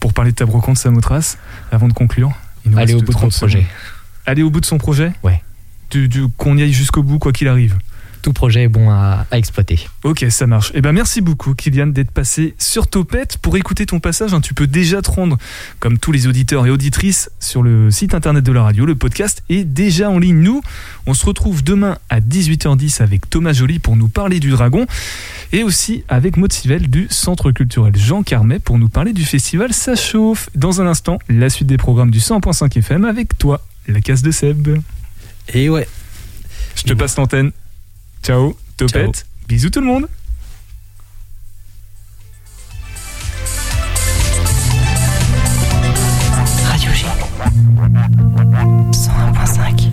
pour 0.00 0.12
parler 0.12 0.30
de 0.32 0.36
ta 0.36 0.46
brocante 0.46 0.78
avant 1.70 1.88
de 1.88 1.92
conclure 1.92 2.32
Il 2.64 2.70
nous 2.72 2.78
Allez 2.78 2.92
reste 2.94 3.02
au 3.02 3.06
bout 3.06 3.12
de 3.12 3.18
30 3.18 3.24
mon 3.24 3.38
projet. 3.38 3.66
Aller 4.26 4.42
au 4.42 4.50
bout 4.50 4.60
de 4.60 4.66
son 4.66 4.78
projet 4.78 5.12
Ouais. 5.22 5.42
Du- 5.90 6.08
du- 6.08 6.28
Qu'on 6.36 6.56
y 6.56 6.62
aille 6.62 6.72
jusqu'au 6.72 7.02
bout, 7.02 7.18
quoi 7.18 7.32
qu'il 7.32 7.48
arrive. 7.48 7.76
Tout 8.22 8.32
projet 8.32 8.62
est 8.62 8.68
bon 8.68 8.90
à, 8.90 9.26
à 9.30 9.38
exploiter. 9.38 9.88
Ok, 10.04 10.24
ça 10.30 10.46
marche. 10.46 10.70
Eh 10.74 10.80
ben 10.80 10.92
merci 10.92 11.20
beaucoup, 11.20 11.54
Kylian, 11.54 11.88
d'être 11.88 12.10
passé 12.10 12.54
sur 12.58 12.86
Topette. 12.86 13.38
Pour 13.38 13.56
écouter 13.56 13.84
ton 13.84 14.00
passage, 14.00 14.32
hein, 14.32 14.40
tu 14.40 14.54
peux 14.54 14.66
déjà 14.66 15.02
te 15.02 15.10
rendre, 15.10 15.36
comme 15.80 15.98
tous 15.98 16.12
les 16.12 16.26
auditeurs 16.26 16.66
et 16.66 16.70
auditrices, 16.70 17.30
sur 17.40 17.62
le 17.62 17.90
site 17.90 18.14
internet 18.14 18.44
de 18.44 18.52
la 18.52 18.62
radio. 18.62 18.86
Le 18.86 18.94
podcast 18.94 19.42
est 19.48 19.64
déjà 19.64 20.08
en 20.08 20.18
ligne. 20.18 20.40
Nous, 20.40 20.62
on 21.06 21.14
se 21.14 21.26
retrouve 21.26 21.64
demain 21.64 21.98
à 22.08 22.20
18h10 22.20 23.02
avec 23.02 23.28
Thomas 23.28 23.52
Joly 23.52 23.78
pour 23.80 23.96
nous 23.96 24.08
parler 24.08 24.40
du 24.40 24.50
dragon 24.50 24.86
et 25.52 25.64
aussi 25.64 26.04
avec 26.08 26.36
Maud 26.36 26.52
Sivel 26.52 26.88
du 26.88 27.08
Centre 27.10 27.50
culturel 27.50 27.96
Jean 27.96 28.22
Carmet 28.22 28.58
pour 28.58 28.78
nous 28.78 28.88
parler 28.88 29.12
du 29.12 29.24
festival 29.24 29.72
Ça 29.72 29.96
chauffe. 29.96 30.48
Dans 30.54 30.80
un 30.80 30.86
instant, 30.86 31.18
la 31.28 31.50
suite 31.50 31.68
des 31.68 31.76
programmes 31.76 32.10
du 32.10 32.20
100.5 32.20 32.78
FM 32.78 33.04
avec 33.04 33.36
toi, 33.36 33.64
la 33.88 34.00
case 34.00 34.22
de 34.22 34.30
Seb. 34.30 34.78
Et 35.52 35.68
ouais. 35.68 35.88
Je 36.76 36.84
te 36.84 36.92
passe 36.94 37.16
l'antenne. 37.16 37.52
Ciao, 38.22 38.56
Topette. 38.76 39.26
Bisous 39.48 39.70
tout 39.70 39.80
le 39.80 39.86
monde. 39.86 40.06
Radio 46.64 46.92
G. 46.92 47.06
101.5 48.92 49.90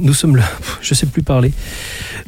nous 0.00 0.14
sommes 0.14 0.36
le... 0.36 0.42
Je 0.80 0.94
sais 0.94 1.06
plus 1.06 1.22
parler. 1.22 1.52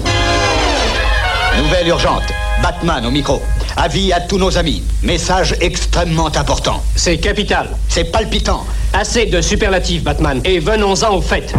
Nouvelle 1.58 1.88
urgente. 1.88 2.47
Batman 2.62 3.06
au 3.06 3.10
micro. 3.10 3.42
Avis 3.76 4.12
à 4.12 4.20
tous 4.20 4.38
nos 4.38 4.56
amis. 4.58 4.82
Message 5.02 5.54
extrêmement 5.60 6.26
important. 6.26 6.82
C'est 6.96 7.18
capital. 7.18 7.68
C'est 7.88 8.10
palpitant. 8.10 8.64
Assez 8.92 9.26
de 9.26 9.40
superlatifs, 9.40 10.02
Batman. 10.02 10.40
Et 10.44 10.58
venons-en 10.58 11.14
au 11.14 11.20
fait. 11.20 11.54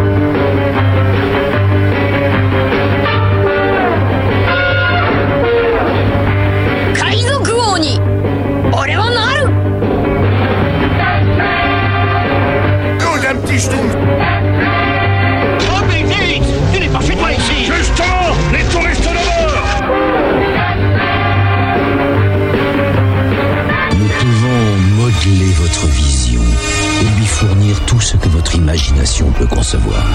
Imagination 28.56 29.32
peut 29.32 29.46
concevoir. 29.46 30.06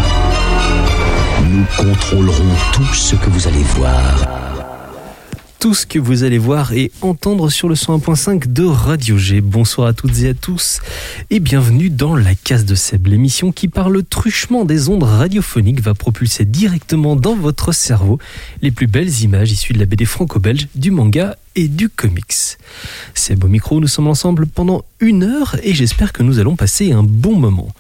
Nous 1.50 1.64
contrôlerons 1.76 2.54
tout 2.72 2.94
ce 2.94 3.16
que 3.16 3.30
vous 3.30 3.46
allez 3.48 3.62
voir. 3.62 4.43
Tout 5.64 5.72
ce 5.72 5.86
que 5.86 5.98
vous 5.98 6.24
allez 6.24 6.36
voir 6.36 6.74
et 6.74 6.92
entendre 7.00 7.48
sur 7.48 7.70
le 7.70 7.74
101.5 7.74 8.52
de 8.52 8.64
Radio 8.64 9.16
G. 9.16 9.40
Bonsoir 9.40 9.86
à 9.86 9.94
toutes 9.94 10.20
et 10.20 10.28
à 10.28 10.34
tous 10.34 10.80
et 11.30 11.40
bienvenue 11.40 11.88
dans 11.88 12.14
La 12.14 12.34
Case 12.34 12.66
de 12.66 12.74
Seb, 12.74 13.06
l'émission 13.06 13.50
qui 13.50 13.68
par 13.68 13.88
le 13.88 14.02
truchement 14.02 14.66
des 14.66 14.90
ondes 14.90 15.04
radiophoniques 15.04 15.80
va 15.80 15.94
propulser 15.94 16.44
directement 16.44 17.16
dans 17.16 17.34
votre 17.34 17.72
cerveau 17.72 18.18
les 18.60 18.72
plus 18.72 18.86
belles 18.86 19.22
images 19.22 19.52
issues 19.52 19.72
de 19.72 19.78
la 19.78 19.86
BD 19.86 20.04
franco-belge, 20.04 20.68
du 20.74 20.90
manga 20.90 21.34
et 21.56 21.68
du 21.68 21.88
comics. 21.88 22.58
Seb 23.14 23.44
au 23.44 23.48
micro, 23.48 23.80
nous 23.80 23.86
sommes 23.86 24.08
ensemble 24.08 24.46
pendant 24.46 24.84
une 25.00 25.22
heure 25.22 25.56
et 25.62 25.72
j'espère 25.72 26.12
que 26.12 26.22
nous 26.22 26.40
allons 26.40 26.56
passer 26.56 26.92
un 26.92 27.02
bon 27.02 27.36
moment. 27.36 27.72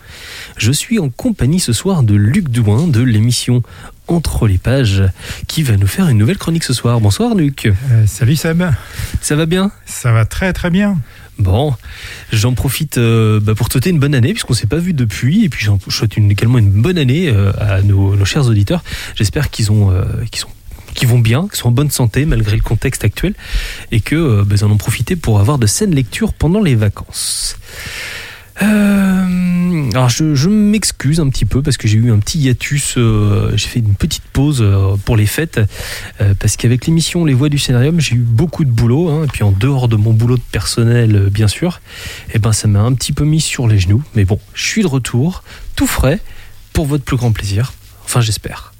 Je 0.56 0.72
suis 0.72 0.98
en 0.98 1.10
compagnie 1.10 1.60
ce 1.60 1.72
soir 1.72 2.02
de 2.02 2.14
Luc 2.14 2.48
Douin 2.48 2.86
de 2.86 3.02
l'émission 3.02 3.62
Entre 4.06 4.46
les 4.46 4.58
pages 4.58 5.02
qui 5.48 5.62
va 5.62 5.78
nous 5.78 5.86
faire 5.86 6.08
une 6.08 6.18
nouvelle 6.18 6.36
chronique 6.36 6.64
ce 6.64 6.74
soir. 6.74 7.00
Bonsoir 7.00 7.34
Luc. 7.34 7.66
Euh, 7.66 8.06
salut 8.06 8.36
Seb. 8.36 8.62
Ça 9.22 9.34
va 9.34 9.46
bien? 9.46 9.70
Ça 9.86 10.12
va 10.12 10.26
très 10.26 10.52
très 10.52 10.68
bien. 10.68 10.98
Bon, 11.38 11.74
j'en 12.30 12.52
profite 12.52 12.98
euh, 12.98 13.40
bah, 13.40 13.54
pour 13.54 13.68
te 13.68 13.72
souhaiter 13.72 13.88
une 13.90 13.98
bonne 13.98 14.14
année 14.14 14.32
puisqu'on 14.34 14.52
s'est 14.52 14.66
pas 14.66 14.76
vu 14.76 14.92
depuis 14.92 15.44
et 15.44 15.48
puis 15.48 15.64
j'en 15.64 15.78
souhaite 15.88 16.18
une- 16.18 16.30
également 16.30 16.58
une 16.58 16.70
bonne 16.70 16.98
année 16.98 17.28
euh, 17.30 17.50
à 17.58 17.80
nos, 17.80 18.14
nos 18.14 18.24
chers 18.26 18.46
auditeurs. 18.46 18.84
J'espère 19.14 19.48
qu'ils 19.50 19.72
ont 19.72 19.90
euh, 19.90 20.04
qu'ils 20.30 20.40
sont 20.40 20.48
qu'ils 20.94 21.08
vont 21.08 21.18
bien, 21.18 21.48
qu'ils 21.48 21.56
sont 21.56 21.68
en 21.68 21.72
bonne 21.72 21.90
santé 21.90 22.24
malgré 22.26 22.54
le 22.56 22.62
contexte 22.62 23.04
actuel 23.04 23.34
et 23.90 24.00
que 24.00 24.42
bah, 24.42 24.54
ils 24.58 24.64
en 24.66 24.70
ont 24.70 24.76
profité 24.76 25.16
pour 25.16 25.40
avoir 25.40 25.58
de 25.58 25.66
saines 25.66 25.94
lectures 25.94 26.34
pendant 26.34 26.60
les 26.60 26.74
vacances. 26.76 27.56
Euh, 28.62 29.90
alors 29.92 30.08
je, 30.08 30.48
m'excuse 30.48 31.20
un 31.20 31.28
petit 31.28 31.44
peu 31.44 31.62
parce 31.62 31.76
que 31.76 31.88
j'ai 31.88 31.98
eu 31.98 32.12
un 32.12 32.18
petit 32.18 32.38
hiatus, 32.38 32.94
euh, 32.96 33.52
j'ai 33.56 33.66
fait 33.66 33.80
une 33.80 33.94
petite 33.94 34.22
pause 34.32 34.60
euh, 34.60 34.96
pour 35.04 35.16
les 35.16 35.26
fêtes 35.26 35.60
parce 36.38 36.56
qu'avec 36.56 36.86
l'émission 36.86 37.24
Les 37.24 37.34
Voix 37.34 37.48
du 37.48 37.58
Scénarium 37.58 38.00
j'ai 38.00 38.14
eu 38.14 38.20
beaucoup 38.20 38.64
de 38.64 38.70
boulot 38.70 39.08
hein, 39.08 39.24
et 39.24 39.26
puis 39.26 39.42
en 39.42 39.50
dehors 39.50 39.88
de 39.88 39.96
mon 39.96 40.12
boulot 40.12 40.36
de 40.36 40.42
personnel 40.52 41.28
bien 41.30 41.48
sûr, 41.48 41.80
et 42.32 42.38
ben 42.38 42.52
ça 42.52 42.68
m'a 42.68 42.80
un 42.80 42.92
petit 42.92 43.12
peu 43.12 43.24
mis 43.24 43.40
sur 43.40 43.66
les 43.66 43.78
genoux 43.78 44.02
mais 44.14 44.24
bon 44.24 44.38
je 44.54 44.64
suis 44.64 44.82
de 44.82 44.88
retour 44.88 45.42
tout 45.74 45.86
frais 45.86 46.20
pour 46.72 46.86
votre 46.86 47.04
plus 47.04 47.16
grand 47.16 47.32
plaisir, 47.32 47.72
enfin 48.04 48.20
j'espère. 48.20 48.72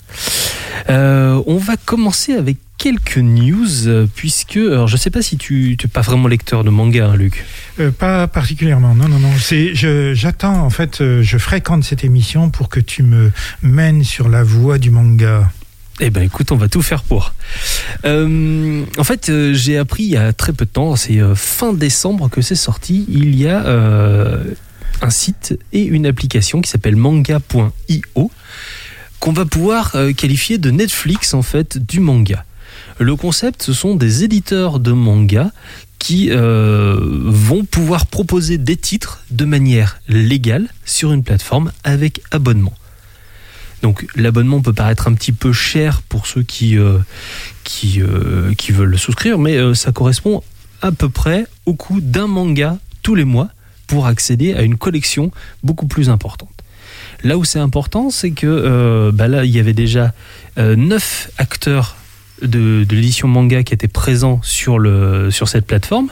Euh, 0.88 1.42
on 1.46 1.56
va 1.56 1.76
commencer 1.76 2.34
avec 2.34 2.58
quelques 2.78 3.18
news 3.18 3.86
euh, 3.86 4.06
puisque 4.14 4.56
alors 4.56 4.88
je 4.88 4.96
sais 4.96 5.10
pas 5.10 5.22
si 5.22 5.36
tu 5.36 5.76
n'es 5.80 5.88
pas 5.88 6.00
vraiment 6.00 6.28
lecteur 6.28 6.64
de 6.64 6.70
manga 6.70 7.06
hein, 7.06 7.16
Luc. 7.16 7.44
Euh, 7.80 7.90
pas 7.90 8.26
particulièrement, 8.26 8.94
non, 8.94 9.08
non, 9.08 9.18
non. 9.18 9.32
C'est, 9.38 9.74
je, 9.74 10.14
j'attends, 10.14 10.64
en 10.64 10.70
fait, 10.70 11.02
je 11.22 11.38
fréquente 11.38 11.84
cette 11.84 12.04
émission 12.04 12.50
pour 12.50 12.68
que 12.68 12.80
tu 12.80 13.02
me 13.02 13.32
mènes 13.62 14.04
sur 14.04 14.28
la 14.28 14.42
voie 14.42 14.78
du 14.78 14.90
manga. 14.90 15.50
Eh 16.00 16.10
ben 16.10 16.22
écoute, 16.22 16.50
on 16.50 16.56
va 16.56 16.68
tout 16.68 16.82
faire 16.82 17.04
pour. 17.04 17.34
Euh, 18.04 18.84
en 18.98 19.04
fait, 19.04 19.28
euh, 19.28 19.54
j'ai 19.54 19.78
appris 19.78 20.02
il 20.02 20.10
y 20.10 20.16
a 20.16 20.32
très 20.32 20.52
peu 20.52 20.64
de 20.64 20.70
temps, 20.70 20.96
c'est 20.96 21.20
euh, 21.20 21.36
fin 21.36 21.72
décembre 21.72 22.28
que 22.28 22.42
c'est 22.42 22.56
sorti. 22.56 23.04
Il 23.08 23.36
y 23.36 23.46
a 23.46 23.64
un 25.02 25.10
site 25.10 25.56
et 25.72 25.84
une 25.84 26.06
application 26.06 26.60
qui 26.60 26.70
s'appelle 26.70 26.96
manga.io 26.96 28.30
qu'on 29.24 29.32
va 29.32 29.46
pouvoir 29.46 29.96
euh, 29.96 30.12
qualifier 30.12 30.58
de 30.58 30.70
Netflix 30.70 31.32
en 31.32 31.40
fait 31.40 31.78
du 31.78 31.98
manga. 31.98 32.44
Le 32.98 33.16
concept, 33.16 33.62
ce 33.62 33.72
sont 33.72 33.94
des 33.94 34.22
éditeurs 34.22 34.80
de 34.80 34.92
manga 34.92 35.50
qui 35.98 36.28
euh, 36.30 36.98
vont 37.00 37.64
pouvoir 37.64 38.04
proposer 38.04 38.58
des 38.58 38.76
titres 38.76 39.24
de 39.30 39.46
manière 39.46 39.98
légale 40.08 40.68
sur 40.84 41.10
une 41.10 41.22
plateforme 41.22 41.72
avec 41.84 42.20
abonnement. 42.32 42.74
Donc 43.80 44.06
l'abonnement 44.14 44.60
peut 44.60 44.74
paraître 44.74 45.08
un 45.08 45.14
petit 45.14 45.32
peu 45.32 45.54
cher 45.54 46.02
pour 46.02 46.26
ceux 46.26 46.42
qui, 46.42 46.76
euh, 46.76 46.98
qui, 47.64 48.02
veulent 48.02 48.90
le 48.90 48.98
souscrire, 48.98 49.38
mais 49.38 49.74
ça 49.74 49.90
correspond 49.90 50.42
à 50.82 50.92
peu 50.92 51.08
près 51.08 51.46
au 51.64 51.72
coût 51.72 52.02
d'un 52.02 52.26
manga 52.26 52.76
tous 53.02 53.14
les 53.14 53.24
mois 53.24 53.48
pour 53.86 54.06
accéder 54.06 54.52
à 54.52 54.60
une 54.60 54.76
collection 54.76 55.30
beaucoup 55.62 55.86
plus 55.86 56.10
importante. 56.10 56.53
Là 57.24 57.38
où 57.38 57.44
c'est 57.44 57.58
important, 57.58 58.10
c'est 58.10 58.32
que 58.32 58.46
euh, 58.46 59.10
bah 59.10 59.28
là, 59.28 59.46
il 59.46 59.50
y 59.50 59.58
avait 59.58 59.72
déjà 59.72 60.12
euh, 60.58 60.76
neuf 60.76 61.30
acteurs 61.38 61.96
de, 62.42 62.86
l'édition 62.90 63.28
manga 63.28 63.62
qui 63.62 63.72
étaient 63.72 63.88
présents 63.88 64.40
sur, 64.42 64.78
cette 65.46 65.66
plateforme. 65.66 66.10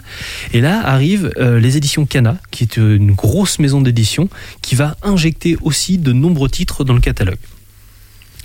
Et 0.54 0.62
là 0.62 0.80
arrivent 0.84 1.30
euh, 1.36 1.60
les 1.60 1.76
éditions 1.76 2.06
Kana, 2.06 2.38
qui 2.50 2.64
est 2.64 2.78
une 2.78 3.12
grosse 3.12 3.58
maison 3.58 3.82
d'édition, 3.82 4.30
qui 4.62 4.74
va 4.74 4.96
injecter 5.02 5.58
aussi 5.60 5.98
de 5.98 6.12
nombreux 6.14 6.48
titres 6.48 6.82
dans 6.82 6.94
le 6.94 7.00
catalogue. 7.00 7.38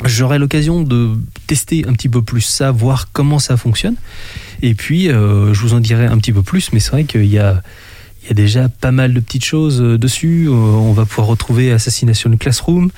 J'aurai 0.03 0.37
l'occasion 0.37 0.83
de 0.83 1.11
tester 1.47 1.85
un 1.87 1.93
petit 1.93 2.09
peu 2.09 2.21
plus 2.21 2.41
ça, 2.41 2.71
voir 2.71 3.11
comment 3.13 3.39
ça 3.39 3.55
fonctionne. 3.55 3.95
Et 4.61 4.75
puis, 4.75 5.07
je 5.07 5.59
vous 5.59 5.73
en 5.73 5.79
dirai 5.79 6.05
un 6.05 6.17
petit 6.19 6.33
peu 6.33 6.43
plus, 6.43 6.71
mais 6.71 6.79
c'est 6.79 6.91
vrai 6.91 7.05
qu'il 7.05 7.25
y 7.25 7.39
a, 7.39 7.63
il 8.27 8.31
y 8.31 8.33
a 8.33 8.43
déjà 8.43 8.67
pas 8.67 8.91
mal 8.91 9.13
de 9.13 9.21
petites 9.21 9.45
choses 9.45 9.81
euh, 9.81 9.97
dessus. 9.97 10.47
Euh, 10.47 10.51
on 10.51 10.91
va 10.91 11.05
pouvoir 11.05 11.27
retrouver 11.27 11.71
Assassination 11.71 12.29
Classroom, 12.35 12.91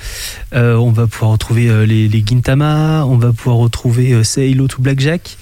euh, 0.55 0.73
on 0.75 0.89
va 0.89 1.05
pouvoir 1.05 1.31
retrouver 1.31 1.85
les, 1.85 2.07
les 2.07 2.23
on 2.49 3.17
va 3.17 3.31
pouvoir 3.31 3.57
retrouver 3.57 4.23
Say 4.23 4.49
Hello 4.49 4.67
to 4.67 4.81
Blackjack. 4.81 5.37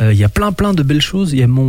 Il 0.00 0.16
y 0.16 0.24
a 0.24 0.30
plein 0.30 0.52
plein 0.52 0.72
de 0.72 0.82
belles 0.82 1.02
choses. 1.02 1.34
Il 1.34 1.38
y 1.38 1.42
a 1.42 1.46
mon 1.46 1.66